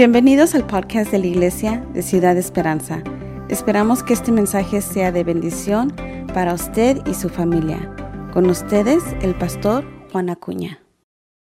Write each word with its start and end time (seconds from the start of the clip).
Bienvenidos 0.00 0.54
al 0.54 0.66
podcast 0.66 1.10
de 1.10 1.18
la 1.18 1.26
Iglesia 1.26 1.84
de 1.92 2.00
Ciudad 2.00 2.34
Esperanza. 2.38 3.02
Esperamos 3.50 4.02
que 4.02 4.14
este 4.14 4.32
mensaje 4.32 4.80
sea 4.80 5.12
de 5.12 5.24
bendición 5.24 5.94
para 6.32 6.54
usted 6.54 7.06
y 7.06 7.12
su 7.12 7.28
familia. 7.28 7.94
Con 8.32 8.48
ustedes, 8.48 9.04
el 9.20 9.34
pastor 9.36 9.84
Juan 10.10 10.30
Acuña. 10.30 10.82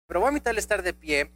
Pero 0.05 0.19
voy 0.19 0.27
a 0.27 0.29
invitarle 0.33 0.59
a 0.59 0.61
estar 0.61 0.83
de 0.83 0.93
pie. 0.93 1.31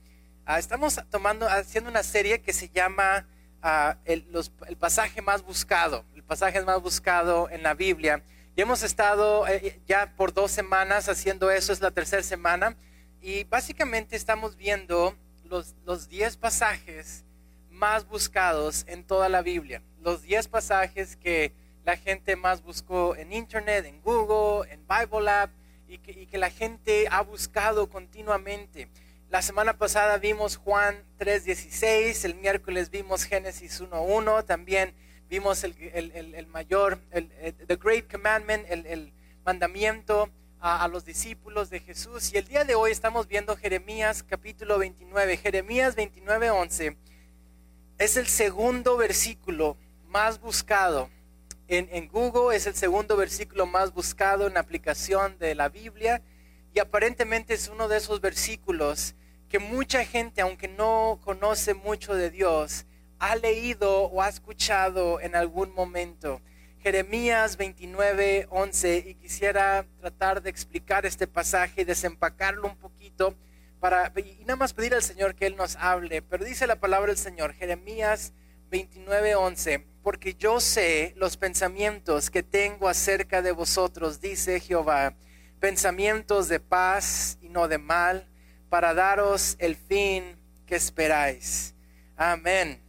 Ah, 0.45 0.59
estamos 0.59 0.99
tomando, 1.09 1.49
haciendo 1.49 1.89
una 1.89 2.03
serie 2.03 2.43
que 2.43 2.53
se 2.53 2.69
llama 2.69 3.27
ah, 3.63 3.97
el, 4.05 4.27
el, 4.67 4.77
pasaje 4.77 5.23
más 5.23 5.41
buscado, 5.41 6.05
el 6.13 6.21
pasaje 6.23 6.61
más 6.61 6.79
buscado 6.83 7.49
en 7.49 7.63
la 7.63 7.73
Biblia. 7.73 8.21
Y 8.55 8.61
hemos 8.61 8.83
estado 8.83 9.47
eh, 9.47 9.81
ya 9.87 10.13
por 10.15 10.35
dos 10.35 10.51
semanas 10.51 11.09
haciendo 11.09 11.49
eso, 11.49 11.73
es 11.73 11.81
la 11.81 11.89
tercera 11.89 12.21
semana. 12.21 12.77
Y 13.21 13.45
básicamente 13.45 14.15
estamos 14.15 14.55
viendo 14.55 15.17
los, 15.49 16.09
10 16.09 16.37
pasajes 16.37 17.23
más 17.69 18.07
buscados 18.07 18.85
en 18.87 19.03
toda 19.03 19.29
la 19.29 19.41
Biblia. 19.41 19.81
Los 20.01 20.21
10 20.23 20.47
pasajes 20.47 21.15
que 21.15 21.53
la 21.85 21.97
gente 21.97 22.35
más 22.35 22.61
buscó 22.63 23.15
en 23.15 23.31
Internet, 23.31 23.85
en 23.85 24.01
Google, 24.01 24.69
en 24.71 24.81
Bible 24.87 25.29
App 25.29 25.51
y 25.87 25.97
que, 25.99 26.37
la 26.37 26.49
gente 26.49 27.07
ha 27.09 27.21
buscado 27.21 27.89
continuamente. 27.89 28.89
La 29.29 29.41
semana 29.41 29.77
pasada 29.77 30.17
vimos 30.17 30.57
Juan 30.57 31.03
3.16, 31.19 32.25
el 32.25 32.35
miércoles 32.35 32.89
vimos 32.89 33.23
Génesis 33.23 33.81
1.1, 33.81 34.45
también 34.45 34.93
vimos 35.29 35.63
el, 35.63 35.75
el, 35.93 36.35
el, 36.35 36.47
mayor, 36.47 36.99
el, 37.11 37.29
The 37.67 37.75
Great 37.75 38.11
Commandment, 38.11 38.65
el, 38.69 39.13
mandamiento 39.45 40.29
a, 40.59 40.87
los 40.87 41.05
discípulos 41.05 41.69
de 41.69 41.79
Jesús. 41.79 42.33
Y 42.33 42.37
el 42.37 42.47
día 42.47 42.63
de 42.63 42.75
hoy 42.75 42.91
estamos 42.91 43.27
viendo 43.27 43.55
Jeremías 43.55 44.23
capítulo 44.23 44.79
29. 44.79 45.37
Jeremías 45.37 45.95
29, 45.95 46.49
11 46.49 46.97
es 47.97 48.17
el 48.17 48.27
segundo 48.27 48.97
versículo 48.97 49.77
más 50.07 50.39
buscado 50.39 51.09
en, 51.67 51.89
en, 51.91 52.07
Google, 52.07 52.55
es 52.55 52.67
el 52.67 52.75
segundo 52.75 53.17
versículo 53.17 53.65
más 53.65 53.93
buscado 53.93 54.47
en 54.47 54.57
aplicación 54.57 55.37
de 55.39 55.55
la 55.55 55.69
Biblia 55.69 56.21
y 56.73 56.79
aparentemente 56.79 57.53
es 57.53 57.67
uno 57.67 57.87
de 57.87 57.97
esos 57.97 58.21
versículos 58.21 59.15
que 59.49 59.59
mucha 59.59 60.05
gente, 60.05 60.41
aunque 60.41 60.67
no 60.67 61.19
conoce 61.23 61.73
mucho 61.73 62.13
de 62.13 62.29
Dios, 62.29 62.85
ha 63.19 63.35
leído 63.35 64.03
o 64.03 64.21
ha 64.21 64.29
escuchado 64.29 65.19
en 65.19 65.35
algún 65.35 65.73
momento. 65.73 66.41
Jeremías 66.79 67.57
29, 67.57 68.47
11 68.49 68.97
y 69.07 69.15
quisiera 69.15 69.85
tratar 69.99 70.41
de 70.41 70.49
explicar 70.49 71.05
este 71.05 71.27
pasaje 71.27 71.85
desempacarlo 71.85 72.67
un 72.67 72.77
poquito 72.77 73.35
para, 73.79 74.11
y 74.17 74.41
nada 74.41 74.55
más 74.55 74.73
pedir 74.73 74.93
al 74.93 75.03
Señor 75.03 75.35
que 75.35 75.47
Él 75.47 75.55
nos 75.55 75.75
hable. 75.75 76.21
Pero 76.21 76.45
dice 76.45 76.67
la 76.67 76.79
palabra 76.79 77.07
del 77.07 77.17
Señor, 77.17 77.53
Jeremías 77.53 78.33
29, 78.69 79.35
11, 79.35 79.85
porque 80.03 80.35
yo 80.35 80.59
sé 80.59 81.13
los 81.17 81.37
pensamientos 81.37 82.29
que 82.29 82.43
tengo 82.43 82.87
acerca 82.87 83.41
de 83.41 83.51
vosotros, 83.51 84.21
dice 84.21 84.59
Jehová, 84.59 85.15
pensamientos 85.59 86.47
de 86.47 86.59
paz 86.59 87.37
y 87.41 87.49
no 87.49 87.67
de 87.67 87.77
mal, 87.77 88.27
para 88.69 88.93
daros 88.93 89.55
el 89.59 89.75
fin 89.75 90.37
que 90.65 90.75
esperáis. 90.75 91.73
Amén. 92.15 92.81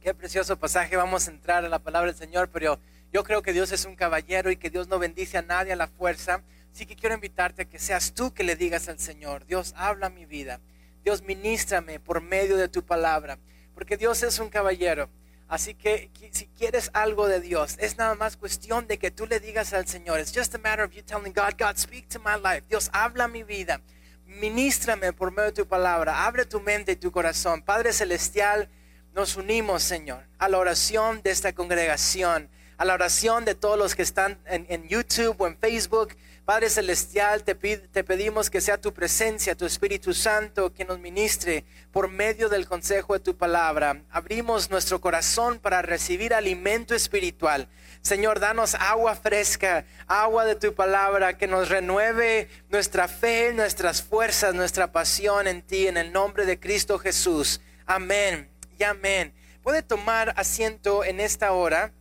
Qué 0.00 0.14
precioso 0.14 0.58
pasaje. 0.58 0.96
Vamos 0.96 1.28
a 1.28 1.30
entrar 1.30 1.64
a 1.64 1.68
la 1.68 1.78
palabra 1.78 2.10
del 2.10 2.18
Señor, 2.18 2.50
pero 2.50 2.78
yo 3.14 3.22
creo 3.22 3.42
que 3.42 3.52
Dios 3.52 3.70
es 3.70 3.84
un 3.84 3.94
caballero 3.94 4.50
y 4.50 4.56
que 4.56 4.70
Dios 4.70 4.88
no 4.88 4.98
bendice 4.98 5.38
a 5.38 5.42
nadie 5.42 5.72
a 5.72 5.76
la 5.76 5.86
fuerza. 5.86 6.42
Así 6.72 6.84
que 6.84 6.96
quiero 6.96 7.14
invitarte 7.14 7.62
a 7.62 7.64
que 7.64 7.78
seas 7.78 8.12
tú 8.12 8.34
que 8.34 8.42
le 8.42 8.56
digas 8.56 8.88
al 8.88 8.98
Señor, 8.98 9.46
Dios 9.46 9.72
habla 9.76 10.10
mi 10.10 10.26
vida. 10.26 10.60
Dios 11.04 11.22
ministrame 11.22 12.00
por 12.00 12.20
medio 12.20 12.56
de 12.56 12.68
tu 12.68 12.84
palabra. 12.84 13.38
Porque 13.72 13.96
Dios 13.96 14.24
es 14.24 14.40
un 14.40 14.48
caballero. 14.48 15.08
Así 15.46 15.74
que 15.74 16.10
si 16.32 16.48
quieres 16.48 16.90
algo 16.92 17.28
de 17.28 17.40
Dios, 17.40 17.76
es 17.78 17.96
nada 17.98 18.16
más 18.16 18.36
cuestión 18.36 18.88
de 18.88 18.98
que 18.98 19.12
tú 19.12 19.26
le 19.26 19.38
digas 19.38 19.72
al 19.74 19.86
Señor. 19.86 20.18
It's 20.18 20.34
just 20.34 20.52
a 20.56 20.58
matter 20.58 20.84
of 20.84 20.92
you 20.92 21.02
telling 21.02 21.32
God, 21.32 21.54
God, 21.56 21.76
speak 21.76 22.08
to 22.08 22.18
my 22.18 22.34
life. 22.34 22.64
Dios 22.68 22.90
habla 22.92 23.28
mi 23.28 23.44
vida. 23.44 23.80
Ministrame 24.26 25.12
por 25.12 25.30
medio 25.30 25.50
de 25.50 25.52
tu 25.52 25.68
palabra. 25.68 26.26
Abre 26.26 26.46
tu 26.46 26.58
mente 26.60 26.90
y 26.90 26.96
tu 26.96 27.12
corazón. 27.12 27.62
Padre 27.62 27.92
Celestial, 27.92 28.68
nos 29.12 29.36
unimos, 29.36 29.84
Señor, 29.84 30.24
a 30.38 30.48
la 30.48 30.58
oración 30.58 31.22
de 31.22 31.30
esta 31.30 31.52
congregación 31.52 32.50
a 32.76 32.84
la 32.84 32.94
oración 32.94 33.44
de 33.44 33.54
todos 33.54 33.78
los 33.78 33.94
que 33.94 34.02
están 34.02 34.38
en, 34.46 34.88
YouTube 34.88 35.36
o 35.38 35.46
en 35.46 35.56
Facebook. 35.58 36.16
Padre 36.44 36.68
Celestial, 36.68 37.42
te, 37.42 37.54
te, 37.54 38.04
pedimos 38.04 38.50
que 38.50 38.60
sea 38.60 38.78
tu 38.78 38.92
presencia, 38.92 39.54
tu 39.54 39.64
Espíritu 39.64 40.12
Santo, 40.12 40.74
que 40.74 40.84
nos 40.84 40.98
ministre 40.98 41.64
por 41.90 42.08
medio 42.08 42.48
del 42.48 42.68
consejo 42.68 43.14
de 43.14 43.20
tu 43.20 43.36
palabra. 43.36 44.02
Abrimos 44.10 44.70
nuestro 44.70 45.00
corazón 45.00 45.58
para 45.58 45.80
recibir 45.80 46.34
alimento 46.34 46.94
espiritual. 46.94 47.68
Señor, 48.02 48.40
danos 48.40 48.74
agua 48.74 49.14
fresca, 49.14 49.86
agua 50.06 50.44
de 50.44 50.56
tu 50.56 50.74
palabra, 50.74 51.38
que 51.38 51.46
nos 51.46 51.70
renueve 51.70 52.50
nuestra 52.68 53.08
fe, 53.08 53.54
nuestras 53.54 54.02
fuerzas, 54.02 54.54
nuestra 54.54 54.92
pasión 54.92 55.46
en 55.46 55.62
ti, 55.62 55.86
en 55.86 55.96
el 55.96 56.12
nombre 56.12 56.44
de 56.44 56.60
Cristo 56.60 56.98
Jesús. 56.98 57.62
Amén 57.86 58.50
y 58.78 58.82
amén. 58.82 59.32
Puede 59.62 59.82
tomar 59.82 60.34
asiento 60.36 61.04
en 61.04 61.20
esta 61.20 61.52
hora. 61.52 61.94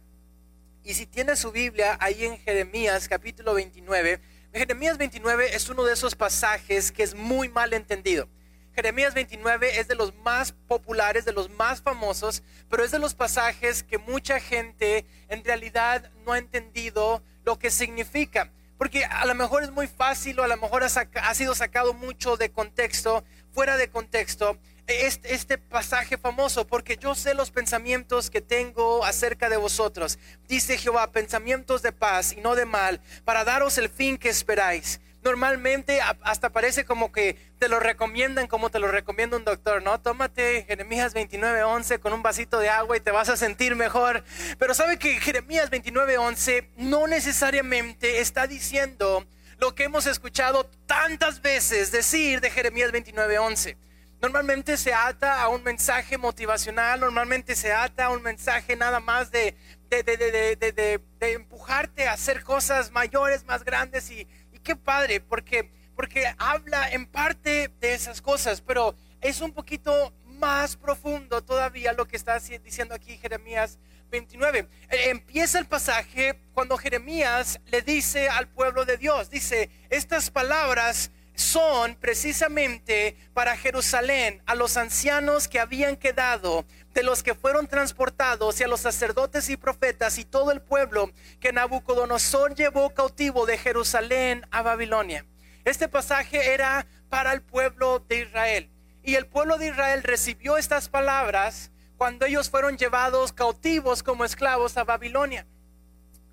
Y 0.85 0.95
si 0.95 1.05
tiene 1.05 1.38
su 1.38 1.53
Biblia 1.53 1.97
ahí 2.01 2.25
en 2.25 2.38
Jeremías 2.39 3.07
capítulo 3.07 3.53
29, 3.53 4.19
Jeremías 4.53 4.97
29 4.97 5.55
es 5.55 5.69
uno 5.69 5.85
de 5.85 5.94
esos 5.94 6.13
pasajes 6.13 6.91
que 6.91 7.03
es 7.03 7.16
muy 7.16 7.47
mal 7.47 7.71
entendido. 7.71 8.27
Jeremías 8.75 9.13
29 9.13 9.79
es 9.79 9.88
de 9.88 9.95
los 9.95 10.13
más 10.16 10.51
populares, 10.67 11.23
de 11.23 11.31
los 11.31 11.49
más 11.51 11.81
famosos, 11.81 12.43
pero 12.69 12.83
es 12.83 12.91
de 12.91 12.99
los 12.99 13.13
pasajes 13.13 13.81
que 13.81 13.97
mucha 13.97 14.41
gente 14.41 15.05
en 15.29 15.45
realidad 15.45 16.11
no 16.25 16.33
ha 16.33 16.38
entendido 16.38 17.23
lo 17.45 17.57
que 17.57 17.72
significa. 17.72 18.51
Porque 18.77 19.05
a 19.05 19.25
lo 19.25 19.35
mejor 19.35 19.63
es 19.63 19.72
muy 19.72 19.88
fácil 19.88 20.38
o 20.39 20.43
a 20.43 20.47
lo 20.47 20.57
mejor 20.57 20.83
ha, 20.83 21.33
sido 21.33 21.55
sacado 21.55 21.93
mucho 21.93 22.35
de 22.35 22.51
contexto, 22.51 23.23
fuera 23.53 23.77
de 23.77 23.89
contexto, 23.89 24.57
este, 24.88 25.33
este, 25.33 25.57
pasaje 25.57 26.17
famoso, 26.17 26.67
porque 26.67 26.97
yo 26.97 27.16
sé 27.16 27.33
los 27.33 27.51
pensamientos 27.51 28.29
que 28.29 28.41
tengo 28.41 29.05
acerca 29.05 29.49
de 29.49 29.57
vosotros. 29.57 30.19
Dice 30.47 30.77
Jehová, 30.77 31.11
pensamientos 31.11 31.81
de 31.81 31.91
paz 31.91 32.33
y 32.33 32.41
no 32.41 32.55
de 32.55 32.66
mal, 32.66 33.01
para 33.23 33.43
daros 33.43 33.77
el 33.77 33.89
fin 33.89 34.17
que 34.17 34.29
esperáis. 34.29 34.99
Normalmente 35.23 36.01
hasta 36.01 36.49
parece 36.49 36.83
como 36.83 37.13
que 37.13 37.38
te 37.57 37.69
lo 37.69 37.79
recomiendan 37.79 38.47
como 38.47 38.69
te 38.69 38.79
lo 38.79 38.89
recomienda 38.89 39.38
un 39.38 39.45
doctor, 39.45 39.81
¿no? 39.81 40.01
Tómate 40.01 40.66
Jeremías 40.67 41.13
29:11 41.13 41.99
con 41.99 42.11
un 42.11 42.22
vasito 42.22 42.59
de 42.59 42.67
agua 42.67 42.97
y 42.97 42.99
te 42.99 43.11
vas 43.11 43.29
a 43.29 43.38
sentir 43.38 43.77
mejor. 43.77 44.25
Pero 44.59 44.73
sabe 44.73 44.99
que 44.99 45.22
Jeremías 45.22 45.72
29:11 45.72 46.67
no 46.75 47.07
necesariamente 47.07 48.19
está 48.19 48.47
diciendo 48.47 49.25
lo 49.59 49.73
que 49.75 49.85
hemos 49.85 50.07
escuchado 50.07 50.69
tantas 50.88 51.41
veces 51.41 51.93
decir 51.93 52.41
de 52.41 52.49
Jeremías 52.51 52.91
29:11 52.91 53.77
normalmente 54.23 54.78
se 54.78 54.94
ata 54.94 55.41
a 55.41 55.50
un 55.50 55.63
mensaje 55.63 56.17
motivacional, 56.17 57.01
normalmente 57.01 57.57
se 57.57 57.73
ata 57.73 58.06
a 58.06 58.09
un 58.09 58.22
mensaje 58.22 58.78
nada 58.78 59.01
más 59.01 59.31
de, 59.31 59.53
de, 59.89 61.01
empujarte 61.19 62.07
a 62.07 62.13
hacer 62.13 62.41
cosas 62.41 62.89
mayores, 62.89 63.44
más 63.44 63.66
grandes 63.66 64.09
y, 64.09 64.25
y 64.53 64.59
qué 64.59 64.78
padre, 64.78 65.19
porque, 65.19 65.69
porque 65.94 66.34
habla 66.38 66.89
en 66.91 67.06
parte 67.06 67.69
de 67.81 67.94
esas 67.94 68.22
cosas, 68.22 68.61
pero 68.61 68.95
es 69.19 69.41
un 69.41 69.51
poquito 69.51 70.13
más 70.25 70.78
profundo 70.78 71.44
todavía 71.44 71.91
lo 71.91 72.07
que 72.07 72.16
está 72.16 72.40
diciendo 72.40 72.95
aquí 72.95 73.17
Jeremías 73.17 73.78
29. 74.09 74.69
E, 74.90 75.09
empieza 75.09 75.59
el 75.59 75.66
pasaje 75.66 76.40
cuando 76.53 76.78
Jeremías 76.78 77.59
le 77.66 77.81
dice 77.81 78.29
al 78.29 78.47
pueblo 78.47 78.85
de 78.85 78.95
Dios, 78.95 79.29
dice, 79.29 79.69
estas 79.90 80.31
palabras 80.31 81.11
son 81.35 81.95
precisamente 81.95 83.17
para 83.33 83.57
Jerusalén, 83.57 84.41
a 84.45 84.55
los 84.55 84.77
ancianos 84.77 85.47
que 85.47 85.59
habían 85.59 85.95
quedado, 85.95 86.66
de 86.94 87.03
los 87.03 87.23
que 87.23 87.34
fueron 87.34 87.67
transportados, 87.67 88.59
y 88.59 88.63
a 88.63 88.67
los 88.67 88.81
sacerdotes 88.81 89.49
y 89.49 89.58
profetas 89.58 90.17
y 90.17 90.25
todo 90.25 90.52
el 90.52 90.61
pueblo 90.61 91.11
que 91.40 91.53
Nabucodonosor 91.53 92.55
llevó 92.55 92.93
cautivo 92.93 93.46
de 93.46 93.58
Jerusalén 93.58 94.46
a 94.52 94.61
Babilonia. 94.61 95.25
Este 95.66 95.87
pasaje 95.87 96.53
era 96.53 96.85
para 97.09 97.34
el 97.34 97.41
pueblo 97.41 97.99
de 97.99 98.19
Israel. 98.19 98.69
Y 99.03 99.16
el 99.16 99.28
pueblo 99.28 99.58
de 99.58 99.67
Israel 99.67 100.03
recibió 100.03 100.58
estas 100.58 100.87
palabras 100.87 101.72
cuando 101.97 102.25
ellos 102.25 102.49
fueron 102.49 102.78
llevados 102.78 103.34
cautivos 103.34 104.03
como 104.03 104.25
esclavos 104.25 104.78
a 104.78 104.84
Babilonia. 104.84 105.46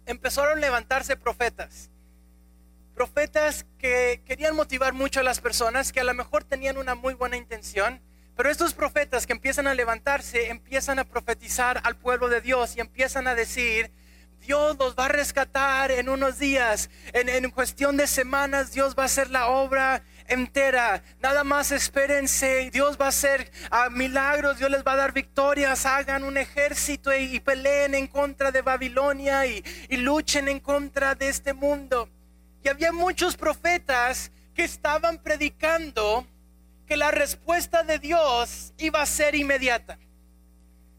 Empezaron 0.06 0.58
a 0.58 0.60
levantarse 0.60 1.16
profetas 1.16 1.90
profetas 3.00 3.64
que 3.78 4.20
querían 4.26 4.54
motivar 4.54 4.92
mucho 4.92 5.20
a 5.20 5.22
las 5.22 5.40
personas, 5.40 5.90
que 5.90 6.00
a 6.00 6.04
lo 6.04 6.12
mejor 6.12 6.44
tenían 6.44 6.76
una 6.76 6.94
muy 6.94 7.14
buena 7.14 7.38
intención, 7.38 7.98
pero 8.36 8.50
estos 8.50 8.74
profetas 8.74 9.26
que 9.26 9.32
empiezan 9.32 9.66
a 9.66 9.72
levantarse, 9.72 10.50
empiezan 10.50 10.98
a 10.98 11.04
profetizar 11.04 11.80
al 11.84 11.96
pueblo 11.96 12.28
de 12.28 12.42
Dios 12.42 12.76
y 12.76 12.80
empiezan 12.80 13.26
a 13.26 13.34
decir, 13.34 13.90
Dios 14.42 14.76
los 14.78 14.94
va 14.96 15.06
a 15.06 15.08
rescatar 15.08 15.90
en 15.90 16.10
unos 16.10 16.38
días, 16.38 16.90
en, 17.14 17.30
en, 17.30 17.50
cuestión 17.50 17.96
de 17.96 18.06
semanas 18.06 18.72
Dios 18.72 18.94
va 18.94 19.04
a 19.04 19.06
hacer 19.06 19.30
la 19.30 19.46
obra, 19.46 20.02
entera. 20.26 21.02
Nada 21.20 21.42
más 21.42 21.72
espérense. 21.72 22.68
Dios 22.70 22.98
va 23.00 23.06
a 23.06 23.08
hacer 23.08 23.50
ah, 23.70 23.88
milagros, 23.90 24.58
Dios 24.58 24.70
les 24.70 24.84
va 24.84 24.92
a 24.92 24.96
dar 24.96 25.12
victorias. 25.14 25.86
Hagan 25.86 26.22
un 26.22 26.36
ejército 26.36 27.16
y, 27.16 27.40
peleen 27.40 27.94
en 27.94 28.08
contra 28.08 28.52
de 28.52 28.60
Babilonia 28.60 29.46
y, 29.46 29.64
y 29.88 29.96
luchen 29.96 30.48
en 30.48 30.60
contra 30.60 31.14
de 31.14 31.30
este 31.30 31.54
mundo. 31.54 32.10
Y 32.62 32.68
había 32.68 32.92
muchos 32.92 33.36
profetas 33.36 34.30
que 34.54 34.64
estaban 34.64 35.18
predicando 35.18 36.26
que 36.86 36.96
la 36.96 37.10
respuesta 37.10 37.82
de 37.82 37.98
Dios 37.98 38.72
iba 38.78 39.00
a 39.00 39.06
ser 39.06 39.34
inmediata. 39.34 39.98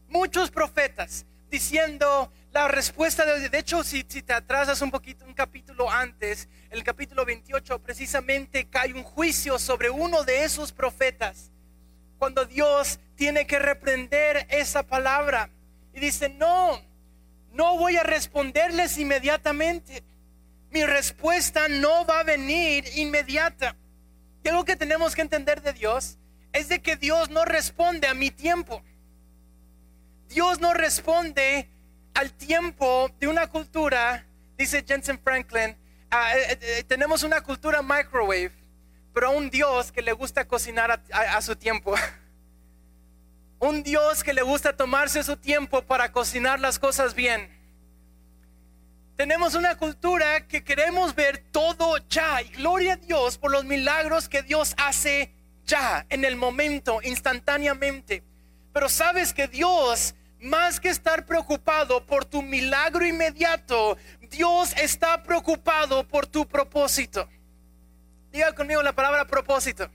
Muchos 0.08 0.50
profetas 0.50 1.26
diciendo 1.50 2.32
la 2.50 2.68
respuesta 2.68 3.24
de 3.24 3.48
De 3.48 3.58
hecho, 3.58 3.84
si, 3.84 4.04
si, 4.08 4.22
te 4.22 4.32
atrasas 4.32 4.80
un 4.82 4.90
poquito, 4.90 5.24
un 5.24 5.34
capítulo 5.34 5.90
antes, 5.90 6.48
el 6.70 6.82
capítulo 6.82 7.24
28, 7.24 7.78
precisamente 7.80 8.66
cae 8.68 8.92
un 8.94 9.02
juicio 9.02 9.58
sobre 9.58 9.90
uno 9.90 10.24
de 10.24 10.44
esos 10.44 10.72
profetas. 10.72 11.50
Cuando 12.18 12.44
Dios 12.44 12.98
tiene 13.16 13.46
que 13.46 13.58
reprender 13.58 14.46
esa 14.50 14.82
palabra. 14.82 15.50
Y 15.94 16.00
dice, 16.00 16.28
no, 16.28 16.82
no 17.52 17.76
voy 17.76 17.96
a 17.96 18.02
responderles 18.02 18.98
inmediatamente. 18.98 20.02
Mi 20.72 20.84
respuesta 20.84 21.68
no 21.68 22.06
va 22.06 22.20
a 22.20 22.24
venir 22.24 22.84
inmediata. 22.96 23.76
Y 24.42 24.48
algo 24.48 24.64
que 24.64 24.74
tenemos 24.74 25.14
que 25.14 25.20
entender 25.20 25.62
de 25.62 25.72
Dios 25.72 26.18
es 26.52 26.68
de 26.68 26.80
que 26.80 26.96
Dios 26.96 27.30
no 27.30 27.44
responde 27.44 28.08
a 28.08 28.14
mi 28.14 28.30
tiempo. 28.30 28.82
Dios 30.28 30.60
no 30.60 30.72
responde 30.72 31.68
al 32.14 32.32
tiempo 32.32 33.10
de 33.20 33.28
una 33.28 33.48
cultura, 33.48 34.26
dice 34.56 34.84
Jensen 34.86 35.20
Franklin, 35.22 35.76
ah, 36.10 36.36
eh, 36.36 36.52
eh, 36.52 36.58
eh, 36.60 36.84
tenemos 36.84 37.22
una 37.22 37.42
cultura 37.42 37.82
microwave, 37.82 38.52
pero 39.12 39.28
a 39.28 39.30
un 39.30 39.50
Dios 39.50 39.92
que 39.92 40.02
le 40.02 40.12
gusta 40.12 40.46
cocinar 40.46 41.02
a 41.12 41.42
su 41.42 41.54
tiempo. 41.54 41.94
un 43.58 43.82
Dios 43.82 44.24
que 44.24 44.32
le 44.32 44.42
gusta 44.42 44.74
tomarse 44.74 45.22
su 45.22 45.36
tiempo 45.36 45.82
para 45.82 46.10
cocinar 46.12 46.58
las 46.60 46.78
cosas 46.78 47.14
bien. 47.14 47.61
Tenemos 49.16 49.54
una 49.54 49.76
cultura 49.76 50.46
que 50.46 50.64
queremos 50.64 51.14
ver 51.14 51.44
todo 51.52 51.98
ya 52.08 52.40
y 52.42 52.48
gloria 52.48 52.94
a 52.94 52.96
Dios 52.96 53.36
por 53.36 53.50
los 53.50 53.64
milagros 53.64 54.28
que 54.28 54.42
Dios 54.42 54.74
hace 54.78 55.32
ya, 55.66 56.06
en 56.08 56.24
el 56.24 56.36
momento, 56.36 57.00
instantáneamente. 57.02 58.22
Pero 58.72 58.88
sabes 58.88 59.32
que 59.32 59.48
Dios, 59.48 60.14
más 60.40 60.80
que 60.80 60.88
estar 60.88 61.26
preocupado 61.26 62.04
por 62.04 62.24
tu 62.24 62.42
milagro 62.42 63.06
inmediato, 63.06 63.96
Dios 64.30 64.74
está 64.76 65.22
preocupado 65.22 66.08
por 66.08 66.26
tu 66.26 66.46
propósito. 66.48 67.28
Diga 68.32 68.54
conmigo 68.54 68.82
la 68.82 68.94
palabra 68.94 69.26
propósito. 69.26 69.90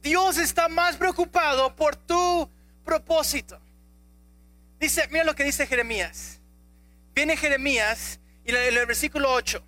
Dios 0.00 0.38
está 0.38 0.68
más 0.68 0.96
preocupado 0.96 1.74
por 1.74 1.96
tu 1.96 2.48
propósito. 2.84 3.60
Dice, 4.78 5.06
mira 5.10 5.24
lo 5.24 5.34
que 5.34 5.44
dice 5.44 5.66
Jeremías 5.66 6.39
viene 7.14 7.36
Jeremías 7.36 8.20
y 8.44 8.54
el 8.54 8.86
versículo 8.86 9.32
8 9.32 9.62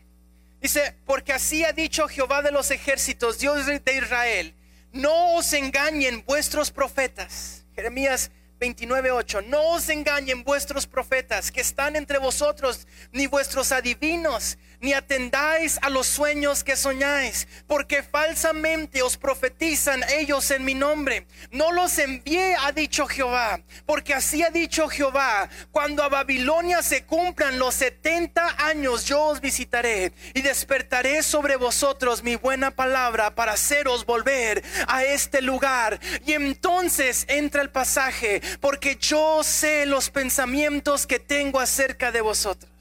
dice, 0.60 0.96
porque 1.04 1.32
así 1.32 1.64
ha 1.64 1.72
dicho 1.72 2.08
Jehová 2.08 2.40
de 2.40 2.52
los 2.52 2.70
ejércitos, 2.70 3.38
Dios 3.38 3.66
de 3.66 3.96
Israel, 3.96 4.54
no 4.92 5.34
os 5.34 5.52
engañen 5.52 6.24
vuestros 6.24 6.70
profetas. 6.70 7.64
Jeremías 7.74 8.30
29:8. 8.60 9.44
No 9.46 9.70
os 9.70 9.88
engañen 9.88 10.44
vuestros 10.44 10.86
profetas 10.86 11.50
que 11.50 11.60
están 11.60 11.96
entre 11.96 12.18
vosotros, 12.18 12.86
ni 13.10 13.26
vuestros 13.26 13.72
adivinos, 13.72 14.56
ni 14.82 14.92
atendáis 14.92 15.78
a 15.80 15.88
los 15.88 16.06
sueños 16.08 16.62
que 16.64 16.76
soñáis, 16.76 17.46
porque 17.66 18.02
falsamente 18.02 19.00
os 19.02 19.16
profetizan 19.16 20.02
ellos 20.18 20.50
en 20.50 20.64
mi 20.64 20.74
nombre. 20.74 21.26
No 21.52 21.72
los 21.72 21.98
envié, 21.98 22.56
ha 22.56 22.72
dicho 22.72 23.06
Jehová, 23.06 23.60
porque 23.86 24.12
así 24.12 24.42
ha 24.42 24.50
dicho 24.50 24.88
Jehová, 24.88 25.48
cuando 25.70 26.02
a 26.02 26.08
Babilonia 26.08 26.82
se 26.82 27.04
cumplan 27.04 27.58
los 27.58 27.76
70 27.76 28.66
años, 28.66 29.04
yo 29.04 29.22
os 29.22 29.40
visitaré 29.40 30.12
y 30.34 30.42
despertaré 30.42 31.22
sobre 31.22 31.54
vosotros 31.56 32.24
mi 32.24 32.34
buena 32.34 32.72
palabra 32.72 33.34
para 33.36 33.52
haceros 33.52 34.04
volver 34.04 34.64
a 34.88 35.04
este 35.04 35.42
lugar. 35.42 36.00
Y 36.26 36.32
entonces 36.32 37.24
entra 37.28 37.62
el 37.62 37.70
pasaje 37.70 38.42
porque 38.60 38.96
yo 38.96 39.44
sé 39.44 39.86
los 39.86 40.10
pensamientos 40.10 41.06
que 41.06 41.20
tengo 41.20 41.60
acerca 41.60 42.10
de 42.10 42.20
vosotros. 42.20 42.71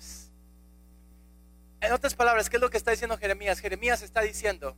En 1.81 1.91
otras 1.91 2.13
palabras, 2.13 2.49
¿qué 2.49 2.57
es 2.57 2.61
lo 2.61 2.69
que 2.69 2.77
está 2.77 2.91
diciendo 2.91 3.17
Jeremías? 3.17 3.59
Jeremías 3.59 4.03
está 4.03 4.21
diciendo, 4.21 4.77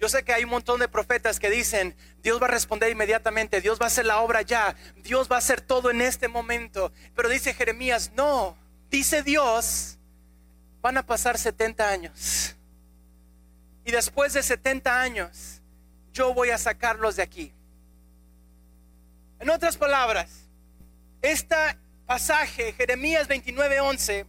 yo 0.00 0.08
sé 0.08 0.24
que 0.24 0.32
hay 0.32 0.42
un 0.42 0.50
montón 0.50 0.80
de 0.80 0.88
profetas 0.88 1.38
que 1.38 1.48
dicen, 1.48 1.94
Dios 2.24 2.42
va 2.42 2.46
a 2.46 2.50
responder 2.50 2.90
inmediatamente, 2.90 3.60
Dios 3.60 3.78
va 3.80 3.84
a 3.84 3.86
hacer 3.86 4.04
la 4.04 4.20
obra 4.20 4.42
ya, 4.42 4.74
Dios 4.96 5.30
va 5.30 5.36
a 5.36 5.38
hacer 5.38 5.60
todo 5.60 5.92
en 5.92 6.00
este 6.00 6.26
momento. 6.26 6.92
Pero 7.14 7.28
dice 7.28 7.54
Jeremías, 7.54 8.10
no, 8.16 8.56
dice 8.90 9.22
Dios, 9.22 9.98
van 10.80 10.98
a 10.98 11.06
pasar 11.06 11.38
70 11.38 11.88
años. 11.88 12.56
Y 13.84 13.92
después 13.92 14.32
de 14.32 14.42
70 14.42 15.00
años, 15.00 15.62
yo 16.12 16.34
voy 16.34 16.50
a 16.50 16.58
sacarlos 16.58 17.14
de 17.14 17.22
aquí. 17.22 17.52
En 19.38 19.50
otras 19.50 19.76
palabras, 19.76 20.48
este 21.20 21.54
pasaje, 22.06 22.72
Jeremías 22.72 23.28
29:11, 23.28 24.26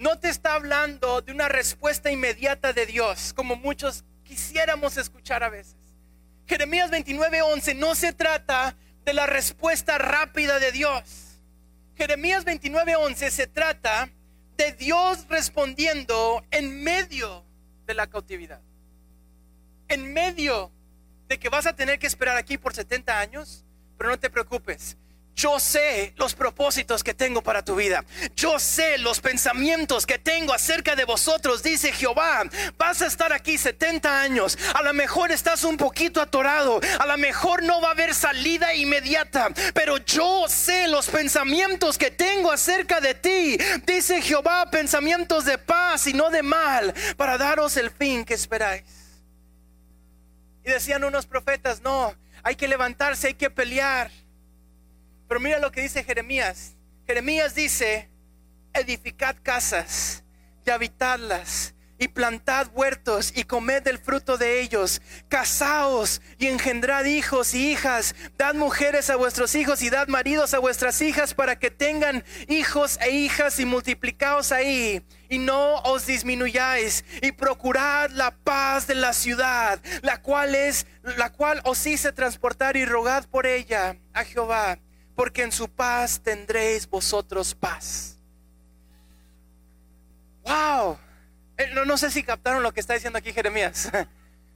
no 0.00 0.18
te 0.18 0.30
está 0.30 0.54
hablando 0.54 1.20
de 1.20 1.30
una 1.30 1.48
respuesta 1.48 2.10
inmediata 2.10 2.72
de 2.72 2.86
Dios, 2.86 3.34
como 3.34 3.54
muchos 3.54 4.02
quisiéramos 4.24 4.96
escuchar 4.96 5.44
a 5.44 5.50
veces. 5.50 5.76
Jeremías 6.46 6.90
29:11 6.90 7.76
no 7.76 7.94
se 7.94 8.14
trata 8.14 8.74
de 9.04 9.12
la 9.12 9.26
respuesta 9.26 9.98
rápida 9.98 10.58
de 10.58 10.72
Dios. 10.72 11.42
Jeremías 11.96 12.46
29:11 12.46 13.30
se 13.30 13.46
trata 13.46 14.08
de 14.56 14.72
Dios 14.72 15.26
respondiendo 15.28 16.46
en 16.50 16.82
medio 16.82 17.44
de 17.86 17.92
la 17.92 18.06
cautividad. 18.06 18.62
En 19.88 20.14
medio 20.14 20.72
de 21.28 21.38
que 21.38 21.50
vas 21.50 21.66
a 21.66 21.76
tener 21.76 21.98
que 21.98 22.06
esperar 22.06 22.38
aquí 22.38 22.56
por 22.56 22.74
70 22.74 23.20
años, 23.20 23.66
pero 23.98 24.08
no 24.08 24.18
te 24.18 24.30
preocupes. 24.30 24.96
Yo 25.40 25.58
sé 25.58 26.12
los 26.18 26.34
propósitos 26.34 27.02
que 27.02 27.14
tengo 27.14 27.40
para 27.40 27.64
tu 27.64 27.74
vida. 27.74 28.04
Yo 28.36 28.58
sé 28.58 28.98
los 28.98 29.20
pensamientos 29.20 30.04
que 30.04 30.18
tengo 30.18 30.52
acerca 30.52 30.94
de 30.94 31.06
vosotros, 31.06 31.62
dice 31.62 31.92
Jehová. 31.92 32.42
Vas 32.76 33.00
a 33.00 33.06
estar 33.06 33.32
aquí 33.32 33.56
70 33.56 34.20
años. 34.20 34.58
A 34.74 34.82
lo 34.82 34.92
mejor 34.92 35.32
estás 35.32 35.64
un 35.64 35.78
poquito 35.78 36.20
atorado. 36.20 36.78
A 36.98 37.06
lo 37.06 37.16
mejor 37.16 37.62
no 37.62 37.80
va 37.80 37.88
a 37.88 37.92
haber 37.92 38.14
salida 38.14 38.74
inmediata. 38.74 39.48
Pero 39.72 39.96
yo 39.96 40.44
sé 40.46 40.88
los 40.88 41.08
pensamientos 41.08 41.96
que 41.96 42.10
tengo 42.10 42.52
acerca 42.52 43.00
de 43.00 43.14
ti. 43.14 43.56
Dice 43.86 44.20
Jehová, 44.20 44.70
pensamientos 44.70 45.46
de 45.46 45.56
paz 45.56 46.06
y 46.06 46.12
no 46.12 46.28
de 46.28 46.42
mal, 46.42 46.92
para 47.16 47.38
daros 47.38 47.78
el 47.78 47.90
fin 47.90 48.26
que 48.26 48.34
esperáis. 48.34 48.84
Y 50.66 50.70
decían 50.70 51.02
unos 51.02 51.24
profetas, 51.24 51.80
no, 51.80 52.14
hay 52.42 52.56
que 52.56 52.68
levantarse, 52.68 53.28
hay 53.28 53.34
que 53.34 53.48
pelear. 53.48 54.10
Pero 55.30 55.38
mira 55.38 55.60
lo 55.60 55.70
que 55.70 55.82
dice 55.82 56.02
Jeremías. 56.02 56.74
Jeremías 57.06 57.54
dice, 57.54 58.10
edificad 58.72 59.36
casas 59.44 60.24
y 60.66 60.70
habitadlas 60.70 61.72
y 62.00 62.08
plantad 62.08 62.66
huertos 62.74 63.32
y 63.36 63.44
comed 63.44 63.86
el 63.86 63.98
fruto 63.98 64.38
de 64.38 64.60
ellos. 64.60 65.00
Casaos 65.28 66.20
y 66.38 66.48
engendrad 66.48 67.04
hijos 67.04 67.54
y 67.54 67.70
hijas. 67.70 68.16
Dad 68.36 68.56
mujeres 68.56 69.08
a 69.08 69.14
vuestros 69.14 69.54
hijos 69.54 69.82
y 69.82 69.90
dad 69.90 70.08
maridos 70.08 70.52
a 70.52 70.58
vuestras 70.58 71.00
hijas 71.00 71.32
para 71.32 71.60
que 71.60 71.70
tengan 71.70 72.24
hijos 72.48 72.98
e 73.00 73.10
hijas 73.10 73.60
y 73.60 73.66
multiplicaos 73.66 74.50
ahí 74.50 75.00
y 75.28 75.38
no 75.38 75.76
os 75.82 76.06
disminuyáis 76.06 77.04
y 77.22 77.30
procurad 77.30 78.10
la 78.10 78.32
paz 78.32 78.88
de 78.88 78.96
la 78.96 79.12
ciudad, 79.12 79.80
la 80.02 80.22
cual 80.22 80.56
es 80.56 80.88
la 81.16 81.30
cual 81.30 81.60
os 81.62 81.86
hice 81.86 82.10
transportar 82.10 82.76
y 82.76 82.84
rogad 82.84 83.26
por 83.26 83.46
ella 83.46 83.96
a 84.12 84.24
Jehová, 84.24 84.80
porque 85.20 85.42
en 85.42 85.52
su 85.52 85.68
paz 85.68 86.18
tendréis 86.22 86.88
vosotros 86.88 87.54
paz. 87.54 88.16
Wow. 90.44 90.98
Eh, 91.58 91.74
no, 91.84 91.98
sé 91.98 92.10
si 92.10 92.22
captaron 92.22 92.62
lo 92.62 92.72
que 92.72 92.80
está 92.80 92.94
diciendo 92.94 93.18
aquí 93.18 93.30
Jeremías. 93.30 93.90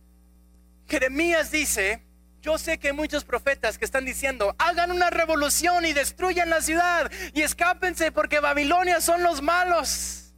Jeremías 0.89 1.51
dice, 1.51 2.03
yo 2.41 2.57
sé 2.57 2.79
que 2.79 2.89
hay 2.89 2.93
muchos 2.95 3.25
profetas 3.27 3.77
que 3.77 3.85
están 3.85 4.07
diciendo, 4.07 4.57
hagan 4.57 4.91
una 4.91 5.11
revolución 5.11 5.85
y 5.85 5.93
destruyan 5.93 6.49
la 6.49 6.63
ciudad 6.63 7.13
y 7.35 7.43
escápense 7.43 8.11
porque 8.11 8.41
Babilonia 8.41 9.03
son 9.03 9.23
los 9.23 9.43
malos. 9.43 10.33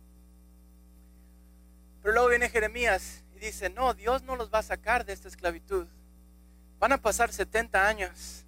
Pero 2.02 2.14
luego 2.14 2.30
viene 2.30 2.48
Jeremías 2.48 3.22
y 3.36 3.38
dice, 3.38 3.70
no, 3.70 3.94
Dios 3.94 4.24
no 4.24 4.34
los 4.34 4.52
va 4.52 4.58
a 4.58 4.64
sacar 4.64 5.04
de 5.04 5.12
esta 5.12 5.28
esclavitud. 5.28 5.86
Van 6.80 6.90
a 6.90 6.98
pasar 6.98 7.32
70 7.32 7.86
años. 7.86 8.45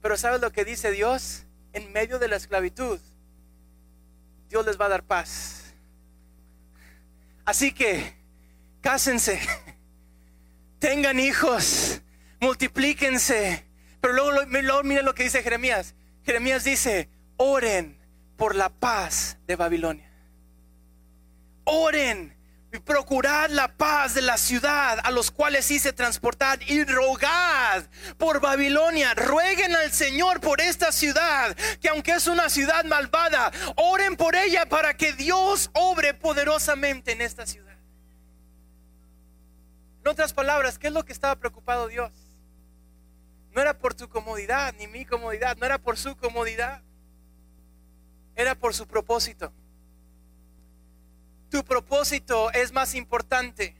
Pero 0.00 0.16
¿sabes 0.16 0.40
lo 0.40 0.52
que 0.52 0.64
dice 0.64 0.90
Dios? 0.90 1.44
En 1.72 1.92
medio 1.92 2.18
de 2.18 2.28
la 2.28 2.36
esclavitud, 2.36 3.00
Dios 4.48 4.64
les 4.64 4.80
va 4.80 4.86
a 4.86 4.88
dar 4.88 5.02
paz. 5.04 5.74
Así 7.44 7.72
que 7.72 8.14
cásense, 8.80 9.40
tengan 10.78 11.20
hijos, 11.20 12.00
multiplíquense. 12.40 13.64
Pero 14.00 14.14
luego, 14.14 14.44
luego 14.46 14.82
mire 14.84 15.02
lo 15.02 15.14
que 15.14 15.24
dice 15.24 15.42
Jeremías. 15.42 15.94
Jeremías 16.24 16.64
dice, 16.64 17.08
oren 17.36 17.98
por 18.36 18.54
la 18.54 18.68
paz 18.68 19.38
de 19.46 19.56
Babilonia. 19.56 20.10
Oren 21.64 22.37
y 22.72 22.78
procurad 22.80 23.48
la 23.50 23.68
paz 23.68 24.14
de 24.14 24.20
la 24.20 24.36
ciudad 24.36 24.98
a 25.02 25.10
los 25.10 25.30
cuales 25.30 25.70
hice 25.70 25.92
transportar 25.92 26.58
y 26.70 26.84
rogad 26.84 27.84
por 28.18 28.40
Babilonia. 28.40 29.14
Rueguen 29.14 29.74
al 29.74 29.90
Señor 29.92 30.40
por 30.40 30.60
esta 30.60 30.92
ciudad, 30.92 31.56
que 31.80 31.88
aunque 31.88 32.12
es 32.12 32.26
una 32.26 32.50
ciudad 32.50 32.84
malvada, 32.84 33.50
oren 33.76 34.16
por 34.16 34.36
ella 34.36 34.68
para 34.68 34.96
que 34.96 35.14
Dios 35.14 35.70
obre 35.72 36.12
poderosamente 36.12 37.12
en 37.12 37.22
esta 37.22 37.46
ciudad. 37.46 37.76
En 40.02 40.08
otras 40.08 40.32
palabras, 40.32 40.78
¿qué 40.78 40.88
es 40.88 40.92
lo 40.92 41.04
que 41.04 41.12
estaba 41.12 41.36
preocupado 41.36 41.88
Dios? 41.88 42.12
No 43.52 43.62
era 43.62 43.78
por 43.78 43.94
tu 43.94 44.08
comodidad, 44.08 44.74
ni 44.78 44.86
mi 44.86 45.06
comodidad, 45.06 45.56
no 45.56 45.64
era 45.64 45.78
por 45.78 45.96
su 45.96 46.16
comodidad, 46.16 46.82
era 48.36 48.54
por 48.54 48.74
su 48.74 48.86
propósito. 48.86 49.52
Tu 51.50 51.64
propósito 51.64 52.52
es 52.52 52.72
más 52.72 52.94
importante. 52.94 53.74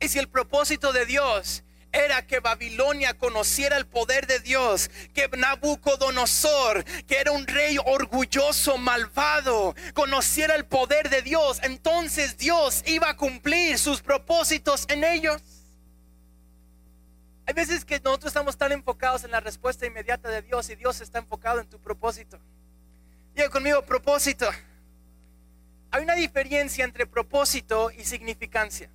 Y 0.00 0.08
si 0.08 0.18
el 0.18 0.28
propósito 0.28 0.92
de 0.92 1.06
Dios 1.06 1.62
era 1.92 2.26
que 2.26 2.40
Babilonia 2.40 3.14
conociera 3.14 3.76
el 3.76 3.86
poder 3.86 4.26
de 4.26 4.40
Dios, 4.40 4.90
que 5.14 5.28
Nabucodonosor, 5.28 6.84
que 7.06 7.18
era 7.18 7.32
un 7.32 7.46
rey 7.46 7.78
orgulloso, 7.84 8.76
malvado, 8.76 9.74
conociera 9.94 10.54
el 10.54 10.66
poder 10.66 11.08
de 11.08 11.22
Dios, 11.22 11.60
entonces 11.62 12.36
Dios 12.36 12.82
iba 12.86 13.10
a 13.10 13.16
cumplir 13.16 13.78
sus 13.78 14.02
propósitos 14.02 14.84
en 14.88 15.04
ellos. 15.04 15.42
Hay 17.46 17.54
veces 17.54 17.84
que 17.84 18.00
nosotros 18.00 18.30
estamos 18.30 18.56
tan 18.56 18.72
enfocados 18.72 19.24
en 19.24 19.30
la 19.30 19.40
respuesta 19.40 19.86
inmediata 19.86 20.28
de 20.28 20.42
Dios 20.42 20.68
y 20.68 20.74
Dios 20.74 21.00
está 21.00 21.20
enfocado 21.20 21.60
en 21.60 21.66
tu 21.68 21.78
propósito. 21.78 22.38
Diga 23.34 23.48
conmigo, 23.48 23.82
propósito. 23.82 24.50
Hay 25.96 26.02
una 26.02 26.14
diferencia 26.14 26.84
entre 26.84 27.06
propósito 27.06 27.90
y 27.90 28.04
significancia. 28.04 28.90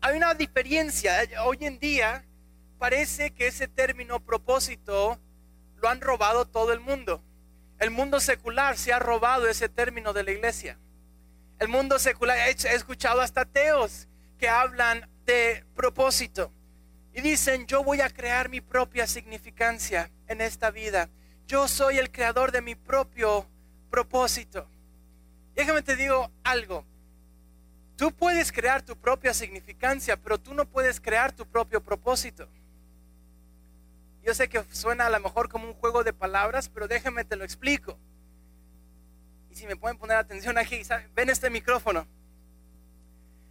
Hay 0.00 0.16
una 0.16 0.32
diferencia. 0.32 1.12
Hoy 1.44 1.58
en 1.60 1.78
día 1.78 2.24
parece 2.78 3.32
que 3.32 3.48
ese 3.48 3.68
término 3.68 4.18
propósito 4.18 5.20
lo 5.76 5.88
han 5.90 6.00
robado 6.00 6.46
todo 6.46 6.72
el 6.72 6.80
mundo. 6.80 7.22
El 7.78 7.90
mundo 7.90 8.18
secular 8.18 8.78
se 8.78 8.94
ha 8.94 8.98
robado 8.98 9.46
ese 9.46 9.68
término 9.68 10.14
de 10.14 10.22
la 10.22 10.30
iglesia. 10.30 10.78
El 11.58 11.68
mundo 11.68 11.98
secular, 11.98 12.38
he 12.38 12.74
escuchado 12.74 13.20
hasta 13.20 13.42
ateos 13.42 14.08
que 14.38 14.48
hablan 14.48 15.06
de 15.26 15.66
propósito 15.74 16.50
y 17.12 17.20
dicen, 17.20 17.66
yo 17.66 17.84
voy 17.84 18.00
a 18.00 18.08
crear 18.08 18.48
mi 18.48 18.62
propia 18.62 19.06
significancia 19.06 20.10
en 20.28 20.40
esta 20.40 20.70
vida. 20.70 21.10
Yo 21.46 21.68
soy 21.68 21.98
el 21.98 22.10
creador 22.10 22.52
de 22.52 22.62
mi 22.62 22.74
propio 22.74 23.46
propósito. 23.90 24.66
Déjame 25.54 25.82
te 25.82 25.96
digo 25.96 26.30
algo. 26.42 26.84
Tú 27.96 28.12
puedes 28.12 28.50
crear 28.50 28.82
tu 28.82 28.96
propia 28.96 29.32
significancia, 29.32 30.16
pero 30.16 30.38
tú 30.38 30.52
no 30.52 30.64
puedes 30.64 31.00
crear 31.00 31.32
tu 31.32 31.46
propio 31.46 31.80
propósito. 31.82 32.48
Yo 34.24 34.34
sé 34.34 34.48
que 34.48 34.64
suena 34.72 35.06
a 35.06 35.10
lo 35.10 35.20
mejor 35.20 35.48
como 35.48 35.68
un 35.68 35.74
juego 35.74 36.02
de 36.02 36.12
palabras, 36.12 36.68
pero 36.68 36.88
déjame 36.88 37.24
te 37.24 37.36
lo 37.36 37.44
explico. 37.44 37.96
Y 39.50 39.54
si 39.54 39.66
me 39.66 39.76
pueden 39.76 39.98
poner 39.98 40.16
atención 40.16 40.58
aquí, 40.58 40.82
ven 41.14 41.30
este 41.30 41.50
micrófono. 41.50 42.06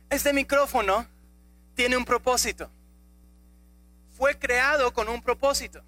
Este 0.09 0.33
micrófono 0.33 1.07
tiene 1.75 1.95
un 1.95 2.03
propósito. 2.03 2.69
Fue 4.17 4.37
creado 4.37 4.93
con 4.93 5.07
un 5.07 5.21
propósito. 5.21 5.81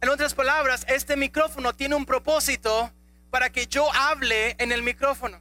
En 0.00 0.08
otras 0.08 0.34
palabras, 0.34 0.84
este 0.88 1.16
micrófono 1.16 1.74
tiene 1.74 1.94
un 1.94 2.06
propósito 2.06 2.90
para 3.34 3.50
que 3.50 3.66
yo 3.66 3.92
hable 3.92 4.54
en 4.60 4.70
el 4.70 4.84
micrófono. 4.84 5.40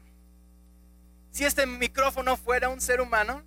Si 1.29 1.45
este 1.45 1.67
micrófono 1.67 2.37
fuera 2.37 2.69
un 2.69 2.81
ser 2.81 2.99
humano, 2.99 3.43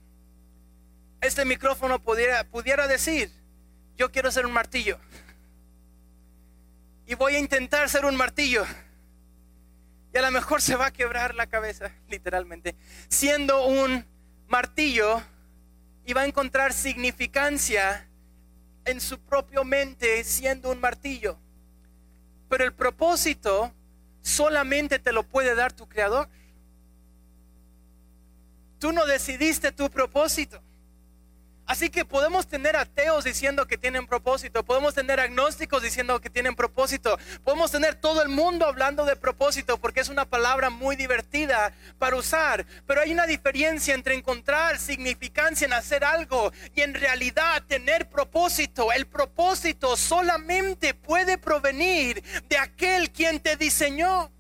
este 1.21 1.45
micrófono 1.45 2.01
pudiera, 2.01 2.45
pudiera 2.45 2.87
decir, 2.87 3.33
yo 3.97 4.13
quiero 4.13 4.31
ser 4.31 4.47
un 4.47 4.53
martillo. 4.53 5.01
Y 7.09 7.17
voy 7.17 7.35
a 7.35 7.41
intentar 7.41 7.89
ser 7.89 8.05
un 8.05 8.15
martillo. 8.15 8.65
Y 10.15 10.19
a 10.19 10.23
lo 10.23 10.31
mejor 10.31 10.63
se 10.63 10.77
va 10.77 10.87
a 10.87 10.93
quebrar 10.93 11.35
la 11.35 11.49
cabeza, 11.49 11.91
literalmente. 12.09 12.77
Siendo 13.09 13.67
un 13.67 14.07
martillo 14.47 15.21
y 16.05 16.13
va 16.13 16.21
a 16.21 16.25
encontrar 16.25 16.73
significancia 16.73 18.09
en 18.85 19.01
su 19.01 19.19
propia 19.19 19.65
mente 19.65 20.23
siendo 20.23 20.71
un 20.71 20.79
martillo. 20.79 21.37
Pero 22.49 22.63
el 22.63 22.73
propósito 22.73 23.73
solamente 24.27 24.99
te 24.99 25.13
lo 25.13 25.23
puede 25.23 25.55
dar 25.55 25.73
tu 25.73 25.89
creador. 25.89 26.29
Tú 28.81 28.91
no 28.93 29.07
decidiste 29.07 29.71
tu 29.71 29.89
propósito. 29.89 30.61
Así 31.67 31.91
que 31.91 32.05
podemos 32.05 32.47
tener 32.47 32.77
ateos 32.77 33.25
diciendo 33.25 33.67
que 33.67 33.77
tienen 33.77 34.07
propósito, 34.07 34.65
podemos 34.65 34.95
tener 34.95 35.19
agnósticos 35.19 35.83
diciendo 35.83 36.21
que 36.21 36.31
tienen 36.31 36.55
propósito, 36.55 37.19
podemos 37.43 37.73
tener 37.73 37.97
todo 37.97 38.23
el 38.23 38.29
mundo 38.29 38.67
hablando 38.67 39.05
de 39.05 39.17
propósito 39.17 39.77
porque 39.77 39.99
es 39.99 40.09
una 40.09 40.25
palabra 40.25 40.71
muy 40.71 40.95
divertida 40.95 41.73
para 41.99 42.15
usar, 42.15 42.65
pero 42.87 43.01
hay 43.01 43.13
una 43.13 43.27
diferencia 43.27 43.95
entre 43.95 44.15
encontrar 44.15 44.79
significancia 44.79 45.67
en 45.67 45.73
hacer 45.73 46.05
algo 46.05 46.53
y 46.73 46.83
en 46.83 46.95
realidad 46.95 47.65
tener 47.67 48.09
propósito. 48.09 48.93
El 48.93 49.07
propósito 49.07 49.97
solamente 49.97 50.95
puede 50.95 51.37
provenir 51.37 52.23
de 52.49 52.59
aquel 52.59 53.11
quien 53.11 53.41
te 53.41 53.57
diseñó. 53.57 54.31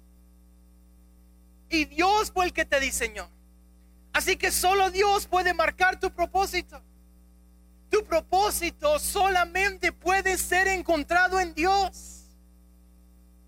Y 1.68 1.87
Dios 1.87 2.30
fue 2.30 2.45
el 2.45 2.52
que 2.52 2.64
te 2.64 2.78
diseñó. 2.78 3.28
Así 4.12 4.37
que 4.37 4.52
solo 4.52 4.92
Dios 4.92 5.26
puede 5.26 5.52
marcar 5.52 5.99
tu 5.99 6.12
propósito. 6.12 6.80
Tu 7.90 8.05
propósito 8.05 8.99
solamente 8.99 9.93
puede 9.93 10.38
ser 10.38 10.69
encontrado 10.69 11.40
en 11.40 11.55
Dios. 11.55 12.25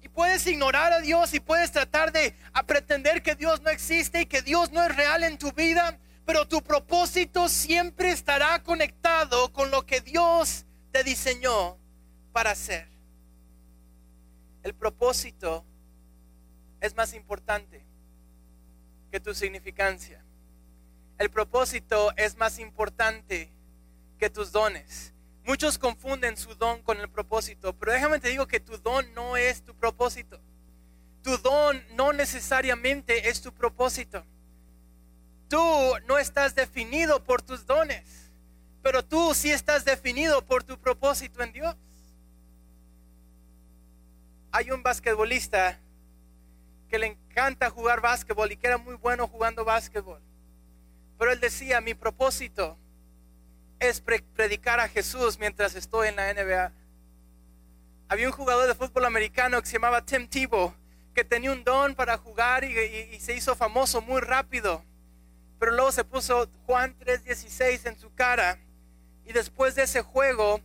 Y 0.00 0.08
puedes 0.08 0.46
ignorar 0.46 0.92
a 0.92 1.00
Dios 1.00 1.34
y 1.34 1.40
puedes 1.40 1.72
tratar 1.72 2.12
de 2.12 2.34
pretender 2.66 3.22
que 3.22 3.34
Dios 3.34 3.60
no 3.62 3.70
existe 3.70 4.22
y 4.22 4.26
que 4.26 4.42
Dios 4.42 4.70
no 4.72 4.82
es 4.82 4.94
real 4.94 5.24
en 5.24 5.38
tu 5.38 5.52
vida, 5.52 5.98
pero 6.24 6.46
tu 6.46 6.62
propósito 6.62 7.48
siempre 7.48 8.10
estará 8.10 8.62
conectado 8.62 9.52
con 9.52 9.70
lo 9.70 9.84
que 9.86 10.00
Dios 10.00 10.66
te 10.92 11.02
diseñó 11.02 11.76
para 12.32 12.52
hacer. 12.52 12.88
El 14.62 14.74
propósito 14.74 15.64
es 16.80 16.94
más 16.96 17.14
importante 17.14 17.84
que 19.10 19.20
tu 19.20 19.34
significancia. 19.34 20.22
El 21.18 21.30
propósito 21.30 22.12
es 22.16 22.36
más 22.36 22.58
importante 22.58 23.50
que 24.18 24.28
tus 24.28 24.52
dones. 24.52 25.14
Muchos 25.44 25.78
confunden 25.78 26.36
su 26.36 26.54
don 26.54 26.82
con 26.82 26.98
el 27.00 27.08
propósito, 27.08 27.72
pero 27.72 27.92
déjame 27.92 28.20
te 28.20 28.28
digo 28.28 28.46
que 28.46 28.60
tu 28.60 28.76
don 28.76 29.14
no 29.14 29.36
es 29.36 29.62
tu 29.62 29.74
propósito. 29.74 30.38
Tu 31.22 31.38
don 31.38 31.82
no 31.94 32.12
necesariamente 32.12 33.30
es 33.30 33.40
tu 33.40 33.52
propósito. 33.52 34.24
Tú 35.48 35.58
no 36.06 36.18
estás 36.18 36.54
definido 36.54 37.24
por 37.24 37.40
tus 37.40 37.64
dones, 37.64 38.30
pero 38.82 39.02
tú 39.02 39.32
sí 39.34 39.50
estás 39.50 39.84
definido 39.84 40.44
por 40.44 40.64
tu 40.64 40.78
propósito 40.78 41.42
en 41.42 41.52
Dios. 41.52 41.76
Hay 44.52 44.70
un 44.70 44.82
basquetbolista 44.82 45.78
que 46.90 46.98
le 46.98 47.06
encanta 47.06 47.70
jugar 47.70 48.00
básquetbol 48.00 48.52
y 48.52 48.56
que 48.56 48.66
era 48.66 48.78
muy 48.78 48.96
bueno 48.96 49.26
jugando 49.28 49.64
básquetbol. 49.64 50.20
Pero 51.18 51.32
él 51.32 51.40
decía, 51.40 51.80
mi 51.80 51.94
propósito 51.94 52.76
es 53.80 54.00
predicar 54.00 54.80
a 54.80 54.88
Jesús 54.88 55.38
mientras 55.38 55.74
estoy 55.74 56.08
en 56.08 56.16
la 56.16 56.32
NBA. 56.32 56.72
Había 58.08 58.26
un 58.26 58.32
jugador 58.32 58.66
de 58.66 58.74
fútbol 58.74 59.04
americano 59.04 59.60
que 59.60 59.66
se 59.66 59.74
llamaba 59.74 60.04
Tim 60.04 60.26
Tebow, 60.28 60.74
que 61.14 61.24
tenía 61.24 61.52
un 61.52 61.62
don 61.64 61.94
para 61.94 62.16
jugar 62.16 62.64
y, 62.64 63.18
se 63.20 63.34
hizo 63.34 63.54
famoso 63.54 64.00
muy 64.00 64.20
rápido. 64.20 64.82
Pero 65.58 65.72
luego 65.72 65.92
se 65.92 66.04
puso 66.04 66.48
Juan 66.66 66.96
3:16 66.98 67.86
en 67.86 67.98
su 67.98 68.12
cara. 68.14 68.58
Y 69.24 69.32
después 69.32 69.74
de 69.74 69.82
ese 69.82 70.02
juego, 70.02 70.60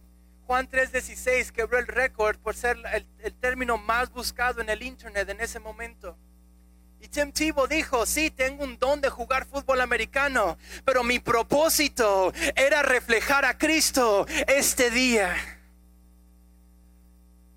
Juan 0.47 0.69
3:16 0.69 1.51
quebró 1.51 1.79
el 1.79 1.87
récord 1.87 2.37
por 2.37 2.55
ser 2.55 2.77
el, 2.93 3.07
el 3.19 3.33
término 3.33 3.77
más 3.77 4.11
buscado 4.11 4.61
en 4.61 4.69
el 4.69 4.81
internet 4.83 5.27
en 5.29 5.41
ese 5.41 5.59
momento. 5.59 6.17
Y 7.03 7.09
Tim 7.09 7.33
Tebow 7.33 7.67
dijo, 7.67 8.05
sí, 8.05 8.31
tengo 8.31 8.63
un 8.63 8.79
don 8.79 9.01
de 9.01 9.09
jugar 9.09 9.45
fútbol 9.45 9.81
americano, 9.81 10.57
pero 10.85 11.03
mi 11.03 11.19
propósito 11.19 12.31
era 12.55 12.81
reflejar 12.81 13.43
a 13.43 13.57
Cristo 13.57 14.25
este 14.47 14.89
día. 14.89 15.35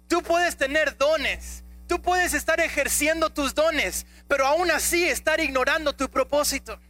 Tú 0.09 0.21
puedes 0.21 0.57
tener 0.57 0.97
dones, 0.97 1.63
tú 1.87 2.03
puedes 2.03 2.35
estar 2.35 2.59
ejerciendo 2.59 3.31
tus 3.31 3.55
dones, 3.55 4.05
pero 4.27 4.49
aún 4.49 4.69
así 4.73 5.05
estar 5.05 5.39
ignorando 5.39 5.93
tu 5.93 6.11
propósito. 6.11 6.81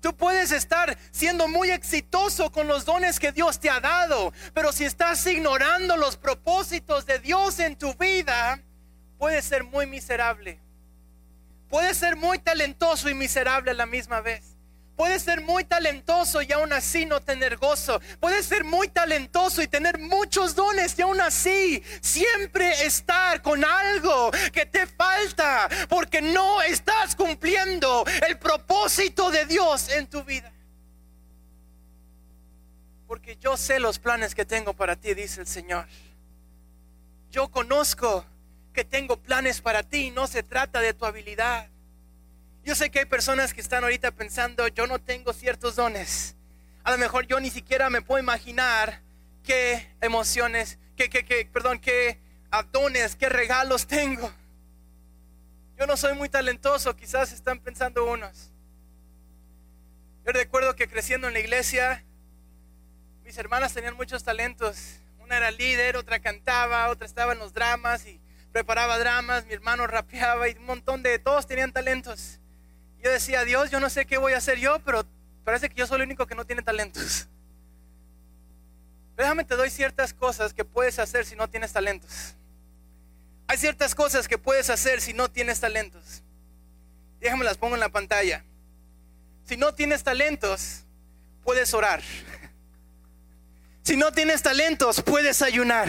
Tú 0.00 0.14
puedes 0.14 0.52
estar 0.52 0.96
siendo 1.10 1.48
muy 1.48 1.70
exitoso 1.72 2.52
con 2.52 2.68
los 2.68 2.84
dones 2.84 3.18
que 3.18 3.32
Dios 3.32 3.58
te 3.58 3.70
ha 3.70 3.80
dado, 3.80 4.32
pero 4.54 4.70
si 4.70 4.84
estás 4.84 5.26
ignorando 5.26 5.96
los 5.96 6.16
propósitos 6.16 7.06
de 7.06 7.18
Dios 7.18 7.58
en 7.58 7.74
tu 7.74 7.92
vida, 7.94 8.62
puedes 9.18 9.44
ser 9.44 9.64
muy 9.64 9.86
miserable. 9.86 10.60
Puedes 11.70 11.96
ser 11.96 12.16
muy 12.16 12.38
talentoso 12.40 13.08
y 13.08 13.14
miserable 13.14 13.70
a 13.70 13.74
la 13.74 13.86
misma 13.86 14.20
vez. 14.20 14.56
Puedes 14.96 15.22
ser 15.22 15.40
muy 15.40 15.64
talentoso 15.64 16.42
y 16.42 16.52
aún 16.52 16.74
así 16.74 17.06
no 17.06 17.22
tener 17.22 17.56
gozo. 17.56 18.02
Puedes 18.18 18.44
ser 18.44 18.64
muy 18.64 18.88
talentoso 18.88 19.62
y 19.62 19.68
tener 19.68 19.98
muchos 19.98 20.54
dones 20.54 20.98
y 20.98 21.00
aún 21.00 21.20
así 21.22 21.82
siempre 22.02 22.84
estar 22.84 23.40
con 23.40 23.64
algo 23.64 24.30
que 24.52 24.66
te 24.66 24.86
falta 24.86 25.70
porque 25.88 26.20
no 26.20 26.60
estás 26.60 27.16
cumpliendo 27.16 28.04
el 28.28 28.36
propósito 28.38 29.30
de 29.30 29.46
Dios 29.46 29.88
en 29.90 30.06
tu 30.06 30.22
vida. 30.22 30.52
Porque 33.06 33.36
yo 33.36 33.56
sé 33.56 33.80
los 33.80 33.98
planes 33.98 34.34
que 34.34 34.44
tengo 34.44 34.74
para 34.74 34.96
ti, 34.96 35.14
dice 35.14 35.40
el 35.40 35.46
Señor. 35.46 35.86
Yo 37.30 37.48
conozco 37.48 38.26
que 38.72 38.84
tengo 38.84 39.16
planes 39.16 39.60
para 39.60 39.82
ti 39.82 40.10
no 40.10 40.26
se 40.26 40.42
trata 40.42 40.80
de 40.80 40.94
tu 40.94 41.04
habilidad. 41.04 41.68
Yo 42.64 42.74
sé 42.74 42.90
que 42.90 43.00
hay 43.00 43.04
personas 43.06 43.54
que 43.54 43.60
están 43.60 43.84
ahorita 43.84 44.10
pensando, 44.12 44.68
yo 44.68 44.86
no 44.86 45.00
tengo 45.00 45.32
ciertos 45.32 45.76
dones. 45.76 46.36
A 46.84 46.90
lo 46.90 46.98
mejor 46.98 47.26
yo 47.26 47.40
ni 47.40 47.50
siquiera 47.50 47.90
me 47.90 48.02
puedo 48.02 48.22
imaginar 48.22 49.00
qué 49.44 49.88
emociones, 50.00 50.78
qué, 50.96 51.08
qué, 51.08 51.24
qué 51.24 51.48
perdón, 51.50 51.78
qué 51.78 52.18
dones, 52.72 53.16
qué 53.16 53.28
regalos 53.28 53.86
tengo. 53.86 54.32
Yo 55.78 55.86
no 55.86 55.96
soy 55.96 56.14
muy 56.14 56.28
talentoso, 56.28 56.94
quizás 56.94 57.32
están 57.32 57.58
pensando 57.58 58.04
unos. 58.04 58.50
Yo 60.26 60.32
recuerdo 60.32 60.76
que 60.76 60.88
creciendo 60.88 61.28
en 61.28 61.32
la 61.32 61.40
iglesia, 61.40 62.04
mis 63.24 63.38
hermanas 63.38 63.72
tenían 63.72 63.96
muchos 63.96 64.22
talentos. 64.22 65.00
Una 65.20 65.38
era 65.38 65.50
líder, 65.50 65.96
otra 65.96 66.20
cantaba, 66.20 66.88
otra 66.88 67.06
estaba 67.06 67.32
en 67.32 67.38
los 67.38 67.54
dramas 67.54 68.04
y 68.04 68.20
preparaba 68.52 68.98
dramas, 68.98 69.46
mi 69.46 69.52
hermano 69.52 69.86
rapeaba 69.86 70.48
y 70.48 70.56
un 70.56 70.66
montón 70.66 71.02
de, 71.02 71.18
todos 71.18 71.46
tenían 71.46 71.72
talentos. 71.72 72.38
Yo 73.02 73.10
decía, 73.10 73.44
Dios, 73.44 73.70
yo 73.70 73.80
no 73.80 73.88
sé 73.88 74.06
qué 74.06 74.18
voy 74.18 74.32
a 74.32 74.38
hacer 74.38 74.58
yo, 74.58 74.78
pero 74.80 75.06
parece 75.44 75.68
que 75.68 75.76
yo 75.76 75.86
soy 75.86 75.96
el 75.96 76.02
único 76.02 76.26
que 76.26 76.34
no 76.34 76.44
tiene 76.44 76.62
talentos. 76.62 77.28
Déjame 79.16 79.44
te 79.44 79.56
doy 79.56 79.70
ciertas 79.70 80.14
cosas 80.14 80.54
que 80.54 80.64
puedes 80.64 80.98
hacer 80.98 81.26
si 81.26 81.36
no 81.36 81.48
tienes 81.48 81.72
talentos. 81.72 82.36
Hay 83.46 83.58
ciertas 83.58 83.94
cosas 83.94 84.28
que 84.28 84.38
puedes 84.38 84.70
hacer 84.70 85.00
si 85.00 85.12
no 85.12 85.30
tienes 85.30 85.60
talentos. 85.60 86.22
Déjame 87.20 87.44
las 87.44 87.58
pongo 87.58 87.74
en 87.74 87.80
la 87.80 87.88
pantalla. 87.88 88.44
Si 89.44 89.56
no 89.56 89.74
tienes 89.74 90.04
talentos, 90.04 90.84
puedes 91.42 91.74
orar. 91.74 92.02
Si 93.82 93.96
no 93.96 94.12
tienes 94.12 94.42
talentos, 94.42 95.02
puedes 95.02 95.42
ayunar. 95.42 95.88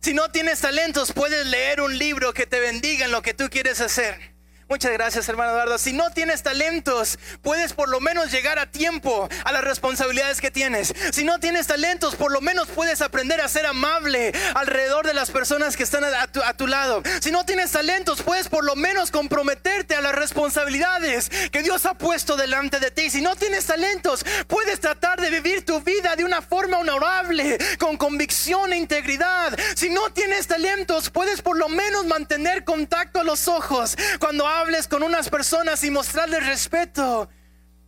Si 0.00 0.14
no 0.14 0.30
tienes 0.30 0.60
talentos, 0.60 1.12
puedes 1.12 1.46
leer 1.46 1.82
un 1.82 1.98
libro 1.98 2.32
que 2.32 2.46
te 2.46 2.58
bendiga 2.58 3.04
en 3.04 3.12
lo 3.12 3.20
que 3.20 3.34
tú 3.34 3.50
quieres 3.50 3.82
hacer. 3.82 4.34
Muchas 4.70 4.92
gracias, 4.92 5.28
hermano 5.28 5.50
Eduardo. 5.50 5.78
Si 5.78 5.92
no 5.92 6.10
tienes 6.10 6.44
talentos, 6.44 7.18
puedes 7.42 7.72
por 7.72 7.88
lo 7.88 7.98
menos 7.98 8.30
llegar 8.30 8.60
a 8.60 8.70
tiempo 8.70 9.28
a 9.44 9.50
las 9.50 9.64
responsabilidades 9.64 10.40
que 10.40 10.52
tienes. 10.52 10.94
Si 11.10 11.24
no 11.24 11.40
tienes 11.40 11.66
talentos, 11.66 12.14
por 12.14 12.30
lo 12.30 12.40
menos 12.40 12.68
puedes 12.68 13.02
aprender 13.02 13.40
a 13.40 13.48
ser 13.48 13.66
amable 13.66 14.32
alrededor 14.54 15.08
de 15.08 15.12
las 15.12 15.32
personas 15.32 15.76
que 15.76 15.82
están 15.82 16.04
a 16.04 16.54
tu, 16.54 16.68
lado. 16.68 17.02
Si 17.20 17.32
no 17.32 17.44
tienes 17.44 17.72
talentos, 17.72 18.22
puedes 18.22 18.48
por 18.48 18.64
lo 18.64 18.76
menos 18.76 19.10
comprometerte 19.10 19.96
a 19.96 20.00
las 20.00 20.14
responsabilidades 20.14 21.30
que 21.50 21.64
Dios 21.64 21.84
ha 21.84 21.94
puesto 21.94 22.36
delante 22.36 22.78
de 22.78 22.92
ti. 22.92 23.10
Si 23.10 23.20
no 23.20 23.34
tienes 23.34 23.66
talentos, 23.66 24.24
puedes 24.46 24.78
tratar 24.78 25.20
de 25.20 25.30
vivir 25.30 25.64
tu 25.64 25.80
vida 25.80 26.14
de 26.14 26.22
una 26.22 26.42
forma 26.42 26.78
honorable, 26.78 27.58
con 27.80 27.96
convicción 27.96 28.72
e 28.72 28.76
integridad. 28.76 29.58
Si 29.74 29.88
no 29.88 30.10
tienes 30.10 30.46
talentos, 30.46 31.10
puedes 31.10 31.42
por 31.42 31.58
lo 31.58 31.68
menos 31.68 32.06
mantener 32.06 32.62
contacto 32.62 33.18
a 33.18 33.24
los 33.24 33.48
ojos 33.48 33.96
cuando 34.20 34.46
hables 34.60 34.88
con 34.88 35.02
unas 35.02 35.30
personas 35.30 35.82
y 35.84 35.90
mostrarles 35.90 36.46
respeto. 36.46 37.28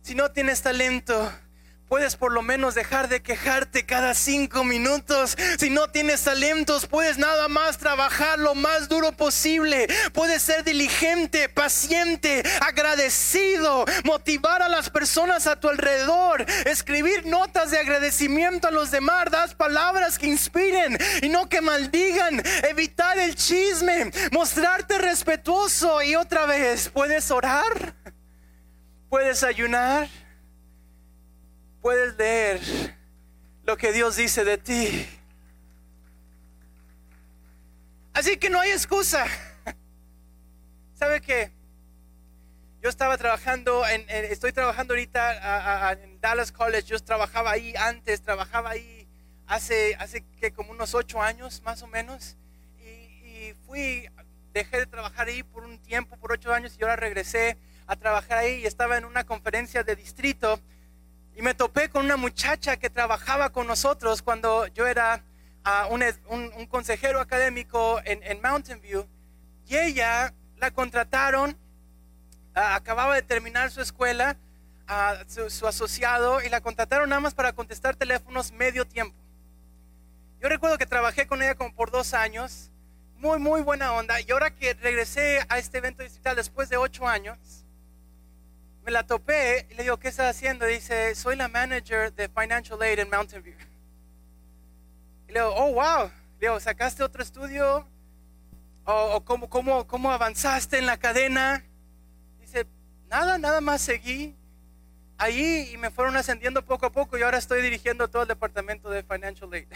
Si 0.01 0.15
no 0.15 0.31
tienes 0.31 0.61
talento, 0.61 1.31
puedes 1.87 2.15
por 2.15 2.31
lo 2.31 2.41
menos 2.41 2.75
dejar 2.75 3.07
de 3.07 3.21
quejarte 3.21 3.85
cada 3.85 4.13
cinco 4.13 4.63
minutos. 4.63 5.37
Si 5.59 5.69
no 5.69 5.89
tienes 5.89 6.23
talentos, 6.23 6.87
puedes 6.87 7.17
nada 7.17 7.47
más 7.47 7.77
trabajar 7.77 8.39
lo 8.39 8.55
más 8.55 8.89
duro 8.89 9.11
posible. 9.11 9.87
Puedes 10.13 10.41
ser 10.41 10.63
diligente, 10.63 11.49
paciente, 11.49 12.43
agradecido, 12.61 13.85
motivar 14.03 14.61
a 14.61 14.69
las 14.69 14.89
personas 14.89 15.47
a 15.47 15.59
tu 15.59 15.69
alrededor, 15.69 16.45
escribir 16.65 17.25
notas 17.25 17.71
de 17.71 17.79
agradecimiento 17.79 18.67
a 18.67 18.71
los 18.71 18.91
demás, 18.91 19.25
das 19.31 19.55
palabras 19.55 20.17
que 20.17 20.27
inspiren 20.27 20.97
y 21.21 21.29
no 21.29 21.49
que 21.49 21.61
maldigan, 21.61 22.41
evitar 22.69 23.17
el 23.19 23.35
chisme, 23.35 24.11
mostrarte 24.31 24.97
respetuoso 24.97 26.01
y 26.01 26.15
otra 26.15 26.45
vez, 26.45 26.89
puedes 26.89 27.29
orar, 27.31 27.95
puedes 29.09 29.43
ayunar 29.43 30.22
puedes 31.83 32.15
leer 32.15 32.61
lo 33.65 33.75
que 33.75 33.91
Dios 33.91 34.15
dice 34.15 34.45
de 34.45 34.57
ti. 34.57 35.05
Así 38.13 38.37
que 38.37 38.49
no 38.49 38.61
hay 38.61 38.71
excusa. 38.71 39.25
¿Sabe 40.95 41.19
qué? 41.19 41.51
Yo 42.81 42.89
estaba 42.89 43.17
trabajando, 43.17 43.85
en, 43.85 44.05
estoy 44.07 44.53
trabajando 44.53 44.93
ahorita 44.93 45.91
en 45.91 46.21
Dallas 46.21 46.53
College, 46.53 46.87
yo 46.87 46.99
trabajaba 47.01 47.51
ahí 47.51 47.73
antes, 47.77 48.21
trabajaba 48.21 48.69
ahí 48.69 49.05
hace, 49.45 49.95
hace 49.99 50.23
que 50.39 50.53
como 50.53 50.71
unos 50.71 50.95
ocho 50.95 51.21
años 51.21 51.61
más 51.63 51.81
o 51.81 51.87
menos, 51.87 52.37
y, 52.79 52.87
y 52.87 53.55
fui, 53.65 54.09
dejé 54.53 54.77
de 54.77 54.85
trabajar 54.85 55.27
ahí 55.27 55.43
por 55.43 55.65
un 55.65 55.77
tiempo, 55.79 56.15
por 56.15 56.31
ocho 56.31 56.53
años, 56.53 56.77
y 56.79 56.83
ahora 56.83 56.95
regresé 56.95 57.57
a 57.87 57.97
trabajar 57.97 58.37
ahí 58.37 58.61
y 58.61 58.65
estaba 58.65 58.97
en 58.97 59.03
una 59.03 59.25
conferencia 59.25 59.83
de 59.83 59.97
distrito 59.97 60.61
y 61.35 61.41
me 61.41 61.53
topé 61.53 61.89
con 61.89 62.05
una 62.05 62.17
muchacha 62.17 62.77
que 62.77 62.89
trabajaba 62.89 63.51
con 63.51 63.67
nosotros 63.67 64.21
cuando 64.21 64.67
yo 64.67 64.85
era 64.85 65.23
ah, 65.63 65.87
un, 65.89 66.67
consejero 66.67 67.19
académico 67.19 68.01
en, 68.05 68.41
Mountain 68.41 68.81
View. 68.81 69.07
Y 69.67 69.77
ella 69.77 70.33
la 70.57 70.71
contrataron, 70.71 71.57
ah, 72.53 72.75
acababa 72.75 73.15
de 73.15 73.23
terminar 73.23 73.71
su 73.71 73.81
escuela, 73.81 74.37
ah, 74.87 75.23
su, 75.27 75.49
su, 75.49 75.67
asociado, 75.67 76.41
y 76.41 76.49
la 76.49 76.61
contrataron 76.61 77.09
nada 77.09 77.21
más 77.21 77.33
para 77.33 77.53
contestar 77.53 77.95
teléfonos 77.95 78.51
medio 78.51 78.85
tiempo. 78.85 79.17
Yo 80.39 80.49
recuerdo 80.49 80.77
que 80.77 80.85
trabajé 80.85 81.25
con 81.25 81.41
ella 81.41 81.55
como 81.55 81.73
por 81.73 81.89
dos 81.89 82.13
años, 82.13 82.69
muy, 83.17 83.39
muy 83.39 83.61
buena 83.61 83.93
onda. 83.93 84.19
Y 84.19 84.29
ahora 84.31 84.51
que 84.51 84.73
regresé 84.73 85.39
a 85.49 85.57
este 85.57 85.77
evento 85.79 86.03
digital 86.03 86.35
después 86.35 86.69
de 86.69 86.77
ocho 86.77 87.07
años, 87.07 87.62
me 88.83 88.91
la 88.91 89.03
topé 89.03 89.67
y 89.69 89.75
le 89.75 89.83
digo, 89.83 89.97
¿qué 89.97 90.09
estás 90.09 90.35
haciendo? 90.35 90.65
Dice, 90.65 91.15
soy 91.15 91.35
la 91.35 91.47
manager 91.47 92.13
de 92.13 92.27
Financial 92.27 92.81
Aid 92.81 92.99
en 92.99 93.09
Mountain 93.09 93.41
View. 93.41 93.55
Y 95.27 95.31
le 95.31 95.39
digo, 95.39 95.53
oh, 95.55 95.73
wow. 95.73 96.07
Le 96.39 96.47
digo, 96.47 96.59
¿sacaste 96.59 97.03
otro 97.03 97.23
estudio? 97.23 97.87
¿O, 98.85 99.23
cómo, 99.23 99.49
cómo, 99.49 99.87
cómo 99.87 100.11
avanzaste 100.11 100.77
en 100.77 100.85
la 100.85 100.97
cadena? 100.97 101.63
Dice, 102.41 102.67
nada, 103.09 103.37
nada 103.37 103.61
más 103.61 103.81
seguí 103.81 104.35
ahí 105.17 105.69
y 105.73 105.77
me 105.77 105.89
fueron 105.89 106.17
ascendiendo 106.17 106.65
poco 106.65 106.87
a 106.87 106.91
poco 106.91 107.17
y 107.17 107.21
ahora 107.21 107.37
estoy 107.37 107.61
dirigiendo 107.61 108.09
todo 108.09 108.23
el 108.23 108.27
departamento 108.27 108.89
de 108.89 109.03
Financial 109.03 109.51
Aid. 109.53 109.67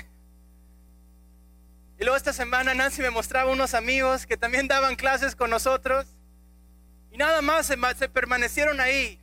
Y 1.99 2.03
luego 2.03 2.17
esta 2.17 2.33
semana 2.33 2.73
Nancy 2.73 3.01
me 3.01 3.09
mostraba 3.09 3.51
unos 3.51 3.73
amigos 3.73 4.25
que 4.25 4.35
también 4.35 4.67
daban 4.67 4.95
clases 4.95 5.35
con 5.35 5.49
nosotros 5.49 6.16
nada 7.17 7.41
más 7.41 7.65
se, 7.65 8.10
permanecieron 8.10 8.80
ahí. 8.80 9.19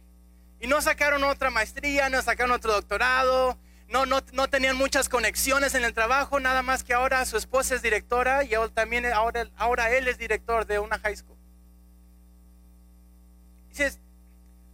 Y 0.61 0.67
no 0.67 0.81
sacaron 0.83 1.25
otra 1.25 1.51
maestría, 1.51 2.09
no 2.11 2.21
sacaron 2.23 2.53
otro 2.53 2.73
doctorado, 2.73 3.59
no, 3.89 4.07
no, 4.07 4.23
no, 4.33 4.49
tenían 4.49 4.77
muchas 4.77 5.09
conexiones 5.09 5.75
en 5.75 5.85
el 5.85 5.95
trabajo, 5.95 6.41
nada 6.41 6.63
más 6.63 6.83
que 6.85 6.95
ahora 6.95 7.25
su 7.25 7.37
esposa 7.37 7.75
es 7.75 7.83
directora 7.83 8.45
y 8.45 8.55
él 8.55 8.71
también 8.73 9.05
ahora, 9.07 9.49
ahora 9.57 9.91
él 9.91 10.09
es 10.09 10.19
director 10.19 10.67
de 10.67 10.79
una 10.79 10.99
high 10.99 11.17
school. 11.17 11.37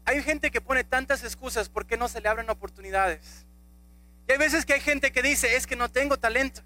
Hay 0.04 0.22
gente 0.22 0.50
que 0.50 0.60
pone 0.60 0.84
tantas 0.84 1.22
excusas 1.22 1.68
porque 1.68 1.96
no 1.96 2.08
se 2.08 2.20
le 2.20 2.28
abren 2.28 2.50
oportunidades. 2.50 3.46
Y 4.28 4.32
hay 4.32 4.38
veces 4.38 4.64
que 4.64 4.74
hay 4.74 4.80
gente 4.80 5.12
que 5.12 5.22
dice, 5.22 5.56
es 5.56 5.66
que 5.66 5.76
no 5.76 5.88
tengo 5.88 6.16
talento, 6.16 6.62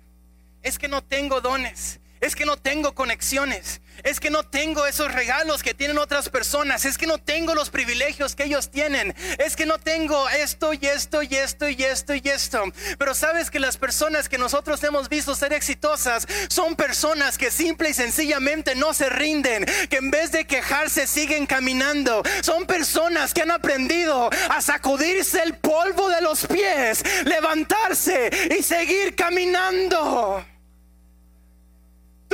es 0.62 0.78
que 0.78 0.88
no 0.88 1.02
tengo 1.02 1.40
dones, 1.40 2.00
es 2.20 2.34
que 2.34 2.46
no 2.46 2.56
tengo 2.56 2.94
conexiones, 2.94 3.80
es 4.02 4.20
que 4.20 4.30
no 4.30 4.42
tengo 4.44 4.86
esos 4.86 5.12
regalos 5.12 5.62
que 5.62 5.74
tienen 5.74 5.98
otras 5.98 6.28
personas, 6.28 6.84
es 6.84 6.98
que 6.98 7.06
no 7.06 7.18
tengo 7.18 7.54
los 7.54 7.70
privilegios 7.70 8.34
que 8.34 8.44
ellos 8.44 8.70
tienen, 8.70 9.14
es 9.38 9.56
que 9.56 9.66
no 9.66 9.78
tengo 9.78 10.28
esto 10.30 10.72
y 10.72 10.86
esto 10.86 11.22
y 11.22 11.34
esto 11.34 11.68
y 11.68 11.82
esto 11.82 12.14
y 12.14 12.22
esto. 12.24 12.62
Pero 12.98 13.14
sabes 13.14 13.50
que 13.50 13.60
las 13.60 13.76
personas 13.76 14.28
que 14.28 14.38
nosotros 14.38 14.82
hemos 14.84 15.08
visto 15.08 15.34
ser 15.34 15.52
exitosas 15.52 16.26
son 16.48 16.76
personas 16.76 17.38
que 17.38 17.50
simple 17.50 17.90
y 17.90 17.94
sencillamente 17.94 18.74
no 18.74 18.94
se 18.94 19.08
rinden, 19.08 19.66
que 19.88 19.96
en 19.96 20.10
vez 20.10 20.32
de 20.32 20.46
quejarse 20.46 21.06
siguen 21.06 21.46
caminando. 21.46 22.22
Son 22.42 22.66
personas 22.66 23.34
que 23.34 23.42
han 23.42 23.50
aprendido 23.50 24.30
a 24.50 24.60
sacudirse 24.60 25.42
el 25.42 25.56
polvo 25.56 26.08
de 26.08 26.20
los 26.20 26.46
pies, 26.46 27.02
levantarse 27.24 28.30
y 28.58 28.62
seguir 28.62 29.14
caminando. 29.14 30.44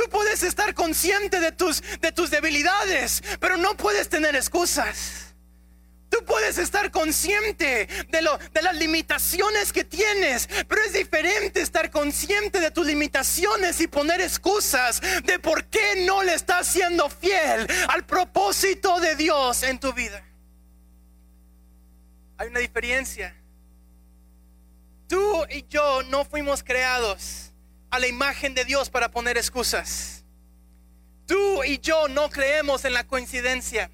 Tú 0.01 0.09
puedes 0.09 0.41
estar 0.41 0.73
consciente 0.73 1.39
de 1.39 1.51
tus, 1.51 1.83
de 1.99 2.11
tus 2.11 2.31
debilidades, 2.31 3.21
pero 3.39 3.55
no 3.55 3.77
puedes 3.77 4.09
tener 4.09 4.35
excusas. 4.35 5.35
Tú 6.09 6.25
puedes 6.25 6.57
estar 6.57 6.89
consciente 6.89 7.87
de, 8.09 8.21
lo, 8.23 8.35
de 8.39 8.63
las 8.63 8.75
limitaciones 8.77 9.71
que 9.71 9.83
tienes, 9.83 10.49
pero 10.67 10.81
es 10.81 10.93
diferente 10.93 11.61
estar 11.61 11.91
consciente 11.91 12.59
de 12.59 12.71
tus 12.71 12.87
limitaciones 12.87 13.79
y 13.79 13.85
poner 13.85 14.21
excusas 14.21 15.01
de 15.23 15.37
por 15.37 15.65
qué 15.65 16.03
no 16.03 16.23
le 16.23 16.33
estás 16.33 16.65
siendo 16.65 17.07
fiel 17.07 17.67
al 17.87 18.03
propósito 18.03 18.99
de 18.99 19.15
Dios 19.15 19.61
en 19.61 19.79
tu 19.79 19.93
vida. 19.93 20.25
Hay 22.39 22.47
una 22.47 22.59
diferencia. 22.59 23.35
Tú 25.07 25.45
y 25.51 25.63
yo 25.69 26.01
no 26.03 26.25
fuimos 26.25 26.63
creados 26.63 27.50
a 27.91 27.99
la 27.99 28.07
imagen 28.07 28.55
de 28.55 28.65
Dios 28.65 28.89
para 28.89 29.11
poner 29.11 29.37
excusas. 29.37 30.23
Tú 31.27 31.63
y 31.63 31.79
yo 31.79 32.07
no 32.07 32.29
creemos 32.29 32.85
en 32.85 32.93
la 32.93 33.05
coincidencia. 33.05 33.91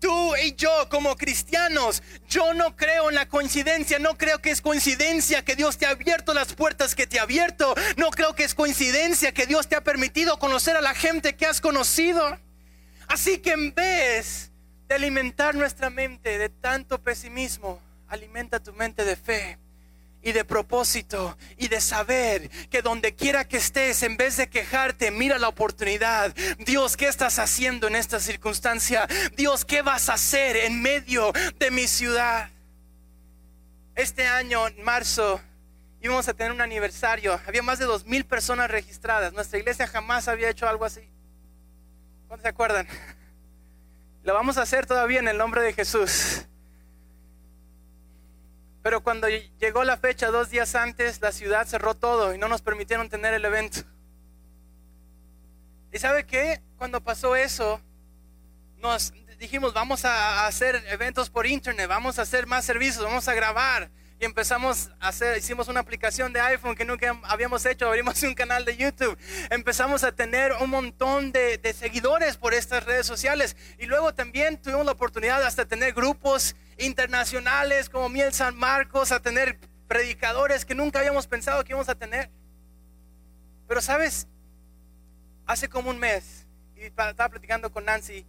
Tú 0.00 0.36
y 0.36 0.54
yo 0.54 0.88
como 0.90 1.16
cristianos, 1.16 2.02
yo 2.28 2.52
no 2.52 2.76
creo 2.76 3.08
en 3.08 3.14
la 3.14 3.28
coincidencia, 3.28 3.98
no 3.98 4.18
creo 4.18 4.40
que 4.40 4.50
es 4.50 4.60
coincidencia 4.60 5.44
que 5.44 5.56
Dios 5.56 5.78
te 5.78 5.86
ha 5.86 5.90
abierto 5.90 6.34
las 6.34 6.52
puertas 6.52 6.94
que 6.94 7.06
te 7.06 7.18
ha 7.18 7.22
abierto, 7.22 7.74
no 7.96 8.10
creo 8.10 8.34
que 8.34 8.44
es 8.44 8.54
coincidencia 8.54 9.32
que 9.32 9.46
Dios 9.46 9.66
te 9.66 9.76
ha 9.76 9.84
permitido 9.84 10.38
conocer 10.38 10.76
a 10.76 10.82
la 10.82 10.94
gente 10.94 11.36
que 11.36 11.46
has 11.46 11.62
conocido. 11.62 12.38
Así 13.08 13.38
que 13.38 13.52
en 13.52 13.74
vez 13.74 14.52
de 14.88 14.94
alimentar 14.94 15.54
nuestra 15.54 15.88
mente 15.88 16.36
de 16.36 16.50
tanto 16.50 17.02
pesimismo, 17.02 17.80
alimenta 18.08 18.62
tu 18.62 18.74
mente 18.74 19.04
de 19.06 19.16
fe 19.16 19.58
y 20.24 20.32
de 20.32 20.44
propósito 20.44 21.36
y 21.58 21.68
de 21.68 21.80
saber 21.80 22.50
que 22.70 22.82
donde 22.82 23.14
quiera 23.14 23.46
que 23.46 23.58
estés, 23.58 24.02
en 24.02 24.16
vez 24.16 24.38
de 24.38 24.48
quejarte, 24.48 25.10
mira 25.10 25.38
la 25.38 25.48
oportunidad. 25.48 26.34
Dios, 26.58 26.96
¿qué 26.96 27.06
estás 27.06 27.38
haciendo 27.38 27.86
en 27.86 27.94
esta 27.94 28.18
circunstancia? 28.18 29.06
Dios, 29.36 29.64
¿qué 29.64 29.82
vas 29.82 30.08
a 30.08 30.14
hacer 30.14 30.56
en 30.56 30.80
medio 30.80 31.30
de 31.58 31.70
mi 31.70 31.86
ciudad? 31.86 32.48
Este 33.94 34.26
año, 34.26 34.66
en 34.66 34.82
marzo, 34.82 35.40
íbamos 36.00 36.26
a 36.26 36.34
tener 36.34 36.52
un 36.52 36.62
aniversario. 36.62 37.38
Había 37.46 37.62
más 37.62 37.78
de 37.78 37.84
dos 37.84 38.06
mil 38.06 38.24
personas 38.24 38.70
registradas. 38.70 39.34
Nuestra 39.34 39.58
iglesia 39.58 39.86
jamás 39.86 40.26
había 40.26 40.48
hecho 40.48 40.66
algo 40.66 40.86
así. 40.86 41.02
¿Cuántos 42.26 42.44
se 42.44 42.48
acuerdan? 42.48 42.88
Lo 44.24 44.32
vamos 44.32 44.56
a 44.56 44.62
hacer 44.62 44.86
todavía 44.86 45.20
en 45.20 45.28
el 45.28 45.36
nombre 45.36 45.60
de 45.60 45.74
Jesús. 45.74 46.46
Pero 48.84 49.02
cuando 49.02 49.28
llegó 49.30 49.82
la 49.82 49.96
fecha, 49.96 50.26
dos 50.26 50.50
días 50.50 50.74
antes, 50.74 51.22
la 51.22 51.32
ciudad 51.32 51.66
cerró 51.66 51.94
todo 51.94 52.34
y 52.34 52.38
no 52.38 52.48
nos 52.48 52.60
permitieron 52.60 53.08
tener 53.08 53.32
el 53.32 53.42
evento. 53.42 53.80
¿Y 55.90 55.98
sabe 55.98 56.26
qué? 56.26 56.60
Cuando 56.76 57.02
pasó 57.02 57.34
eso, 57.34 57.80
nos 58.76 59.14
dijimos, 59.38 59.72
vamos 59.72 60.04
a 60.04 60.46
hacer 60.46 60.84
eventos 60.88 61.30
por 61.30 61.46
internet, 61.46 61.88
vamos 61.88 62.18
a 62.18 62.22
hacer 62.22 62.46
más 62.46 62.66
servicios, 62.66 63.02
vamos 63.02 63.26
a 63.26 63.32
grabar 63.32 63.90
y 64.20 64.26
empezamos 64.26 64.90
a 65.00 65.08
hacer, 65.08 65.38
hicimos 65.38 65.68
una 65.68 65.80
aplicación 65.80 66.34
de 66.34 66.40
iPhone 66.40 66.76
que 66.76 66.84
nunca 66.84 67.18
habíamos 67.24 67.64
hecho, 67.64 67.86
abrimos 67.86 68.22
un 68.22 68.34
canal 68.34 68.66
de 68.66 68.76
YouTube, 68.76 69.18
empezamos 69.48 70.04
a 70.04 70.12
tener 70.12 70.52
un 70.60 70.68
montón 70.68 71.32
de, 71.32 71.74
seguidores 71.74 72.36
por 72.36 72.52
estas 72.52 72.84
redes 72.84 73.06
sociales 73.06 73.56
y 73.78 73.86
luego 73.86 74.14
también 74.14 74.60
tuvimos 74.60 74.84
la 74.84 74.92
oportunidad 74.92 75.42
hasta 75.42 75.64
tener 75.64 75.94
grupos 75.94 76.54
internacionales 76.78 77.88
como 77.88 78.08
Miel 78.08 78.32
San 78.32 78.56
Marcos, 78.56 79.12
a 79.12 79.20
tener 79.20 79.58
predicadores 79.88 80.64
que 80.64 80.74
nunca 80.74 80.98
habíamos 80.98 81.26
pensado 81.26 81.62
que 81.64 81.72
íbamos 81.72 81.88
a 81.88 81.94
tener. 81.94 82.30
Pero 83.68 83.80
sabes, 83.80 84.26
hace 85.46 85.68
como 85.68 85.90
un 85.90 85.98
mes, 85.98 86.46
y 86.76 86.82
estaba 86.82 87.28
platicando 87.28 87.70
con 87.72 87.84
Nancy 87.84 88.26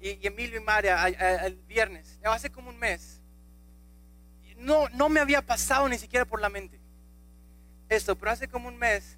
y, 0.00 0.26
Emilio 0.26 0.58
y 0.58 0.64
María 0.64 1.06
el 1.06 1.56
viernes, 1.68 2.18
hace 2.24 2.50
como 2.50 2.70
un 2.70 2.78
mes, 2.78 3.20
no, 4.56 4.88
no 4.90 5.08
me 5.08 5.20
había 5.20 5.42
pasado 5.42 5.88
ni 5.88 5.98
siquiera 5.98 6.24
por 6.24 6.40
la 6.40 6.48
mente 6.48 6.78
esto, 7.88 8.16
pero 8.16 8.32
hace 8.32 8.48
como 8.48 8.68
un 8.68 8.76
mes 8.76 9.16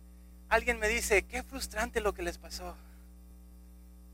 alguien 0.48 0.78
me 0.78 0.88
dice, 0.88 1.22
qué 1.22 1.42
frustrante 1.42 2.00
lo 2.00 2.14
que 2.14 2.22
les 2.22 2.38
pasó. 2.38 2.76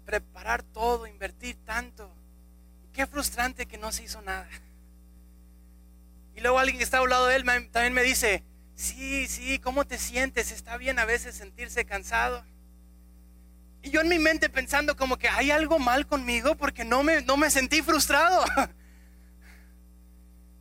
Preparar 0.05 0.63
todo, 0.63 1.07
invertir 1.07 1.57
tanto. 1.65 2.11
Qué 2.97 3.07
frustrante 3.07 3.67
que 3.67 3.77
no 3.77 3.93
se 3.93 4.05
hizo 4.05 4.23
nada. 4.23 4.49
Y 6.35 6.41
luego 6.41 6.59
alguien 6.59 6.79
que 6.79 6.85
está 6.85 6.97
al 6.97 7.11
lado 7.11 7.27
de 7.27 7.37
él 7.37 7.45
también 7.71 7.93
me 7.93 8.03
dice, 8.03 8.43
sí, 8.75 9.27
sí, 9.29 9.59
¿cómo 9.59 9.87
te 9.87 9.99
sientes? 9.99 10.51
Está 10.51 10.79
bien 10.79 10.99
a 10.99 11.05
veces 11.05 11.35
sentirse 11.35 11.85
cansado. 11.85 12.43
Y 13.83 13.91
yo 13.91 14.01
en 14.01 14.09
mi 14.09 14.19
mente 14.19 14.49
pensando 14.49 14.97
como 14.97 15.19
que 15.19 15.29
hay 15.29 15.51
algo 15.51 15.79
mal 15.79 16.07
conmigo 16.07 16.55
porque 16.57 16.87
no 16.87 17.03
me, 17.03 17.21
no 17.21 17.37
me 17.37 17.51
sentí 17.51 17.83
frustrado. 17.83 18.43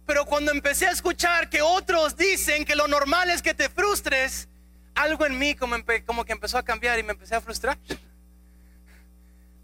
Pero 0.05 0.25
cuando 0.25 0.51
empecé 0.51 0.87
a 0.87 0.91
escuchar 0.91 1.49
que 1.49 1.61
otros 1.61 2.17
dicen 2.17 2.65
que 2.65 2.75
lo 2.75 2.89
normal 2.89 3.29
es 3.29 3.41
que 3.41 3.53
te 3.53 3.69
frustres, 3.69 4.49
algo 4.93 5.25
en 5.25 5.39
mí 5.39 5.55
como, 5.55 5.77
como 6.05 6.25
que 6.25 6.33
empezó 6.33 6.57
a 6.57 6.63
cambiar 6.63 6.99
y 6.99 7.03
me 7.03 7.13
empecé 7.13 7.33
a 7.33 7.39
frustrar. 7.39 7.77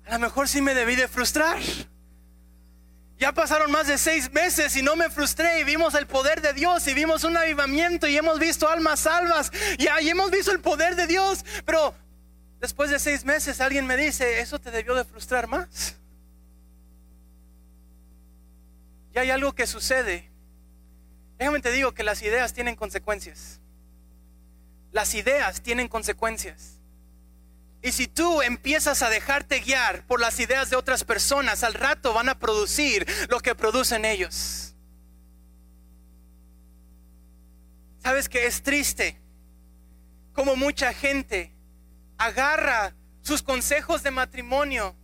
A 0.05 0.13
lo 0.13 0.19
mejor 0.19 0.47
sí 0.47 0.61
me 0.61 0.73
debí 0.73 0.95
de 0.95 1.09
frustrar. 1.09 1.57
Ya 3.21 3.31
pasaron 3.31 3.71
más 3.71 3.87
de 3.87 3.97
seis 3.97 4.31
meses 4.33 4.75
y 4.75 4.81
no 4.81 4.95
me 4.95 5.09
frustré 5.09 5.59
y 5.59 5.63
vimos 5.63 5.93
el 5.93 6.07
poder 6.07 6.41
de 6.41 6.53
Dios 6.53 6.85
y 6.87 6.95
vimos 6.95 7.23
un 7.23 7.37
avivamiento 7.37 8.07
y 8.07 8.17
hemos 8.17 8.39
visto 8.39 8.67
almas 8.67 9.01
salvas 9.01 9.51
y 9.77 10.09
hemos 10.09 10.31
visto 10.31 10.51
el 10.51 10.59
poder 10.59 10.95
de 10.95 11.05
Dios. 11.07 11.45
Pero 11.63 11.93
después 12.59 12.89
de 12.89 12.97
seis 12.99 13.23
meses 13.23 13.61
alguien 13.61 13.85
me 13.85 13.95
dice, 13.95 14.41
eso 14.41 14.59
te 14.59 14.71
debió 14.71 14.95
de 14.95 15.05
frustrar 15.05 15.47
más. 15.47 15.95
Y 19.13 19.19
hay 19.19 19.29
algo 19.29 19.53
que 19.53 19.67
sucede 19.67 20.31
Déjame 21.41 21.59
te 21.59 21.71
digo 21.71 21.91
que 21.95 22.03
las 22.03 22.21
ideas 22.21 22.53
tienen 22.53 22.75
consecuencias. 22.75 23.59
Las 24.91 25.15
ideas 25.15 25.61
tienen 25.61 25.87
consecuencias. 25.87 26.80
Y 27.81 27.91
si 27.91 28.07
tú 28.07 28.41
empiezas 28.41 29.01
a 29.01 29.09
dejarte 29.09 29.59
guiar 29.59 30.05
por 30.05 30.19
las 30.19 30.39
ideas 30.39 30.69
de 30.69 30.75
otras 30.75 31.03
personas, 31.03 31.63
al 31.63 31.73
rato 31.73 32.13
van 32.13 32.29
a 32.29 32.37
producir 32.37 33.07
lo 33.29 33.39
que 33.39 33.55
producen 33.55 34.05
ellos. 34.05 34.75
¿Sabes 38.03 38.29
que 38.29 38.45
es 38.45 38.61
triste? 38.61 39.19
Como 40.33 40.55
mucha 40.55 40.93
gente 40.93 41.53
agarra 42.17 42.95
sus 43.21 43.41
consejos 43.41 44.03
de 44.03 44.11
matrimonio, 44.11 44.95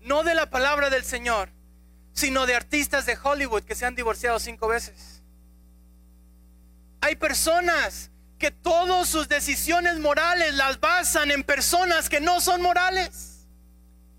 no 0.00 0.22
de 0.22 0.34
la 0.34 0.48
palabra 0.48 0.90
del 0.90 1.04
Señor, 1.04 1.50
sino 2.12 2.46
de 2.46 2.54
artistas 2.54 3.06
de 3.06 3.16
Hollywood 3.22 3.62
que 3.64 3.74
se 3.74 3.84
han 3.84 3.94
divorciado 3.94 4.38
cinco 4.38 4.68
veces. 4.68 5.22
Hay 7.00 7.16
personas 7.16 8.11
que 8.42 8.50
todas 8.50 9.08
sus 9.08 9.28
decisiones 9.28 10.00
morales 10.00 10.52
las 10.54 10.80
basan 10.80 11.30
en 11.30 11.44
personas 11.44 12.08
que 12.08 12.20
no 12.20 12.40
son 12.40 12.60
morales. 12.60 13.46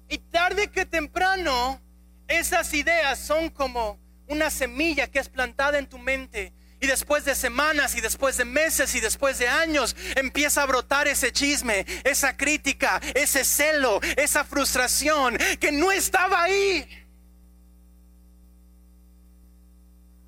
Y 0.08 0.18
tarde 0.18 0.70
que 0.70 0.86
temprano, 0.86 1.82
esas 2.30 2.74
ideas 2.74 3.20
son 3.20 3.50
como 3.50 4.00
una 4.28 4.50
semilla 4.50 5.08
que 5.08 5.20
es 5.20 5.28
plantada 5.28 5.78
en 5.78 5.88
tu 5.88 6.00
mente. 6.00 6.54
Y 6.80 6.88
después 6.88 7.26
de 7.26 7.36
semanas 7.36 7.96
y 7.96 8.00
después 8.00 8.38
de 8.38 8.46
meses 8.46 8.96
y 8.96 9.02
después 9.02 9.40
de 9.40 9.50
años 9.50 9.94
empieza 10.16 10.62
a 10.62 10.68
brotar 10.68 11.06
ese 11.10 11.34
chisme, 11.34 11.86
esa 12.06 12.38
crítica, 12.38 13.02
ese 13.16 13.44
celo, 13.44 14.00
esa 14.16 14.46
frustración 14.46 15.38
que 15.60 15.74
no 15.74 15.92
estaba 15.92 16.44
ahí. 16.44 16.88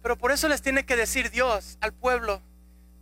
Pero 0.02 0.18
por 0.18 0.34
eso 0.34 0.50
les 0.50 0.62
tiene 0.62 0.86
que 0.86 0.98
decir 0.98 1.32
Dios 1.32 1.78
al 1.80 1.94
pueblo, 1.94 2.42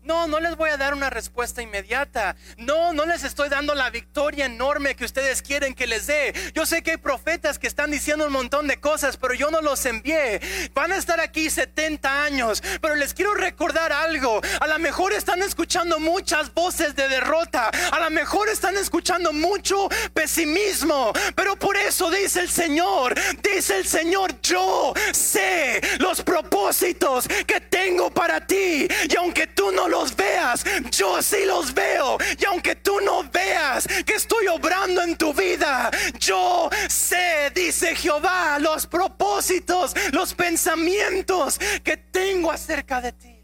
No, 0.03 0.27
no 0.27 0.41
les 0.41 0.57
voy 0.57 0.69
a 0.69 0.77
dar 0.77 0.93
una 0.93 1.09
respuesta 1.09 1.61
inmediata. 1.61 2.35
No, 2.57 2.91
no 2.91 3.05
les 3.05 3.23
estoy 3.23 3.47
dando 3.47 3.73
la 3.73 3.89
victoria 3.89 4.45
enorme 4.45 4.95
que 4.95 5.05
ustedes 5.05 5.41
quieren 5.41 5.73
que 5.73 5.87
les 5.87 6.07
dé. 6.07 6.33
Yo 6.53 6.65
sé 6.65 6.83
que 6.83 6.91
hay 6.91 6.97
profetas 6.97 7.57
que 7.57 7.67
están 7.67 7.89
diciendo 7.89 8.25
un 8.25 8.33
montón 8.33 8.67
de 8.67 8.81
cosas, 8.81 9.15
pero 9.15 9.33
yo 9.33 9.49
no 9.49 9.61
los 9.61 9.85
envié. 9.85 10.41
Van 10.73 10.91
a 10.91 10.97
estar 10.97 11.21
aquí 11.21 11.49
70 11.49 12.23
años, 12.23 12.61
pero 12.81 12.95
les 12.95 13.13
quiero 13.13 13.33
recordar 13.33 13.93
algo. 13.93 14.41
A 14.59 14.67
lo 14.67 14.77
mejor 14.79 15.13
están 15.13 15.41
escuchando 15.41 15.99
muchas 15.99 16.53
voces 16.53 16.95
de 16.95 17.07
derrota. 17.07 17.71
A 17.91 17.99
lo 18.01 18.09
mejor 18.09 18.49
están 18.49 18.75
escuchando 18.75 19.31
mucho 19.31 19.87
pesimismo. 20.13 21.13
Pero 21.33 21.55
por 21.57 21.77
eso 21.77 22.11
dice 22.11 22.41
el 22.41 22.49
Señor, 22.49 23.15
dice 23.41 23.77
el 23.77 23.87
Señor, 23.87 24.41
yo 24.41 24.93
sé 25.13 25.79
los 25.99 26.21
propósitos 26.21 27.25
que 27.47 27.61
tengo 27.61 28.09
para 28.09 28.45
ti. 28.45 28.87
Y 29.09 29.15
aunque 29.15 29.47
tú 29.47 29.71
no 29.71 29.92
los 29.93 30.15
veas, 30.15 30.63
yo 30.89 31.21
sí 31.21 31.45
los 31.45 31.73
veo. 31.73 32.17
Y 32.39 32.45
aunque 32.45 32.75
tú 32.75 32.99
no 33.01 33.23
veas 33.29 33.88
que 34.06 34.15
estoy 34.15 34.47
obrando 34.47 35.03
en 35.03 35.15
tu 35.15 35.34
vida, 35.34 35.91
yo 36.19 36.69
sé, 36.89 37.51
dice 37.53 37.95
Jehová, 37.95 38.58
los 38.60 38.88
propósitos, 38.88 39.93
los 40.12 40.34
pensamientos 40.34 41.60
que 41.84 41.97
tengo 41.97 42.51
acerca 42.51 43.01
de 43.01 43.12
ti. 43.12 43.39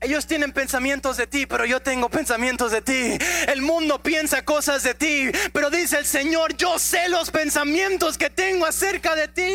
Ellos 0.00 0.26
tienen 0.26 0.52
pensamientos 0.52 1.16
de 1.16 1.26
ti, 1.26 1.46
pero 1.46 1.64
yo 1.64 1.80
tengo 1.80 2.08
pensamientos 2.08 2.70
de 2.72 2.82
ti. 2.82 3.16
El 3.46 3.62
mundo 3.62 4.02
piensa 4.02 4.44
cosas 4.44 4.82
de 4.82 4.94
ti, 4.94 5.30
pero 5.52 5.70
dice 5.70 5.98
el 5.98 6.06
Señor, 6.06 6.56
yo 6.56 6.78
sé 6.78 7.08
los 7.08 7.30
pensamientos 7.30 8.18
que 8.18 8.30
tengo 8.30 8.66
acerca 8.66 9.14
de 9.14 9.28
ti. 9.28 9.52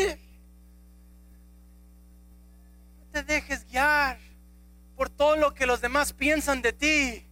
No 2.97 3.11
te 3.11 3.23
dejes 3.23 3.65
guiar 3.67 4.17
lo 5.35 5.53
que 5.53 5.65
los 5.65 5.81
demás 5.81 6.13
piensan 6.13 6.61
de 6.61 6.73
ti. 6.73 7.25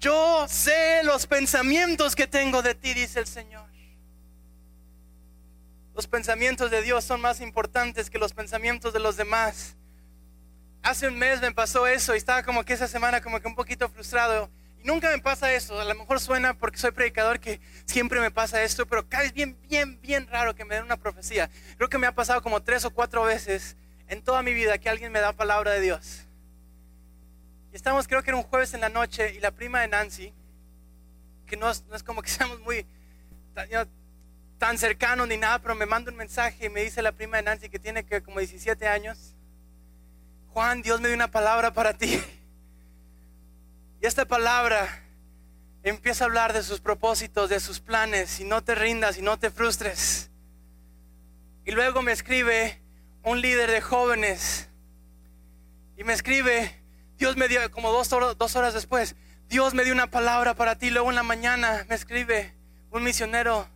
Yo 0.00 0.46
sé 0.48 1.02
los 1.04 1.26
pensamientos 1.26 2.16
que 2.16 2.26
tengo 2.26 2.62
de 2.62 2.74
ti, 2.74 2.94
dice 2.94 3.20
el 3.20 3.26
Señor. 3.26 3.72
Los 5.94 6.06
pensamientos 6.06 6.70
de 6.70 6.82
Dios 6.82 7.04
son 7.04 7.20
más 7.20 7.40
importantes 7.40 8.08
que 8.08 8.18
los 8.18 8.32
pensamientos 8.32 8.92
de 8.92 9.00
los 9.00 9.16
demás. 9.16 9.76
Hace 10.82 11.06
un 11.06 11.18
mes 11.18 11.40
me 11.40 11.52
pasó 11.52 11.86
eso 11.86 12.14
y 12.14 12.18
estaba 12.18 12.42
como 12.42 12.64
que 12.64 12.72
esa 12.72 12.88
semana 12.88 13.20
como 13.20 13.40
que 13.40 13.46
un 13.46 13.54
poquito 13.54 13.88
frustrado. 13.90 14.50
Y 14.82 14.86
nunca 14.86 15.10
me 15.10 15.18
pasa 15.18 15.52
eso. 15.52 15.78
A 15.78 15.84
lo 15.84 15.94
mejor 15.94 16.18
suena 16.18 16.54
porque 16.54 16.78
soy 16.78 16.92
predicador 16.92 17.40
que 17.40 17.60
siempre 17.84 18.20
me 18.20 18.30
pasa 18.30 18.62
esto, 18.62 18.86
pero 18.86 19.06
cada 19.06 19.24
vez 19.24 19.34
bien, 19.34 19.58
bien, 19.68 20.00
bien 20.00 20.26
raro 20.28 20.54
que 20.54 20.64
me 20.64 20.76
den 20.76 20.84
una 20.84 20.96
profecía. 20.96 21.50
Creo 21.76 21.90
que 21.90 21.98
me 21.98 22.06
ha 22.06 22.14
pasado 22.14 22.42
como 22.42 22.62
tres 22.62 22.84
o 22.86 22.90
cuatro 22.90 23.24
veces 23.24 23.76
en 24.08 24.22
toda 24.22 24.42
mi 24.42 24.54
vida 24.54 24.78
que 24.78 24.88
alguien 24.88 25.12
me 25.12 25.20
da 25.20 25.32
palabra 25.32 25.72
de 25.72 25.80
Dios. 25.80 26.26
Y 27.72 27.76
estamos, 27.76 28.06
creo 28.06 28.22
que 28.22 28.30
era 28.30 28.36
un 28.36 28.42
jueves 28.42 28.74
en 28.74 28.82
la 28.82 28.90
noche, 28.90 29.34
y 29.34 29.40
la 29.40 29.50
prima 29.50 29.80
de 29.80 29.88
Nancy, 29.88 30.32
que 31.46 31.56
no 31.56 31.70
es, 31.70 31.84
no 31.86 31.96
es 31.96 32.02
como 32.02 32.22
que 32.22 32.30
seamos 32.30 32.60
muy 32.60 32.86
tan, 33.54 33.68
you 33.68 34.78
cercanos 34.78 35.26
ni 35.26 35.36
nada, 35.36 35.58
pero 35.58 35.74
me 35.74 35.86
manda 35.86 36.10
un 36.10 36.16
mensaje 36.16 36.66
y 36.66 36.68
me 36.68 36.82
dice 36.82 37.02
la 37.02 37.12
prima 37.12 37.38
de 37.38 37.42
Nancy 37.44 37.68
que 37.68 37.78
tiene 37.78 38.04
que 38.04 38.22
como 38.22 38.38
17 38.38 38.86
años. 38.86 39.34
Juan, 40.50 40.82
Dios 40.82 41.00
me 41.00 41.08
dio 41.08 41.16
una 41.16 41.30
palabra 41.30 41.72
para 41.72 41.94
ti. 41.94 42.22
Y 44.00 44.06
esta 44.06 44.24
palabra 44.24 45.00
empieza 45.84 46.24
a 46.24 46.26
hablar 46.26 46.52
de 46.52 46.64
sus 46.64 46.80
propósitos, 46.80 47.48
de 47.48 47.60
sus 47.60 47.78
planes, 47.78 48.40
y 48.40 48.44
no 48.44 48.60
te 48.64 48.74
rindas 48.74 49.16
y 49.16 49.22
no 49.22 49.38
te 49.38 49.48
frustres. 49.48 50.28
Y 51.64 51.70
luego 51.70 52.02
me 52.02 52.10
escribe 52.10 52.80
un 53.22 53.40
líder 53.40 53.70
de 53.70 53.80
jóvenes 53.80 54.68
y 55.96 56.02
me 56.02 56.12
escribe, 56.12 56.81
Dios 57.22 57.36
me 57.36 57.46
dio, 57.46 57.70
como 57.70 57.92
dos 57.92 58.56
horas, 58.56 58.74
después, 58.74 59.14
Dios 59.48 59.74
me 59.74 59.84
dio 59.84 59.94
una 59.94 60.10
palabra 60.10 60.54
para 60.54 60.76
ti. 60.76 60.90
Luego 60.90 61.08
en 61.08 61.14
la 61.14 61.22
mañana 61.22 61.86
me 61.88 61.94
escribe 61.94 62.52
un 62.90 63.04
misionero 63.04 63.68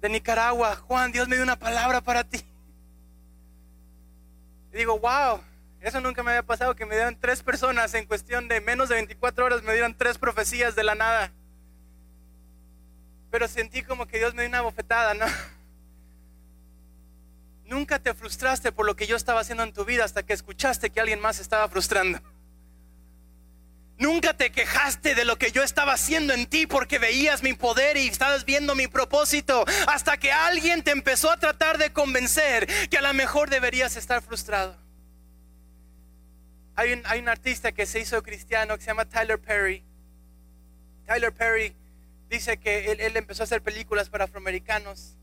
de 0.00 0.08
Nicaragua, 0.08 0.76
Juan, 0.76 1.10
Dios 1.10 1.26
me 1.26 1.34
dio 1.34 1.42
una 1.42 1.58
palabra 1.58 2.02
para 2.02 2.22
ti. 2.22 2.38
Y 4.72 4.76
digo, 4.76 4.96
wow, 5.00 5.40
eso 5.80 6.00
nunca 6.00 6.22
me 6.22 6.30
había 6.30 6.44
pasado, 6.44 6.76
que 6.76 6.86
me 6.86 6.94
dieran 6.94 7.18
tres 7.18 7.42
personas 7.42 7.92
en 7.94 8.06
cuestión 8.06 8.46
de 8.46 8.60
menos 8.60 8.88
de 8.88 8.94
24 8.94 9.44
horas, 9.44 9.64
me 9.64 9.72
dieran 9.72 9.96
tres 9.96 10.16
profecías 10.16 10.76
de 10.76 10.84
la 10.84 10.94
nada. 10.94 11.32
Pero 13.32 13.48
sentí 13.48 13.82
como 13.82 14.06
que 14.06 14.18
Dios 14.18 14.34
me 14.34 14.42
dio 14.42 14.50
una 14.50 14.60
bofetada, 14.60 15.14
¿no? 15.14 15.26
Nunca 17.64 17.98
te 17.98 18.14
frustraste 18.14 18.70
por 18.70 18.86
lo 18.86 18.94
que 18.94 19.08
yo 19.08 19.16
estaba 19.16 19.40
haciendo 19.40 19.64
en 19.64 19.72
tu 19.72 19.84
vida 19.84 20.04
hasta 20.04 20.22
que 20.22 20.32
escuchaste 20.32 20.90
que 20.90 21.00
alguien 21.00 21.18
más 21.18 21.40
estaba 21.40 21.68
frustrando. 21.68 22.20
Nunca 23.98 24.32
te 24.32 24.52
quejaste 24.52 25.16
de 25.16 25.24
lo 25.24 25.36
que 25.38 25.50
yo 25.50 25.64
estaba 25.64 25.94
haciendo 25.94 26.32
en 26.32 26.46
ti 26.46 26.68
porque 26.68 27.00
veías 27.00 27.42
mi 27.42 27.54
poder 27.54 27.96
y 27.96 28.06
estabas 28.06 28.44
viendo 28.44 28.76
mi 28.76 28.86
propósito 28.86 29.64
hasta 29.88 30.16
que 30.16 30.30
alguien 30.30 30.84
te 30.84 30.92
empezó 30.92 31.32
a 31.32 31.36
tratar 31.36 31.78
de 31.78 31.92
convencer 31.92 32.68
que 32.88 32.98
a 32.98 33.02
lo 33.02 33.12
mejor 33.12 33.50
deberías 33.50 33.96
estar 33.96 34.22
frustrado. 34.22 34.76
Hay 36.76 36.92
un, 36.92 37.28
artista 37.28 37.72
que 37.72 37.86
se 37.86 37.98
hizo 37.98 38.22
cristiano 38.22 38.76
que 38.76 38.84
se 38.84 38.86
llama 38.86 39.04
Tyler 39.04 39.40
Perry. 39.40 39.82
Tyler 41.04 41.32
Perry 41.32 41.74
dice 42.30 42.56
que 42.58 42.92
él, 42.92 43.00
él 43.00 43.16
empezó 43.16 43.42
a 43.42 43.44
hacer 43.44 43.62
películas 43.62 44.08
para 44.08 44.26
afroamericanos 44.26 45.16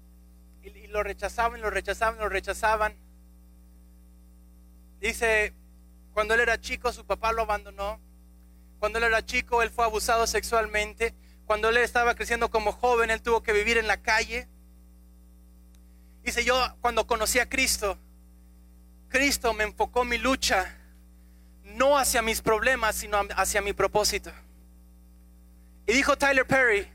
y, 0.62 0.68
y 0.68 0.88
lo 0.88 1.02
rechazaban, 1.02 1.62
lo 1.62 1.70
rechazaban, 1.70 2.20
lo 2.20 2.28
rechazaban. 2.28 2.94
Dice, 5.00 5.54
cuando 6.14 6.34
él 6.34 6.42
era 6.42 6.60
chico 6.60 6.92
su 6.92 7.06
papá 7.06 7.32
lo 7.32 7.44
abandonó. 7.44 8.02
Cuando 8.80 8.98
él 9.00 9.06
era 9.06 9.26
chico 9.26 9.62
él 9.62 9.70
fue 9.70 9.86
abusado 9.86 10.28
sexualmente. 10.28 11.14
Cuando 11.46 11.70
él 11.70 11.78
estaba 11.78 12.16
creciendo 12.16 12.50
como 12.50 12.72
joven 12.72 13.12
él 13.12 13.22
tuvo 13.22 13.44
que 13.44 13.54
vivir 13.54 13.78
en 13.78 13.88
la 13.88 14.02
calle. 14.02 14.48
Dice, 16.24 16.44
yo 16.44 16.60
cuando 16.82 17.06
conocí 17.06 17.40
a 17.40 17.48
Cristo, 17.48 18.00
Cristo 19.10 19.54
me 19.54 19.64
enfocó 19.64 20.04
mi 20.04 20.18
lucha 20.18 20.76
no 21.66 21.98
hacia 21.98 22.22
mis 22.22 22.42
problemas, 22.42 22.96
sino 22.96 23.20
hacia 23.36 23.62
mi 23.62 23.74
propósito. 23.74 24.32
Y 25.88 25.94
dijo 25.94 26.18
Tyler 26.18 26.48
Perry, 26.48 26.88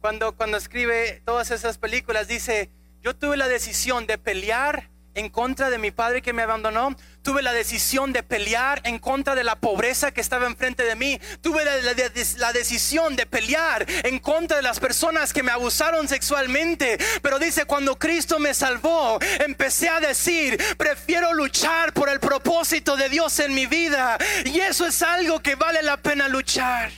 cuando, 0.00 0.36
cuando 0.36 0.56
escribe 0.56 1.22
todas 1.24 1.50
esas 1.50 1.78
películas, 1.78 2.26
dice, 2.28 2.70
yo 3.02 3.14
tuve 3.14 3.36
la 3.36 3.48
decisión 3.48 4.06
de 4.06 4.18
pelear 4.18 4.88
en 5.14 5.28
contra 5.28 5.70
de 5.70 5.78
mi 5.78 5.90
padre 5.90 6.22
que 6.22 6.32
me 6.32 6.42
abandonó. 6.42 6.96
Tuve 7.22 7.42
la 7.42 7.52
decisión 7.52 8.12
de 8.12 8.22
pelear 8.22 8.80
en 8.84 8.98
contra 8.98 9.34
de 9.34 9.44
la 9.44 9.56
pobreza 9.56 10.12
que 10.12 10.20
estaba 10.20 10.46
enfrente 10.46 10.84
de 10.84 10.96
mí. 10.96 11.20
Tuve 11.40 11.64
la, 11.64 12.52
decisión 12.52 13.16
de 13.16 13.26
pelear 13.26 13.84
en 14.04 14.18
contra 14.18 14.56
de 14.56 14.62
las 14.62 14.80
personas 14.80 15.32
que 15.32 15.42
me 15.42 15.50
abusaron 15.50 16.08
sexualmente. 16.08 16.98
Pero 17.20 17.38
dice, 17.38 17.64
cuando 17.64 17.98
Cristo 17.98 18.38
me 18.38 18.54
salvó, 18.54 19.18
empecé 19.44 19.88
a 19.88 20.00
decir, 20.00 20.58
prefiero 20.76 21.34
luchar 21.34 21.92
por 21.92 22.08
el 22.08 22.20
propósito 22.20 22.96
de 22.96 23.08
Dios 23.08 23.38
en 23.40 23.54
mi 23.54 23.66
vida. 23.66 24.16
Y 24.44 24.60
eso 24.60 24.86
es 24.86 25.02
algo 25.02 25.40
que 25.40 25.54
vale 25.54 25.82
la 25.82 25.96
pena 25.96 26.28
luchar. 26.28 26.90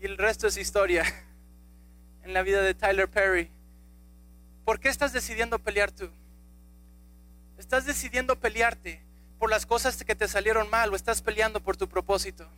Y 0.00 0.06
el 0.06 0.16
resto 0.16 0.46
es 0.46 0.56
historia 0.56 1.04
en 2.22 2.32
la 2.32 2.42
vida 2.42 2.62
de 2.62 2.74
Tyler 2.74 3.08
Perry. 3.08 3.50
¿Por 4.64 4.78
qué 4.78 4.88
estás 4.88 5.12
decidiendo 5.12 5.58
pelear 5.58 5.90
tú? 5.90 6.10
¿Estás 7.70 7.86
decidiendo 7.86 8.40
pelearte 8.40 9.00
por 9.38 9.48
las 9.48 9.64
cosas 9.64 10.02
que 10.02 10.16
te 10.16 10.26
salieron 10.26 10.68
mal 10.70 10.92
o 10.92 10.96
estás 10.96 11.22
peleando 11.22 11.60
por 11.60 11.76
tu 11.76 11.88
propósito? 11.88 12.50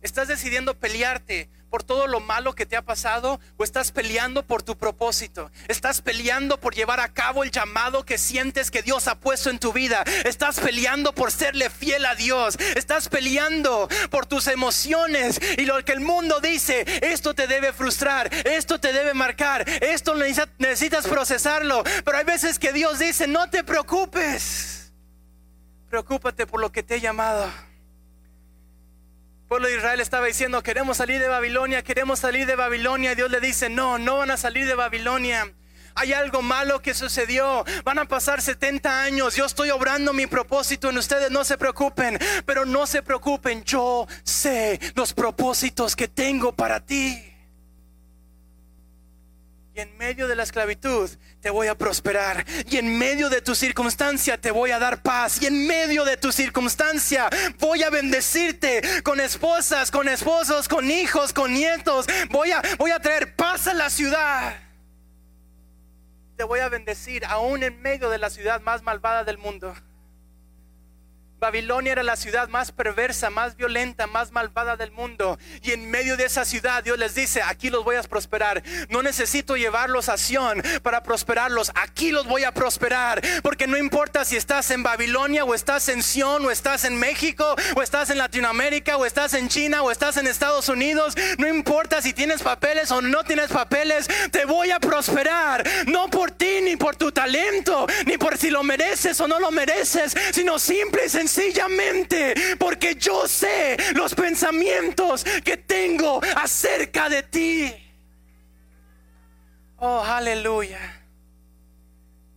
¿Estás 0.00 0.28
decidiendo 0.28 0.74
pelearte 0.74 1.50
por 1.70 1.82
todo 1.82 2.06
lo 2.06 2.20
malo 2.20 2.54
que 2.54 2.66
te 2.66 2.76
ha 2.76 2.82
pasado 2.82 3.40
o 3.56 3.64
estás 3.64 3.90
peleando 3.90 4.46
por 4.46 4.62
tu 4.62 4.78
propósito? 4.78 5.50
¿Estás 5.66 6.02
peleando 6.02 6.60
por 6.60 6.74
llevar 6.74 7.00
a 7.00 7.12
cabo 7.12 7.42
el 7.42 7.50
llamado 7.50 8.04
que 8.04 8.16
sientes 8.16 8.70
que 8.70 8.82
Dios 8.82 9.08
ha 9.08 9.18
puesto 9.18 9.50
en 9.50 9.58
tu 9.58 9.72
vida? 9.72 10.04
¿Estás 10.24 10.60
peleando 10.60 11.12
por 11.12 11.32
serle 11.32 11.68
fiel 11.68 12.06
a 12.06 12.14
Dios? 12.14 12.56
¿Estás 12.76 13.08
peleando 13.08 13.88
por 14.10 14.26
tus 14.26 14.46
emociones 14.46 15.40
y 15.58 15.64
lo 15.64 15.84
que 15.84 15.92
el 15.92 16.00
mundo 16.00 16.38
dice? 16.40 16.84
Esto 17.02 17.34
te 17.34 17.48
debe 17.48 17.72
frustrar, 17.72 18.32
esto 18.46 18.78
te 18.78 18.92
debe 18.92 19.14
marcar, 19.14 19.68
esto 19.82 20.14
necesitas 20.14 21.08
procesarlo. 21.08 21.82
Pero 22.04 22.16
hay 22.16 22.24
veces 22.24 22.60
que 22.60 22.72
Dios 22.72 23.00
dice, 23.00 23.26
no 23.26 23.50
te 23.50 23.64
preocupes, 23.64 24.92
preocúpate 25.90 26.46
por 26.46 26.60
lo 26.60 26.70
que 26.70 26.84
te 26.84 26.96
he 26.96 27.00
llamado 27.00 27.67
pueblo 29.48 29.68
de 29.68 29.76
Israel 29.76 29.98
estaba 30.00 30.26
diciendo, 30.26 30.62
queremos 30.62 30.98
salir 30.98 31.18
de 31.20 31.28
Babilonia, 31.28 31.82
queremos 31.82 32.18
salir 32.18 32.46
de 32.46 32.54
Babilonia. 32.54 33.14
Dios 33.14 33.30
le 33.30 33.40
dice, 33.40 33.70
no, 33.70 33.98
no 33.98 34.18
van 34.18 34.30
a 34.30 34.36
salir 34.36 34.66
de 34.66 34.74
Babilonia. 34.74 35.52
Hay 35.94 36.12
algo 36.12 36.42
malo 36.42 36.80
que 36.80 36.94
sucedió. 36.94 37.64
Van 37.82 37.98
a 37.98 38.04
pasar 38.04 38.42
70 38.42 39.02
años. 39.02 39.34
Yo 39.34 39.46
estoy 39.46 39.70
obrando 39.70 40.12
mi 40.12 40.26
propósito 40.26 40.90
en 40.90 40.98
ustedes. 40.98 41.30
No 41.30 41.44
se 41.44 41.58
preocupen. 41.58 42.18
Pero 42.46 42.66
no 42.66 42.86
se 42.86 43.02
preocupen. 43.02 43.64
Yo 43.64 44.06
sé 44.22 44.78
los 44.94 45.12
propósitos 45.12 45.96
que 45.96 46.06
tengo 46.06 46.52
para 46.52 46.78
ti. 46.78 47.37
En 49.78 49.96
medio 49.96 50.26
de 50.26 50.34
la 50.34 50.42
esclavitud 50.42 51.08
te 51.40 51.50
voy 51.50 51.68
a 51.68 51.78
prosperar. 51.78 52.44
Y 52.68 52.78
en 52.78 52.98
medio 52.98 53.30
de 53.30 53.40
tu 53.40 53.54
circunstancia 53.54 54.36
te 54.36 54.50
voy 54.50 54.72
a 54.72 54.80
dar 54.80 55.02
paz. 55.02 55.40
Y 55.40 55.46
en 55.46 55.68
medio 55.68 56.04
de 56.04 56.16
tu 56.16 56.32
circunstancia 56.32 57.30
voy 57.60 57.84
a 57.84 57.90
bendecirte 57.90 58.82
con 59.04 59.20
esposas, 59.20 59.92
con 59.92 60.08
esposos, 60.08 60.66
con 60.66 60.90
hijos, 60.90 61.32
con 61.32 61.52
nietos. 61.52 62.06
Voy 62.30 62.50
a, 62.50 62.60
voy 62.76 62.90
a 62.90 62.98
traer 62.98 63.36
paz 63.36 63.68
a 63.68 63.74
la 63.74 63.88
ciudad. 63.88 64.58
Te 66.36 66.42
voy 66.42 66.58
a 66.58 66.68
bendecir 66.68 67.24
aún 67.26 67.62
en 67.62 67.80
medio 67.80 68.10
de 68.10 68.18
la 68.18 68.30
ciudad 68.30 68.60
más 68.62 68.82
malvada 68.82 69.22
del 69.22 69.38
mundo. 69.38 69.76
Babilonia 71.40 71.92
era 71.92 72.02
la 72.02 72.16
ciudad 72.16 72.48
más 72.48 72.72
perversa, 72.72 73.30
más 73.30 73.56
violenta, 73.56 74.08
más 74.08 74.32
malvada 74.32 74.76
del 74.76 74.90
mundo. 74.90 75.38
Y 75.62 75.70
en 75.70 75.88
medio 75.88 76.16
de 76.16 76.24
esa 76.24 76.44
ciudad 76.44 76.82
Dios 76.82 76.98
les 76.98 77.14
dice, 77.14 77.42
aquí 77.42 77.70
los 77.70 77.84
voy 77.84 77.94
a 77.94 78.02
prosperar. 78.02 78.62
No 78.88 79.02
necesito 79.02 79.56
llevarlos 79.56 80.08
a 80.08 80.16
Sion 80.16 80.62
para 80.82 81.04
prosperarlos. 81.04 81.70
Aquí 81.76 82.10
los 82.10 82.26
voy 82.26 82.42
a 82.42 82.52
prosperar. 82.52 83.22
Porque 83.42 83.68
no 83.68 83.76
importa 83.76 84.24
si 84.24 84.36
estás 84.36 84.72
en 84.72 84.82
Babilonia 84.82 85.44
o 85.44 85.54
estás 85.54 85.88
en 85.88 86.02
Sion 86.02 86.44
o 86.44 86.50
estás 86.50 86.84
en 86.84 86.98
México 86.98 87.54
o 87.76 87.82
estás 87.82 88.10
en 88.10 88.18
Latinoamérica 88.18 88.96
o 88.96 89.06
estás 89.06 89.34
en 89.34 89.48
China 89.48 89.82
o 89.82 89.92
estás 89.92 90.16
en 90.16 90.26
Estados 90.26 90.68
Unidos. 90.68 91.14
No 91.38 91.46
importa 91.46 92.02
si 92.02 92.12
tienes 92.12 92.42
papeles 92.42 92.90
o 92.90 93.00
no 93.00 93.22
tienes 93.22 93.52
papeles. 93.52 94.08
Te 94.32 94.44
voy 94.44 94.72
a 94.72 94.80
prosperar. 94.80 95.64
No 95.86 96.08
por 96.08 96.32
ti 96.32 96.60
ni 96.62 96.74
por 96.74 96.96
tu 96.96 97.12
talento, 97.12 97.86
ni 98.06 98.18
por 98.18 98.36
si 98.36 98.50
lo 98.50 98.64
mereces 98.64 99.20
o 99.20 99.28
no 99.28 99.38
lo 99.38 99.52
mereces, 99.52 100.16
sino 100.32 100.58
simple 100.58 101.02
y 101.06 101.08
sencillamente 101.08 101.27
sencillamente 101.28 102.34
porque 102.58 102.94
yo 102.94 103.26
sé 103.28 103.76
los 103.94 104.14
pensamientos 104.14 105.24
que 105.44 105.56
tengo 105.56 106.20
acerca 106.36 107.08
de 107.08 107.22
ti. 107.22 107.74
Oh, 109.76 110.02
aleluya. 110.02 111.02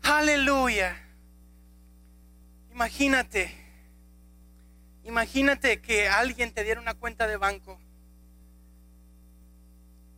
Aleluya. 0.03 0.97
Imagínate. 2.71 3.57
Imagínate 5.03 5.81
que 5.81 6.07
alguien 6.07 6.51
te 6.51 6.63
diera 6.63 6.79
una 6.79 6.93
cuenta 6.93 7.27
de 7.27 7.37
banco 7.37 7.79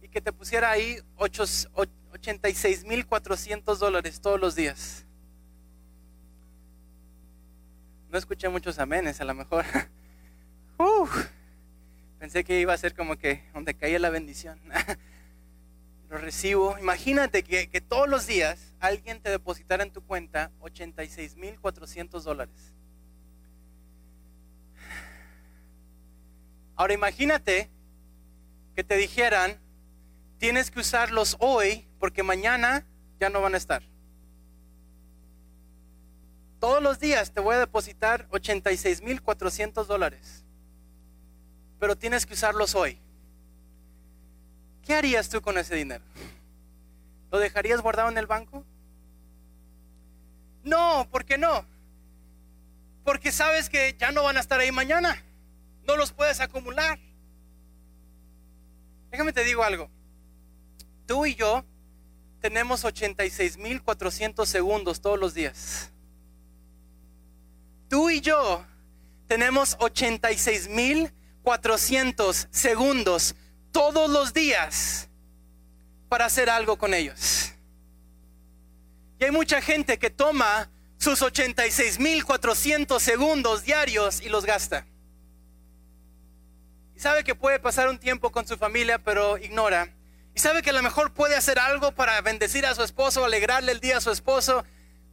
y 0.02 0.10
que 0.10 0.20
te 0.22 0.34
pusiera 0.34 0.70
ahí 0.70 1.00
86 1.16 2.84
mil 2.84 3.08
400 3.08 3.80
dólares 3.80 4.20
todos 4.20 4.40
los 4.40 4.56
días. 4.56 5.06
No 8.14 8.20
escuché 8.20 8.48
muchos 8.48 8.78
amenes, 8.78 9.20
a 9.22 9.26
lo 9.26 9.34
mejor. 9.34 9.66
pensé 12.20 12.44
que 12.44 12.60
iba 12.60 12.72
a 12.72 12.78
ser 12.78 12.94
como 12.94 13.18
que 13.18 13.44
donde 13.56 13.74
caía 13.74 13.98
la 13.98 14.12
bendición. 14.12 14.62
Lo 16.12 16.20
recibo. 16.20 16.78
Imagínate 16.78 17.42
que, 17.42 17.72
que 17.72 17.82
todos 17.82 18.08
los 18.08 18.28
días 18.28 18.76
alguien 18.80 19.20
te 19.20 19.32
depositara 19.32 19.82
en 19.82 19.92
tu 19.92 20.04
cuenta 20.04 20.52
86.400 20.62 22.22
dólares. 22.22 22.76
Ahora 26.76 26.94
imagínate 26.94 27.72
que 28.76 28.84
te 28.84 28.96
dijeran, 28.96 29.60
tienes 30.38 30.70
que 30.70 30.82
usarlos 30.82 31.36
hoy 31.40 31.88
porque 31.98 32.22
mañana 32.22 32.86
ya 33.20 33.32
no 33.32 33.42
van 33.42 33.56
a 33.56 33.58
estar 33.58 33.82
todos 36.64 36.82
los 36.82 36.98
días 36.98 37.34
te 37.34 37.42
voy 37.42 37.56
a 37.56 37.60
depositar 37.60 38.26
86.400 38.30 39.86
dólares, 39.86 40.46
pero 41.78 41.98
tienes 41.98 42.26
que 42.26 42.36
usarlos 42.36 42.74
hoy. 42.74 42.98
¿Qué 44.82 44.94
harías 44.94 45.28
tú 45.28 45.42
con 45.42 45.58
ese 45.58 45.76
dinero? 45.76 46.06
¿Lo 47.34 47.40
dejarías 47.40 47.82
guardado 47.82 48.08
en 48.08 48.18
el 48.18 48.28
banco? 48.28 48.64
No, 50.64 51.06
¿por 51.12 51.26
qué 51.26 51.38
no? 51.38 51.66
Porque 53.04 53.34
sabes 53.34 53.70
que 53.70 53.98
ya 54.00 54.14
no 54.14 54.24
van 54.24 54.38
a 54.38 54.40
estar 54.40 54.62
ahí 54.62 54.72
mañana. 54.72 55.22
No 55.86 55.98
los 55.98 56.14
puedes 56.14 56.40
acumular. 56.40 56.98
Déjame 59.12 59.34
te 59.34 59.44
digo 59.44 59.66
algo. 59.66 59.90
Tú 61.08 61.26
y 61.26 61.36
yo 61.36 61.66
tenemos 62.40 62.86
86.400 62.86 64.46
segundos 64.46 65.02
todos 65.02 65.20
los 65.20 65.34
días 65.34 65.90
tú 67.94 68.10
y 68.10 68.20
yo 68.22 68.66
tenemos 69.28 69.78
86.400 69.78 72.48
segundos 72.50 73.36
todos 73.72 74.10
los 74.10 74.34
días 74.34 75.10
para 76.10 76.26
hacer 76.26 76.50
algo 76.50 76.80
con 76.80 76.96
ellos. 76.96 77.54
Y 79.20 79.26
hay 79.26 79.30
mucha 79.30 79.62
gente 79.62 80.00
que 80.00 80.10
toma 80.10 80.72
sus 80.98 81.22
86.400 81.22 83.00
segundos 83.00 83.64
diarios 83.64 84.22
y 84.22 84.30
los 84.30 84.44
gasta. 84.44 84.88
Y 86.96 87.00
sabe 87.00 87.24
que 87.24 87.36
puede 87.36 87.60
pasar 87.60 87.90
un 87.90 88.00
tiempo 88.00 88.32
con 88.32 88.48
su 88.48 88.58
familia, 88.58 88.98
pero 88.98 89.38
ignora. 89.38 89.94
Y 90.34 90.40
sabe 90.40 90.64
que 90.64 90.72
a 90.72 90.74
lo 90.74 90.82
mejor 90.82 91.14
puede 91.14 91.36
hacer 91.36 91.60
algo 91.60 91.92
para 91.92 92.20
bendecir 92.22 92.66
a 92.66 92.74
su 92.74 92.82
esposo, 92.82 93.24
alegrarle 93.24 93.72
el 93.72 93.80
día 93.80 93.98
a 93.98 94.02
su 94.02 94.10
esposo, 94.10 94.66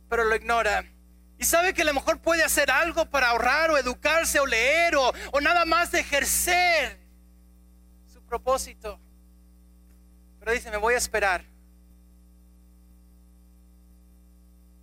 pero 0.08 0.24
lo 0.24 0.34
ignora. 0.34 0.86
Y 1.40 1.46
sabe 1.46 1.72
que 1.72 1.80
a 1.80 1.86
lo 1.86 1.94
mejor 1.94 2.20
puede 2.20 2.44
hacer 2.44 2.70
algo 2.70 3.06
para 3.06 3.30
ahorrar 3.30 3.70
o 3.70 3.78
educarse 3.78 4.38
o 4.38 4.44
leer 4.44 4.94
o, 4.94 5.10
o 5.32 5.40
nada 5.40 5.64
más 5.64 5.90
de 5.90 6.00
ejercer 6.00 6.98
su 8.12 8.20
propósito. 8.20 9.00
Pero 10.38 10.52
dice, 10.52 10.70
me 10.70 10.76
voy 10.76 10.92
a 10.92 10.98
esperar. 10.98 11.42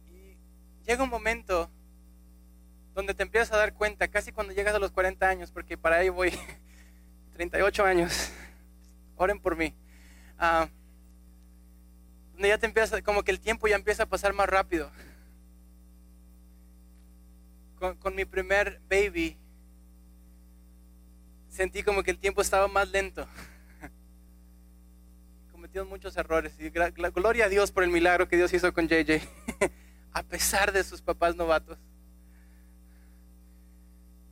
Y 0.07 0.35
llega 0.83 1.03
un 1.03 1.11
momento 1.11 1.69
donde 2.95 3.13
te 3.13 3.21
empiezas 3.21 3.51
a 3.51 3.57
dar 3.57 3.75
cuenta, 3.75 4.07
casi 4.07 4.31
cuando 4.31 4.51
llegas 4.51 4.73
a 4.73 4.79
los 4.79 4.89
40 4.89 5.29
años, 5.29 5.51
porque 5.51 5.77
para 5.77 5.97
ahí 5.97 6.09
voy 6.09 6.31
38 7.33 7.85
años, 7.85 8.31
oren 9.15 9.39
por 9.39 9.55
mí, 9.55 9.75
ah, 10.39 10.67
donde 12.33 12.47
ya 12.47 12.57
te 12.57 12.65
empieza, 12.65 12.99
como 13.03 13.21
que 13.21 13.29
el 13.29 13.39
tiempo 13.39 13.67
ya 13.67 13.75
empieza 13.75 14.03
a 14.03 14.05
pasar 14.07 14.33
más 14.33 14.49
rápido 14.49 14.89
con, 17.77 18.15
mi 18.15 18.25
primer 18.25 18.81
baby, 18.89 19.37
sentí 21.49 21.83
como 21.83 22.03
que 22.03 22.11
el 22.11 22.17
tiempo 22.17 22.41
estaba 22.41 22.67
más 22.67 22.89
lento. 22.89 23.27
Cometimos 25.51 25.87
muchos 25.87 26.17
errores 26.17 26.53
y 26.59 26.69
gloria 26.69 27.45
a 27.45 27.49
Dios 27.49 27.71
por 27.71 27.83
el 27.83 27.89
milagro 27.89 28.27
que 28.27 28.37
Dios 28.37 28.53
hizo 28.53 28.73
con 28.73 28.87
JJ, 28.87 29.21
a 30.11 30.23
pesar 30.23 30.71
de 30.71 30.83
sus 30.83 31.01
papás 31.01 31.35
novatos. 31.35 31.77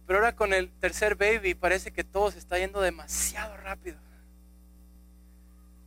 Pero 0.07 0.19
ahora 0.19 0.35
con 0.35 0.53
el 0.53 0.71
tercer 0.71 1.15
baby 1.15 1.55
parece 1.55 1.91
que 1.91 2.03
todo 2.03 2.31
se 2.31 2.39
está 2.39 2.57
yendo 2.59 2.81
demasiado 2.81 3.57
rápido. 3.57 3.97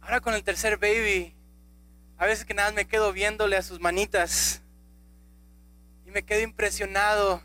Ahora 0.00 0.20
con 0.20 0.34
el 0.34 0.42
tercer 0.42 0.76
baby, 0.78 1.34
a 2.16 2.26
veces 2.26 2.44
que 2.44 2.54
nada 2.54 2.72
me 2.72 2.86
quedo 2.86 3.12
viéndole 3.12 3.56
a 3.56 3.62
sus 3.62 3.78
manitas 3.78 4.62
y 6.06 6.10
me 6.10 6.24
quedo 6.24 6.40
impresionado 6.40 7.42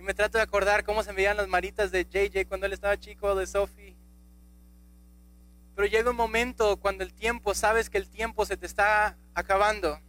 y 0.00 0.02
me 0.02 0.14
trato 0.14 0.38
de 0.38 0.44
acordar 0.44 0.82
cómo 0.82 1.02
se 1.02 1.12
veían 1.12 1.36
las 1.36 1.46
maritas 1.46 1.90
de 1.90 2.06
JJ 2.06 2.46
cuando 2.48 2.64
él 2.64 2.72
estaba 2.72 2.98
chico, 2.98 3.34
de 3.34 3.46
Sophie. 3.46 3.94
Pero 5.76 5.86
llega 5.86 6.08
un 6.08 6.16
momento 6.16 6.78
cuando 6.78 7.04
el 7.04 7.12
tiempo, 7.12 7.52
sabes 7.52 7.90
que 7.90 7.98
el 7.98 8.08
tiempo 8.08 8.46
se 8.46 8.56
te 8.56 8.64
está 8.64 9.18
acabando. 9.34 10.00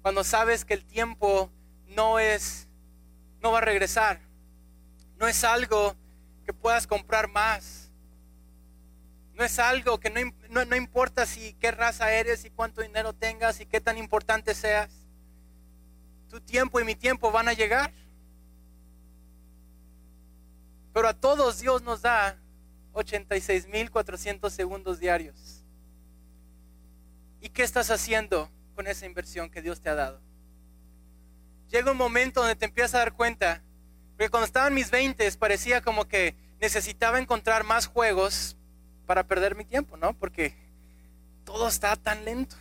Cuando 0.00 0.24
sabes 0.24 0.64
que 0.64 0.72
el 0.72 0.86
tiempo 0.86 1.50
no 1.88 2.18
es, 2.18 2.68
no 3.42 3.52
va 3.52 3.58
a 3.58 3.60
regresar. 3.60 4.18
No 5.18 5.28
es 5.28 5.44
algo 5.44 5.94
que 6.46 6.54
puedas 6.54 6.86
comprar 6.86 7.28
más. 7.28 7.90
No 9.34 9.44
es 9.44 9.58
algo 9.58 10.00
que 10.00 10.08
no, 10.08 10.20
no, 10.48 10.64
no 10.64 10.74
importa 10.74 11.26
si 11.26 11.52
qué 11.60 11.70
raza 11.70 12.10
eres 12.14 12.46
y 12.46 12.50
cuánto 12.50 12.80
dinero 12.80 13.12
tengas 13.12 13.60
y 13.60 13.66
qué 13.66 13.82
tan 13.82 13.98
importante 13.98 14.54
seas. 14.54 14.90
Tu 16.30 16.40
tiempo 16.40 16.80
y 16.80 16.84
mi 16.84 16.94
tiempo 16.94 17.30
van 17.30 17.48
a 17.48 17.52
llegar. 17.52 17.92
Pero 20.94 21.08
a 21.08 21.12
todos 21.12 21.58
Dios 21.58 21.82
nos 21.82 22.02
da 22.02 22.38
86.400 22.92 24.48
segundos 24.48 25.00
diarios. 25.00 25.64
¿Y 27.40 27.48
qué 27.48 27.64
estás 27.64 27.90
haciendo 27.90 28.48
con 28.76 28.86
esa 28.86 29.04
inversión 29.04 29.50
que 29.50 29.60
Dios 29.60 29.80
te 29.80 29.90
ha 29.90 29.96
dado? 29.96 30.22
Llega 31.68 31.90
un 31.90 31.96
momento 31.96 32.40
donde 32.40 32.54
te 32.54 32.66
empiezas 32.66 32.94
a 32.94 32.98
dar 32.98 33.12
cuenta, 33.12 33.60
porque 34.12 34.30
cuando 34.30 34.46
estaba 34.46 34.68
en 34.68 34.74
mis 34.74 34.92
20 34.92 35.30
parecía 35.32 35.80
como 35.80 36.06
que 36.06 36.36
necesitaba 36.60 37.18
encontrar 37.18 37.64
más 37.64 37.88
juegos 37.88 38.56
para 39.04 39.26
perder 39.26 39.56
mi 39.56 39.64
tiempo, 39.64 39.96
¿no? 39.96 40.16
Porque 40.16 40.54
todo 41.44 41.66
está 41.66 41.96
tan 41.96 42.24
lento. 42.24 42.54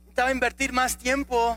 Necesitaba 0.00 0.32
invertir 0.32 0.72
más 0.72 0.98
tiempo 0.98 1.56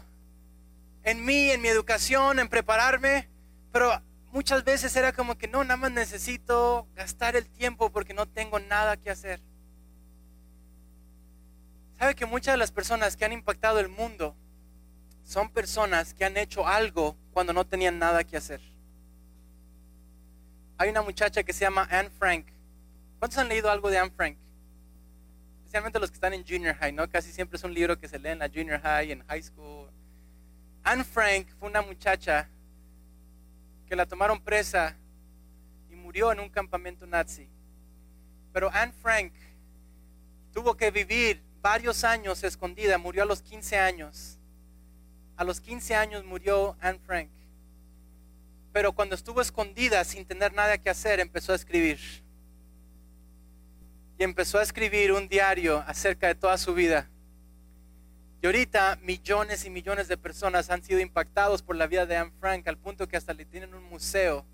en 1.03 1.25
mí, 1.25 1.49
en 1.49 1.61
mi 1.63 1.69
educación, 1.69 2.37
en 2.37 2.47
prepararme, 2.47 3.27
pero 3.71 3.99
muchas 4.35 4.65
veces 4.65 4.93
era 4.97 5.13
como 5.13 5.37
que 5.37 5.47
no, 5.47 5.63
nada 5.63 5.77
más 5.77 5.93
necesito 5.93 6.89
gastar 6.93 7.37
el 7.37 7.47
tiempo 7.47 7.89
porque 7.89 8.13
no 8.13 8.27
tengo 8.27 8.59
nada 8.59 8.97
que 8.97 9.09
hacer. 9.09 9.41
¿Sabe 11.97 12.15
que 12.15 12.25
muchas 12.25 12.55
de 12.55 12.57
las 12.57 12.73
personas 12.73 13.15
que 13.15 13.23
han 13.23 13.31
impactado 13.31 13.79
el 13.79 13.87
mundo 13.87 14.35
son 15.23 15.49
personas 15.49 16.13
que 16.13 16.25
han 16.25 16.35
hecho 16.35 16.67
algo 16.67 17.15
cuando 17.31 17.53
no 17.53 17.65
tenían 17.65 17.97
nada 17.97 18.25
que 18.25 18.35
hacer? 18.35 18.59
Hay 20.77 20.89
una 20.89 21.01
muchacha 21.01 21.43
que 21.43 21.53
se 21.53 21.61
llama 21.61 21.87
Anne 21.89 22.09
Frank. 22.09 22.47
¿Cuántos 23.19 23.39
han 23.39 23.47
leído 23.47 23.71
algo 23.71 23.89
de 23.89 23.99
Anne 23.99 24.11
Frank? 24.11 24.37
Especialmente 25.59 25.97
los 25.97 26.11
que 26.11 26.15
están 26.15 26.33
en 26.33 26.45
junior 26.45 26.75
high, 26.75 26.91
¿no? 26.91 27.09
Casi 27.09 27.31
siempre 27.31 27.55
es 27.55 27.63
un 27.63 27.73
libro 27.73 27.97
que 27.97 28.09
se 28.09 28.19
lee 28.19 28.31
en 28.31 28.39
la 28.39 28.49
junior 28.49 28.81
high, 28.81 29.13
en 29.13 29.25
high 29.27 29.41
school. 29.41 29.89
Anne 30.83 31.05
Frank 31.05 31.47
fue 31.57 31.69
una 31.69 31.81
muchacha 31.81 32.49
que 33.87 33.95
la 33.95 34.05
tomaron 34.05 34.39
presa 34.39 34.97
y 35.89 35.95
murió 35.95 36.31
en 36.31 36.39
un 36.39 36.49
campamento 36.49 37.05
nazi. 37.05 37.47
Pero 38.51 38.69
Anne 38.73 38.93
Frank 39.01 39.33
tuvo 40.53 40.75
que 40.75 40.91
vivir 40.91 41.43
varios 41.61 42.03
años 42.03 42.43
escondida, 42.43 42.97
murió 42.97 43.23
a 43.23 43.25
los 43.25 43.41
15 43.41 43.77
años. 43.77 44.39
A 45.35 45.43
los 45.43 45.59
15 45.59 45.95
años 45.95 46.23
murió 46.23 46.77
Anne 46.79 46.99
Frank. 47.05 47.29
Pero 48.71 48.93
cuando 48.93 49.15
estuvo 49.15 49.41
escondida 49.41 50.03
sin 50.03 50.25
tener 50.25 50.53
nada 50.53 50.77
que 50.77 50.89
hacer, 50.89 51.19
empezó 51.19 51.53
a 51.53 51.55
escribir. 51.55 51.99
Y 54.17 54.23
empezó 54.23 54.59
a 54.59 54.63
escribir 54.63 55.11
un 55.11 55.27
diario 55.27 55.83
acerca 55.87 56.27
de 56.27 56.35
toda 56.35 56.57
su 56.57 56.73
vida. 56.73 57.09
Y 58.45 58.47
ahorita 58.47 58.99
millones 59.01 59.65
y 59.65 59.71
millones 59.71 60.07
de 60.07 60.17
personas 60.17 60.69
han 60.69 60.83
sido 60.83 60.99
impactados 60.99 61.63
por 61.63 61.75
la 61.75 61.87
vida 61.87 62.05
de 62.05 62.15
Anne 62.15 62.31
Frank 62.39 62.67
al 62.67 62.77
punto 62.77 63.07
que 63.07 63.17
hasta 63.17 63.33
le 63.33 63.43
tienen 63.43 63.73
un 63.73 63.83
museo 63.85 64.45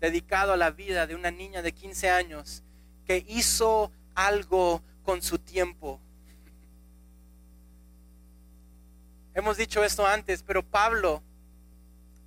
dedicado 0.00 0.52
a 0.52 0.56
la 0.56 0.72
vida 0.72 1.06
de 1.06 1.14
una 1.14 1.30
niña 1.30 1.62
de 1.62 1.70
15 1.70 2.10
años 2.10 2.64
que 3.06 3.24
hizo 3.28 3.92
algo 4.16 4.82
con 5.04 5.22
su 5.22 5.38
tiempo. 5.38 6.00
Hemos 9.34 9.56
dicho 9.56 9.84
esto 9.84 10.04
antes, 10.04 10.42
pero 10.42 10.64
Pablo, 10.64 11.22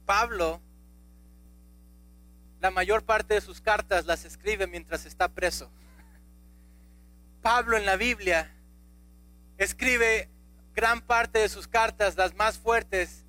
Pablo, 0.06 0.62
la 2.62 2.72
mayor 2.72 3.04
parte 3.04 3.34
de 3.34 3.42
sus 3.42 3.60
cartas 3.60 4.06
las 4.06 4.24
escribe 4.24 4.66
mientras 4.66 5.06
está 5.06 5.28
preso. 5.28 5.70
Pablo 7.42 7.76
en 7.76 7.86
la 7.86 7.98
Biblia 7.98 8.50
escribe 9.58 10.30
gran 10.76 11.02
parte 11.02 11.40
de 11.40 11.50
sus 11.50 11.68
cartas, 11.68 12.18
las 12.18 12.36
más 12.36 12.58
fuertes, 12.58 13.24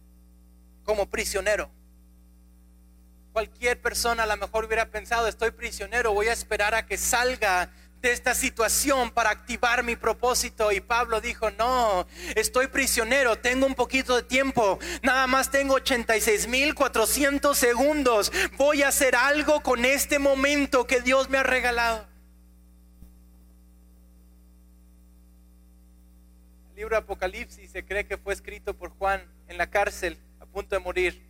como 0.85 1.07
prisionero. 1.07 1.71
Cualquier 3.33 3.81
persona 3.81 4.25
a 4.25 4.27
lo 4.27 4.37
mejor 4.37 4.65
hubiera 4.65 4.91
pensado, 4.91 5.29
estoy 5.29 5.51
prisionero, 5.51 6.13
voy 6.13 6.29
a 6.29 6.33
esperar 6.33 6.75
a 6.75 6.87
que 6.87 6.97
salga 6.97 7.71
de 8.01 8.13
esta 8.13 8.35
situación 8.35 9.11
para 9.11 9.31
activar 9.31 9.83
mi 9.83 9.97
propósito. 9.97 10.73
Y 10.73 10.81
Pablo 10.81 11.21
dijo, 11.21 11.51
no, 11.51 12.07
estoy 12.35 12.67
prisionero, 12.69 13.37
tengo 13.37 13.67
un 13.67 13.75
poquito 13.75 14.17
de 14.17 14.23
tiempo, 14.23 14.79
nada 15.03 15.27
más 15.27 15.51
tengo 15.51 15.79
86.400 15.79 17.55
segundos, 17.55 18.33
voy 18.57 18.83
a 18.83 18.89
hacer 18.89 19.15
algo 19.17 19.61
con 19.61 19.85
este 19.85 20.19
momento 20.19 20.87
que 20.87 21.01
Dios 21.01 21.29
me 21.29 21.39
ha 21.39 21.43
regalado. 21.43 22.16
Libro 26.77 26.95
Apocalipsis 26.99 27.71
se 27.71 27.87
cree 27.87 28.07
que 28.07 28.19
fue 28.19 28.35
escrito 28.35 28.75
por 28.75 28.91
Juan 28.91 29.25
en 29.49 29.57
la 29.57 29.71
cárcel, 29.71 30.19
a 30.41 30.45
punto 30.45 30.77
de 30.77 30.81
morir. 30.81 31.27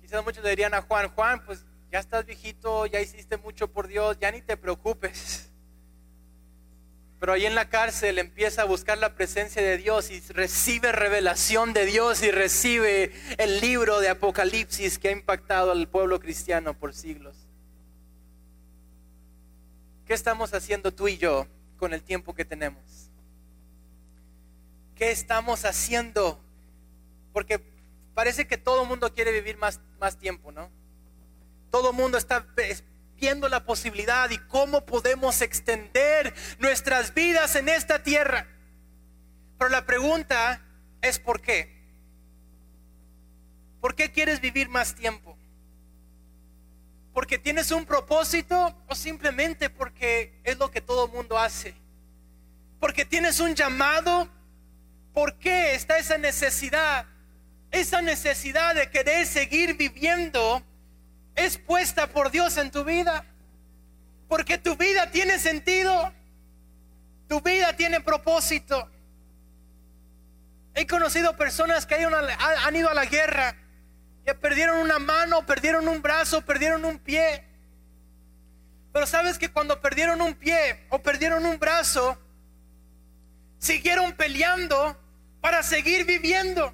Quizás 0.00 0.24
muchos 0.24 0.42
le 0.42 0.48
dirían 0.48 0.72
a 0.72 0.80
Juan, 0.80 1.10
Juan, 1.10 1.44
pues 1.44 1.66
ya 1.90 1.98
estás 1.98 2.24
viejito, 2.24 2.86
ya 2.86 2.98
hiciste 3.02 3.36
mucho 3.36 3.70
por 3.70 3.88
Dios, 3.88 4.18
ya 4.18 4.30
ni 4.30 4.40
te 4.40 4.56
preocupes. 4.56 5.50
Pero 7.20 7.34
ahí 7.34 7.44
en 7.44 7.54
la 7.54 7.68
cárcel 7.68 8.18
empieza 8.18 8.62
a 8.62 8.64
buscar 8.64 8.96
la 8.96 9.14
presencia 9.14 9.60
de 9.60 9.76
Dios 9.76 10.10
y 10.10 10.20
recibe 10.32 10.90
revelación 10.90 11.74
de 11.74 11.84
Dios 11.84 12.22
y 12.22 12.30
recibe 12.30 13.12
el 13.36 13.60
libro 13.60 14.00
de 14.00 14.08
Apocalipsis 14.08 14.98
que 14.98 15.08
ha 15.08 15.12
impactado 15.12 15.72
al 15.72 15.86
pueblo 15.88 16.20
cristiano 16.20 16.72
por 16.72 16.94
siglos. 16.94 17.36
¿Qué 20.06 20.14
estamos 20.14 20.54
haciendo 20.54 20.90
tú 20.90 21.06
y 21.06 21.18
yo 21.18 21.46
con 21.76 21.92
el 21.92 22.02
tiempo 22.02 22.34
que 22.34 22.46
tenemos? 22.46 23.11
¿Qué 25.02 25.10
estamos 25.10 25.64
haciendo? 25.64 26.40
Porque 27.32 27.60
parece 28.14 28.46
que 28.46 28.56
todo 28.56 28.82
el 28.82 28.88
mundo 28.88 29.12
quiere 29.12 29.32
vivir 29.32 29.58
más, 29.58 29.80
más 29.98 30.16
tiempo, 30.16 30.52
¿no? 30.52 30.70
Todo 31.72 31.90
el 31.90 31.96
mundo 31.96 32.18
está 32.18 32.46
viendo 33.16 33.48
la 33.48 33.64
posibilidad 33.64 34.30
y 34.30 34.38
cómo 34.38 34.86
podemos 34.86 35.42
extender 35.42 36.32
nuestras 36.60 37.14
vidas 37.14 37.56
en 37.56 37.68
esta 37.68 38.04
tierra. 38.04 38.46
Pero 39.58 39.70
la 39.70 39.84
pregunta 39.86 40.62
es 41.00 41.18
¿por 41.18 41.40
qué? 41.40 41.82
¿Por 43.80 43.96
qué 43.96 44.12
quieres 44.12 44.40
vivir 44.40 44.68
más 44.68 44.94
tiempo? 44.94 45.36
¿Porque 47.12 47.38
tienes 47.38 47.72
un 47.72 47.86
propósito 47.86 48.80
o 48.86 48.94
simplemente 48.94 49.68
porque 49.68 50.40
es 50.44 50.56
lo 50.58 50.70
que 50.70 50.80
todo 50.80 51.06
el 51.06 51.10
mundo 51.10 51.36
hace? 51.36 51.74
¿Porque 52.78 53.04
tienes 53.04 53.40
un 53.40 53.56
llamado? 53.56 54.30
¿Por 55.12 55.38
qué 55.38 55.74
está 55.74 55.98
esa 55.98 56.18
necesidad? 56.18 57.06
Esa 57.70 58.02
necesidad 58.02 58.74
de 58.74 58.90
querer 58.90 59.26
seguir 59.26 59.76
viviendo 59.76 60.62
es 61.34 61.58
puesta 61.58 62.06
por 62.06 62.30
Dios 62.30 62.56
en 62.56 62.70
tu 62.70 62.84
vida. 62.84 63.24
Porque 64.28 64.58
tu 64.58 64.76
vida 64.76 65.10
tiene 65.10 65.38
sentido. 65.38 66.12
Tu 67.28 67.40
vida 67.40 67.74
tiene 67.76 68.00
propósito. 68.00 68.90
He 70.74 70.86
conocido 70.86 71.36
personas 71.36 71.84
que 71.84 71.94
han 71.94 72.76
ido 72.76 72.88
a 72.88 72.94
la 72.94 73.04
guerra 73.04 73.56
y 74.26 74.32
perdieron 74.34 74.78
una 74.78 74.98
mano, 74.98 75.44
perdieron 75.44 75.88
un 75.88 76.00
brazo, 76.00 76.42
perdieron 76.42 76.84
un 76.84 76.98
pie. 76.98 77.44
Pero 78.92 79.06
sabes 79.06 79.38
que 79.38 79.50
cuando 79.50 79.80
perdieron 79.80 80.20
un 80.20 80.34
pie 80.34 80.86
o 80.90 80.98
perdieron 81.00 81.44
un 81.44 81.58
brazo, 81.58 82.18
siguieron 83.58 84.12
peleando 84.12 84.98
para 85.42 85.62
seguir 85.62 86.06
viviendo. 86.06 86.72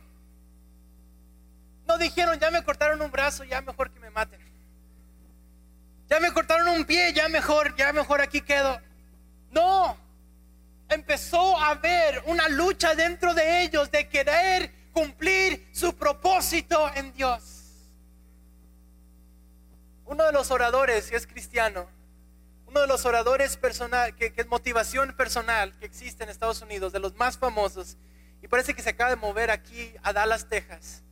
No 1.87 1.97
dijeron, 1.97 2.39
ya 2.39 2.51
me 2.51 2.63
cortaron 2.63 3.01
un 3.01 3.11
brazo, 3.11 3.43
ya 3.43 3.63
mejor 3.63 3.91
que 3.91 3.99
me 3.99 4.11
maten. 4.11 4.39
Ya 6.09 6.21
me 6.21 6.31
cortaron 6.33 6.69
un 6.69 6.85
pie, 6.85 7.13
ya 7.15 7.29
mejor, 7.29 7.75
ya 7.77 7.93
mejor 7.95 8.21
aquí 8.21 8.43
quedo. 8.43 8.79
No, 9.51 9.97
empezó 10.91 11.59
a 11.59 11.71
haber 11.71 12.23
una 12.27 12.49
lucha 12.51 12.95
dentro 12.95 13.33
de 13.33 13.63
ellos 13.63 13.91
de 13.91 14.07
querer 14.07 14.71
cumplir 14.93 15.67
su 15.73 15.97
propósito 15.97 16.91
en 16.95 17.13
Dios. 17.15 17.65
Uno 20.05 20.25
de 20.25 20.33
los 20.33 20.51
oradores 20.51 21.11
es 21.11 21.27
cristiano, 21.27 21.89
uno 22.67 22.83
de 22.83 22.87
los 22.87 23.07
oradores 23.07 23.57
personal, 23.57 24.15
que, 24.15 24.35
que, 24.35 24.43
es 24.43 24.47
motivación 24.47 25.15
personal 25.15 25.75
que 25.79 25.87
existe 25.87 26.25
en 26.25 26.31
Estados 26.31 26.61
Unidos, 26.61 26.93
de 26.93 27.01
los 27.01 27.15
más 27.17 27.39
famosos, 27.39 27.97
y 28.43 28.49
parece 28.49 28.75
que 28.75 28.83
se 28.83 28.91
acaba 28.91 29.11
de 29.11 29.17
mover 29.17 29.51
aquí 29.51 29.95
a 30.03 30.13
Dallas, 30.13 30.49
Texas. 30.49 31.03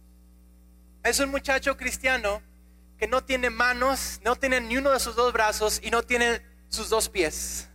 Es 1.02 1.20
un 1.20 1.30
muchacho 1.30 1.76
cristiano 1.76 2.42
que 2.98 3.06
no 3.06 3.22
tiene 3.22 3.50
manos, 3.50 4.20
no 4.24 4.36
tiene 4.36 4.60
ni 4.60 4.76
uno 4.76 4.90
de 4.90 5.00
sus 5.00 5.14
dos 5.16 5.32
brazos 5.32 5.80
y 5.82 5.90
no 5.90 6.02
tiene 6.02 6.42
sus 6.68 6.88
dos 6.88 7.08
pies. 7.08 7.68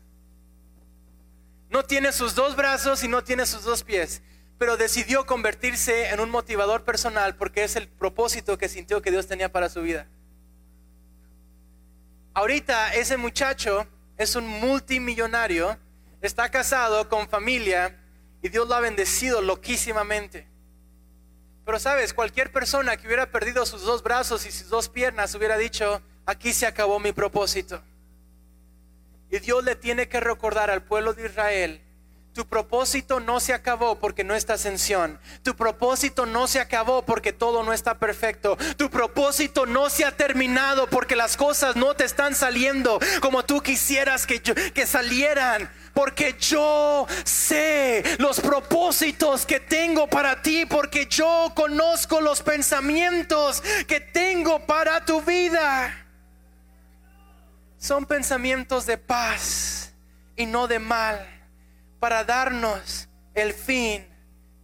No 1.69 1.83
tiene 1.83 2.11
sus 2.11 2.35
dos 2.35 2.55
brazos 2.55 3.03
y 3.03 3.07
no 3.07 3.23
tiene 3.23 3.45
sus 3.45 3.63
dos 3.63 3.83
pies, 3.83 4.21
pero 4.57 4.75
decidió 4.75 5.25
convertirse 5.25 6.09
en 6.09 6.19
un 6.19 6.29
motivador 6.29 6.83
personal 6.83 7.35
porque 7.35 7.63
es 7.63 7.75
el 7.75 7.87
propósito 7.87 8.57
que 8.57 8.67
sintió 8.67 9.01
que 9.01 9.11
Dios 9.11 9.27
tenía 9.27 9.51
para 9.51 9.69
su 9.69 9.81
vida. 9.81 10.07
Ahorita 12.33 12.93
ese 12.93 13.15
muchacho 13.17 13.87
es 14.17 14.35
un 14.35 14.47
multimillonario, 14.47 15.77
está 16.21 16.49
casado 16.49 17.07
con 17.07 17.29
familia 17.29 18.00
y 18.41 18.49
Dios 18.49 18.67
lo 18.67 18.75
ha 18.75 18.79
bendecido 18.79 19.41
loquísimamente. 19.41 20.47
Pero 21.65 21.79
sabes, 21.79 22.13
cualquier 22.13 22.51
persona 22.51 22.97
que 22.97 23.07
hubiera 23.07 23.31
perdido 23.31 23.65
sus 23.65 23.83
dos 23.83 24.01
brazos 24.01 24.45
y 24.45 24.51
sus 24.51 24.69
dos 24.69 24.89
piernas 24.89 25.35
hubiera 25.35 25.57
dicho, 25.57 26.01
aquí 26.25 26.53
se 26.53 26.65
acabó 26.65 26.99
mi 26.99 27.11
propósito. 27.11 27.81
Y 29.29 29.39
Dios 29.39 29.63
le 29.63 29.75
tiene 29.75 30.09
que 30.09 30.19
recordar 30.19 30.69
al 30.71 30.83
pueblo 30.83 31.13
de 31.13 31.27
Israel, 31.27 31.81
tu 32.33 32.47
propósito 32.47 33.19
no 33.19 33.41
se 33.41 33.53
acabó 33.53 33.99
porque 33.99 34.23
no 34.23 34.35
está 34.35 34.53
ascensión. 34.53 35.19
Tu 35.43 35.55
propósito 35.55 36.25
no 36.25 36.47
se 36.47 36.61
acabó 36.61 37.03
porque 37.03 37.33
todo 37.33 37.63
no 37.63 37.73
está 37.73 37.99
perfecto. 37.99 38.57
Tu 38.77 38.89
propósito 38.89 39.65
no 39.65 39.89
se 39.89 40.05
ha 40.05 40.15
terminado 40.15 40.87
porque 40.87 41.17
las 41.17 41.35
cosas 41.35 41.75
no 41.75 41.93
te 41.93 42.05
están 42.05 42.33
saliendo 42.33 42.99
como 43.21 43.43
tú 43.43 43.61
quisieras 43.61 44.25
que, 44.25 44.41
que 44.41 44.87
salieran 44.87 45.69
porque 45.93 46.37
yo 46.39 47.05
sé 47.25 48.03
los 48.17 48.39
propósitos 48.39 49.45
que 49.45 49.59
tengo 49.59 50.07
para 50.07 50.41
ti, 50.41 50.65
porque 50.65 51.07
yo 51.07 51.51
conozco 51.53 52.21
los 52.21 52.41
pensamientos 52.41 53.61
que 53.87 53.99
tengo 53.99 54.65
para 54.65 55.03
tu 55.03 55.21
vida. 55.21 56.05
Son 57.77 58.05
pensamientos 58.05 58.85
de 58.85 58.97
paz 58.97 59.93
y 60.37 60.45
no 60.45 60.67
de 60.67 60.79
mal, 60.79 61.40
para 62.01 62.23
darnos 62.23 63.07
el 63.35 63.53
fin 63.53 64.03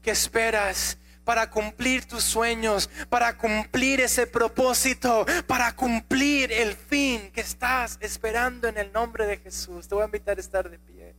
que 0.01 0.09
esperas 0.09 0.97
para 1.23 1.51
cumplir 1.51 2.03
tus 2.05 2.23
sueños, 2.23 2.89
para 3.09 3.37
cumplir 3.37 4.01
ese 4.01 4.25
propósito, 4.25 5.23
para 5.45 5.75
cumplir 5.75 6.51
el 6.51 6.73
fin 6.73 7.29
que 7.31 7.41
estás 7.41 7.99
esperando 8.01 8.67
en 8.67 8.79
el 8.79 8.91
nombre 8.91 9.27
de 9.27 9.37
Jesús. 9.37 9.87
Te 9.87 9.93
voy 9.93 10.01
a 10.01 10.05
invitar 10.05 10.37
a 10.37 10.39
estar 10.39 10.67
de 10.67 10.79
pie. 10.79 11.13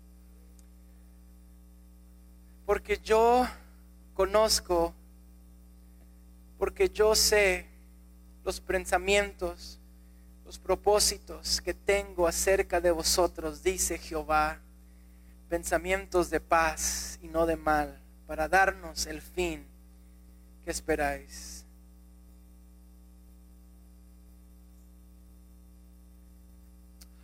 Porque 2.66 2.98
yo 3.04 3.46
conozco, 4.14 4.92
porque 6.58 6.88
yo 6.88 7.14
sé 7.14 7.68
los 8.44 8.60
pensamientos, 8.60 9.78
los 10.44 10.58
propósitos 10.58 11.60
que 11.60 11.74
tengo 11.74 12.26
acerca 12.26 12.80
de 12.80 12.90
vosotros, 12.90 13.62
dice 13.62 13.98
Jehová, 13.98 14.58
pensamientos 15.48 16.30
de 16.30 16.40
paz 16.40 17.18
y 17.22 17.28
no 17.28 17.46
de 17.46 17.56
mal, 17.56 17.98
para 18.26 18.48
darnos 18.48 19.06
el 19.06 19.20
fin 19.20 19.66
que 20.64 20.70
esperáis. 20.70 21.64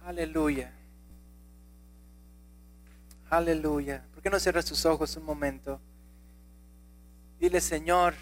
Aleluya. 0.04 0.72
Aleluya. 3.30 4.04
¿Por 4.12 4.22
qué 4.22 4.30
no 4.30 4.38
cierras 4.38 4.66
tus 4.66 4.84
ojos 4.84 5.16
un 5.16 5.24
momento? 5.24 5.80
Dile, 7.40 7.60
Señor, 7.60 8.14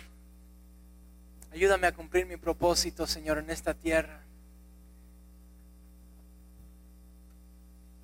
ayúdame 1.53 1.87
a 1.87 1.93
cumplir 1.93 2.27
mi 2.27 2.37
propósito, 2.37 3.07
Señor, 3.07 3.39
en 3.39 3.51
esta 3.51 3.75
tierra. 3.75 4.22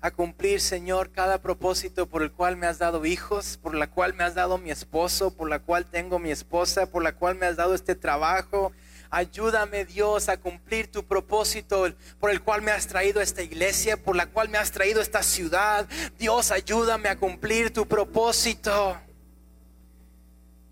A 0.01 0.11
cumplir, 0.11 0.61
Señor, 0.61 1.11
cada 1.11 1.41
propósito 1.41 2.07
por 2.07 2.23
el 2.23 2.31
cual 2.31 2.55
me 2.55 2.67
has 2.67 2.79
dado 2.79 3.05
hijos, 3.05 3.57
por 3.61 3.75
la 3.75 3.87
cual 3.87 4.13
me 4.13 4.23
has 4.23 4.33
dado 4.33 4.57
mi 4.57 4.71
esposo, 4.71 5.35
por 5.35 5.49
la 5.49 5.59
cual 5.59 5.85
tengo 5.85 6.19
mi 6.19 6.31
esposa, 6.31 6.89
por 6.89 7.03
la 7.03 7.13
cual 7.13 7.35
me 7.35 7.45
has 7.45 7.57
dado 7.57 7.75
este 7.75 7.95
trabajo. 7.95 8.71
Ayúdame, 9.09 9.83
Dios, 9.85 10.29
a 10.29 10.37
cumplir 10.37 10.89
tu 10.89 11.05
propósito 11.05 11.93
por 12.19 12.29
el 12.29 12.41
cual 12.41 12.61
me 12.61 12.71
has 12.71 12.87
traído 12.87 13.19
esta 13.19 13.41
iglesia, 13.41 13.97
por 13.97 14.15
la 14.15 14.27
cual 14.27 14.47
me 14.47 14.57
has 14.57 14.71
traído 14.71 15.01
esta 15.01 15.21
ciudad. 15.21 15.87
Dios, 16.17 16.51
ayúdame 16.51 17.09
a 17.09 17.17
cumplir 17.17 17.73
tu 17.73 17.85
propósito. 17.85 18.97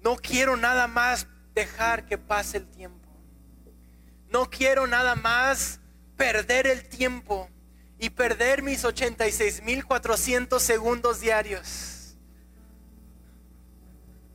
No 0.01 0.15
quiero 0.15 0.55
nada 0.55 0.88
más 0.88 1.28
dejar 1.53 2.05
que 2.05 2.17
pase 2.17 2.57
el 2.57 2.67
tiempo. 2.67 3.09
No 4.30 4.49
quiero 4.49 4.88
nada 4.88 5.15
más 5.15 5.82
perder 6.15 6.67
el 6.67 6.88
tiempo 6.88 7.49
y 7.99 8.09
perder 8.09 8.61
mis 8.61 8.83
86.400 8.83 10.59
segundos 10.59 11.19
diarios. 11.19 12.15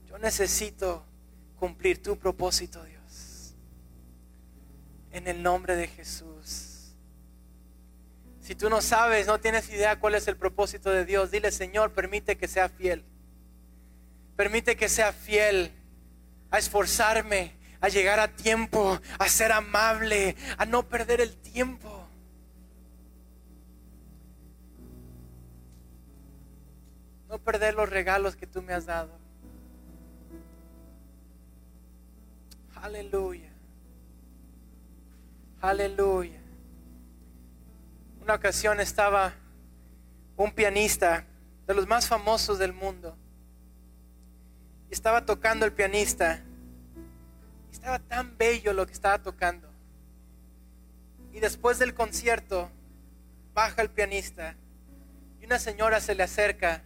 Yo 0.09 0.19
necesito 0.19 1.07
cumplir 1.57 2.03
tu 2.03 2.19
propósito, 2.19 2.83
Dios. 2.85 3.55
En 5.13 5.29
el 5.29 5.43
nombre 5.43 5.77
de 5.77 5.87
Jesús. 5.87 6.73
Si 8.41 8.57
tú 8.57 8.69
no 8.69 8.83
sabes, 8.83 9.29
no 9.29 9.39
tienes 9.39 9.69
idea 9.71 10.01
cuál 10.01 10.17
es 10.17 10.27
el 10.27 10.37
propósito 10.37 10.91
de 10.91 11.05
Dios, 11.05 11.31
dile, 11.31 11.53
Señor, 11.53 11.93
permite 11.93 12.37
que 12.37 12.49
sea 12.49 12.69
fiel. 12.69 13.05
Permite 14.37 14.77
que 14.77 14.89
sea 14.89 15.13
fiel 15.13 15.71
a 16.51 16.59
esforzarme, 16.59 17.55
a 17.81 17.89
llegar 17.89 18.19
a 18.19 18.35
tiempo, 18.35 19.01
a 19.19 19.29
ser 19.29 19.53
amable, 19.53 20.35
a 20.59 20.67
no 20.67 20.89
perder 20.89 21.21
el 21.21 21.37
tiempo. 21.37 22.02
No 27.33 27.39
perder 27.39 27.73
los 27.73 27.89
regalos 27.89 28.37
que 28.37 28.47
tú 28.47 28.61
me 28.61 28.75
has 28.75 28.85
dado. 28.85 29.11
Aleluya. 32.75 33.49
Aleluya. 35.63 36.39
Una 38.21 38.35
ocasión 38.35 38.81
estaba 38.81 39.33
un 40.37 40.53
pianista 40.53 41.25
de 41.67 41.73
los 41.73 41.87
más 41.87 42.07
famosos 42.07 42.59
del 42.59 42.75
mundo. 42.75 43.17
Estaba 44.91 45.25
tocando 45.25 45.65
el 45.65 45.73
pianista. 45.73 46.39
Estaba 47.73 47.99
tan 47.99 48.37
bello 48.37 48.75
lo 48.75 48.87
que 48.87 48.93
estaba 48.93 49.23
tocando. 49.23 49.71
Y 51.33 51.41
después 51.41 51.79
del 51.79 51.95
concierto, 51.95 52.71
baja 53.55 53.81
el 53.81 53.89
pianista. 53.89 54.55
Y 55.41 55.47
una 55.47 55.59
señora 55.59 55.99
se 55.99 56.15
le 56.15 56.25
acerca 56.25 56.83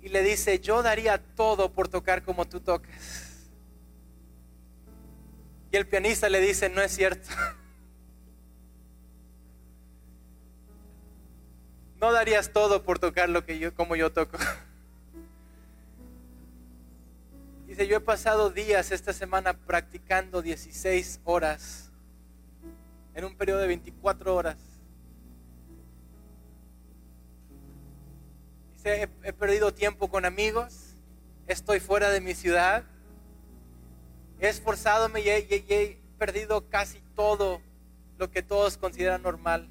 y 0.00 0.08
le 0.08 0.22
dice, 0.22 0.60
yo 0.60 0.82
daría 0.82 1.18
todo 1.18 1.72
por 1.72 1.88
tocar 1.88 2.22
como 2.22 2.46
tú 2.46 2.60
tocas. 2.60 3.48
Y 5.70 5.76
el 5.76 5.86
pianista 5.86 6.28
le 6.28 6.40
dice, 6.40 6.68
no 6.68 6.82
es 6.82 6.92
cierto. 6.92 7.28
No 12.00 12.12
darías 12.12 12.52
todo 12.52 12.84
por 12.84 13.00
tocar 13.00 13.28
lo 13.28 13.44
que 13.44 13.58
yo, 13.58 13.74
como 13.74 13.96
yo 13.96 14.12
toco. 14.12 14.38
Dice, 17.66 17.88
yo 17.88 17.96
he 17.96 18.00
pasado 18.00 18.50
días 18.50 18.92
esta 18.92 19.12
semana 19.12 19.54
practicando 19.54 20.40
16 20.40 21.22
horas 21.24 21.90
en 23.14 23.24
un 23.24 23.36
periodo 23.36 23.58
de 23.58 23.66
24 23.66 24.32
horas. 24.32 24.67
He, 28.88 29.32
perdido 29.32 29.72
tiempo 29.72 30.08
con 30.08 30.24
amigos, 30.24 30.94
estoy 31.46 31.80
fuera 31.80 32.10
de 32.10 32.20
mi 32.20 32.34
ciudad, 32.34 32.84
he 34.40 34.48
esforzado 34.48 35.08
y 35.18 35.28
he, 35.28 36.00
perdido 36.18 36.68
casi 36.68 37.00
todo 37.14 37.60
lo 38.18 38.30
que 38.30 38.42
todos 38.42 38.76
consideran 38.76 39.22
normal. 39.22 39.68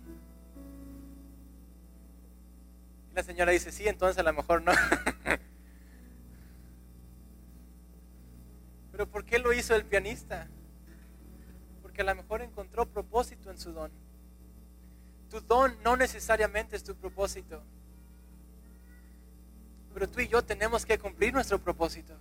Y 3.11 3.15
la 3.15 3.23
señora 3.23 3.51
dice, 3.51 3.71
sí, 3.71 3.87
entonces 3.87 4.17
a 4.17 4.23
lo 4.23 4.33
mejor 4.33 4.61
no. 4.61 4.71
Pero 8.91 9.07
¿por 9.09 9.25
qué 9.25 9.39
lo 9.39 9.51
hizo 9.53 9.75
el 9.75 9.85
pianista? 9.85 10.47
Porque 11.81 12.01
a 12.01 12.05
lo 12.05 12.15
mejor 12.15 12.41
encontró 12.41 12.85
propósito 12.85 13.51
en 13.51 13.57
su 13.57 13.73
don. 13.73 13.91
Tu 15.29 15.41
don 15.41 15.75
no 15.83 15.97
necesariamente 15.97 16.75
es 16.75 16.83
tu 16.83 16.95
propósito. 16.95 17.61
Pero 19.97 20.07
tú 20.07 20.19
y 20.19 20.27
yo 20.27 20.43
tenemos 20.43 20.85
que 20.85 20.99
cumplir 20.99 21.33
nuestro 21.33 21.57
propósito. 21.57 22.13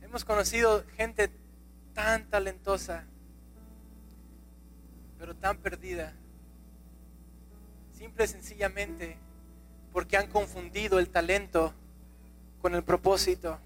Hemos 0.00 0.24
conocido 0.24 0.84
gente 0.96 1.28
tan 1.92 2.30
talentosa, 2.30 3.02
pero 5.18 5.34
tan 5.34 5.56
perdida. 5.56 6.12
Simple 7.98 8.26
y 8.26 8.28
sencillamente 8.28 9.18
porque 9.92 10.16
han 10.16 10.28
confundido 10.28 11.00
el 11.00 11.10
talento 11.10 11.74
con 12.60 12.76
el 12.76 12.84
propósito. 12.84 13.58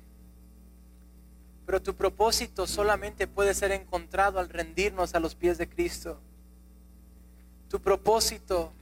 Pero 1.67 1.83
tu 1.83 1.95
propósito 1.95 2.67
solamente 2.67 3.27
puede 3.27 3.53
ser 3.53 3.73
encontrado 3.73 4.39
al 4.39 4.49
rendirnos 4.49 5.15
a 5.15 5.21
los 5.21 5.35
pies 5.35 5.59
de 5.59 5.69
Cristo. 5.69 6.19
Tu 7.69 7.79
propósito 7.79 8.73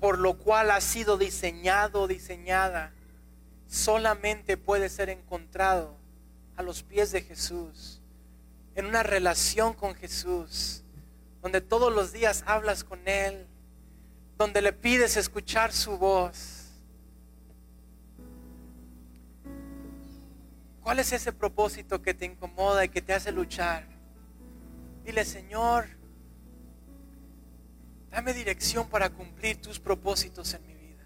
por 0.00 0.18
lo 0.18 0.38
cual 0.38 0.70
ha 0.70 0.80
sido 0.80 1.18
diseñado, 1.18 2.06
diseñada, 2.06 2.92
solamente 3.66 4.56
puede 4.56 4.88
ser 4.88 5.08
encontrado 5.08 5.96
a 6.56 6.62
los 6.62 6.82
pies 6.82 7.12
de 7.12 7.22
Jesús, 7.22 8.00
en 8.74 8.86
una 8.86 9.02
relación 9.02 9.74
con 9.74 9.94
Jesús, 9.94 10.82
donde 11.42 11.60
todos 11.60 11.92
los 11.92 12.12
días 12.12 12.44
hablas 12.46 12.84
con 12.84 13.06
Él, 13.08 13.46
donde 14.36 14.62
le 14.62 14.72
pides 14.72 15.16
escuchar 15.16 15.72
su 15.72 15.98
voz. 15.98 16.66
¿Cuál 20.82 21.00
es 21.00 21.12
ese 21.12 21.32
propósito 21.32 22.00
que 22.00 22.14
te 22.14 22.24
incomoda 22.24 22.84
y 22.84 22.88
que 22.88 23.02
te 23.02 23.12
hace 23.12 23.30
luchar? 23.32 23.84
Dile, 25.04 25.24
Señor, 25.24 25.97
Dame 28.18 28.34
dirección 28.34 28.88
para 28.88 29.10
cumplir 29.10 29.60
tus 29.60 29.78
propósitos 29.78 30.52
en 30.52 30.66
mi 30.66 30.74
vida. 30.74 31.04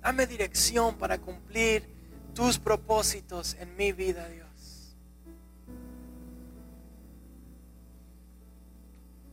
Dame 0.00 0.26
dirección 0.26 0.96
para 0.96 1.18
cumplir 1.18 1.86
tus 2.34 2.58
propósitos 2.58 3.54
en 3.60 3.76
mi 3.76 3.92
vida, 3.92 4.26
Dios. 4.30 4.96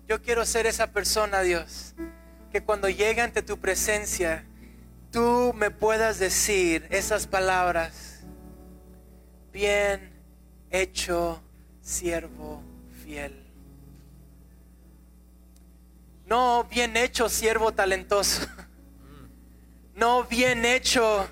Yo 0.06 0.22
quiero 0.22 0.46
ser 0.46 0.66
esa 0.66 0.92
persona, 0.92 1.44
Dios, 1.44 1.96
que 2.52 2.62
cuando 2.62 2.90
llegue 2.90 3.22
ante 3.22 3.42
tu 3.42 3.58
presencia, 3.58 4.44
tú 5.14 5.54
me 5.56 5.72
puedas 5.72 6.20
decir 6.20 6.86
esas 6.90 7.26
palabras. 7.26 8.26
Bien 9.54 10.12
hecho, 10.72 11.42
siervo 11.82 12.62
fiel. 13.02 13.49
No, 16.30 16.64
bien 16.66 16.96
hecho, 16.96 17.28
siervo 17.28 17.72
talentoso. 17.74 18.46
No, 19.96 20.24
bien 20.26 20.64
hecho, 20.64 21.28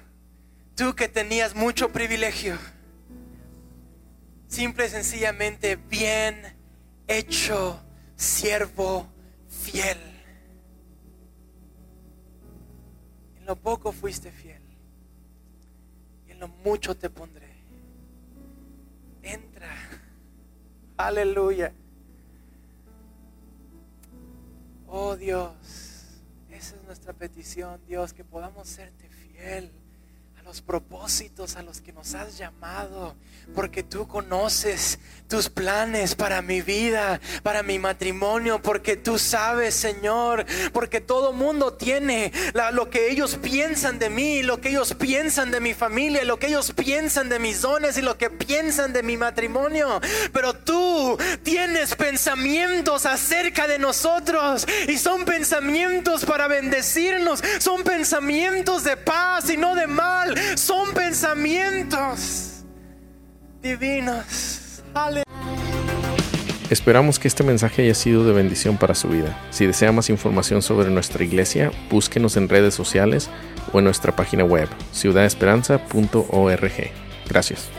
tú 0.75 0.95
que 0.95 1.07
tenías 1.07 1.55
mucho 1.55 1.93
privilegio. 1.93 2.57
Simple 4.47 4.87
y 4.87 4.89
sencillamente, 4.89 5.75
bien 5.75 6.57
hecho, 7.07 7.79
siervo 8.15 9.07
fiel. 9.47 9.99
En 13.37 13.45
lo 13.45 13.55
poco 13.55 13.91
fuiste 13.91 14.31
fiel. 14.31 14.63
Y 16.27 16.31
en 16.31 16.39
lo 16.39 16.47
mucho 16.47 16.97
te 16.97 17.11
pondré. 17.11 17.55
Entra. 19.21 19.73
Aleluya. 20.97 21.71
Oh 24.89 25.17
Dios, 25.17 25.53
esa 26.49 26.77
es 26.77 26.83
nuestra 26.83 27.11
petición, 27.11 27.81
Dios, 27.85 28.13
que 28.13 28.23
podamos 28.23 28.69
serte 28.69 29.09
fiel 29.09 29.69
los 30.47 30.61
propósitos 30.61 31.57
a 31.57 31.61
los 31.61 31.81
que 31.81 31.91
nos 31.91 32.15
has 32.15 32.37
llamado, 32.37 33.17
porque 33.53 33.83
tú 33.83 34.07
conoces 34.07 34.97
tus 35.27 35.49
planes 35.49 36.15
para 36.15 36.41
mi 36.41 36.61
vida, 36.61 37.19
para 37.43 37.63
mi 37.63 37.79
matrimonio, 37.79 38.61
porque 38.61 38.95
tú 38.95 39.19
sabes, 39.19 39.75
Señor, 39.75 40.45
porque 40.71 41.01
todo 41.01 41.33
mundo 41.33 41.73
tiene 41.73 42.31
lo 42.71 42.89
que 42.89 43.11
ellos 43.11 43.37
piensan 43.41 43.99
de 43.99 44.09
mí, 44.09 44.41
lo 44.41 44.61
que 44.61 44.69
ellos 44.69 44.93
piensan 44.93 45.51
de 45.51 45.59
mi 45.59 45.73
familia, 45.73 46.23
lo 46.23 46.39
que 46.39 46.47
ellos 46.47 46.71
piensan 46.71 47.27
de 47.27 47.39
mis 47.39 47.61
dones 47.61 47.97
y 47.97 48.01
lo 48.01 48.17
que 48.17 48.29
piensan 48.29 48.93
de 48.93 49.03
mi 49.03 49.17
matrimonio, 49.17 49.99
pero 50.31 50.53
tú 50.53 51.17
tienes 51.43 51.93
pensamientos 51.93 53.05
acerca 53.05 53.67
de 53.67 53.79
nosotros 53.79 54.65
y 54.87 54.97
son 54.97 55.25
pensamientos 55.25 56.23
para 56.23 56.47
bendecirnos, 56.47 57.43
son 57.59 57.83
pensamientos 57.83 58.85
de 58.85 58.95
paz 58.95 59.49
y 59.49 59.57
no 59.57 59.75
de 59.75 59.87
mal 59.87 60.36
son 60.55 60.93
pensamientos 60.93 62.63
divinos. 63.61 64.83
Esperamos 66.69 67.19
que 67.19 67.29
este 67.29 67.43
mensaje 67.43 67.83
haya 67.83 67.93
sido 67.93 68.25
de 68.25 68.33
bendición 68.33 68.77
para 68.77 68.95
su 68.95 69.07
vida. 69.07 69.37
Si 69.51 69.65
desea 69.65 69.91
más 69.91 70.09
información 70.09 70.61
sobre 70.61 70.89
nuestra 70.89 71.23
iglesia, 71.23 71.71
búsquenos 71.89 72.35
en 72.35 72.49
redes 72.49 72.73
sociales 72.73 73.29
o 73.71 73.79
en 73.79 73.85
nuestra 73.85 74.15
página 74.15 74.43
web, 74.43 74.67
ciudadesperanza.org. 74.91 76.91
Gracias. 77.29 77.76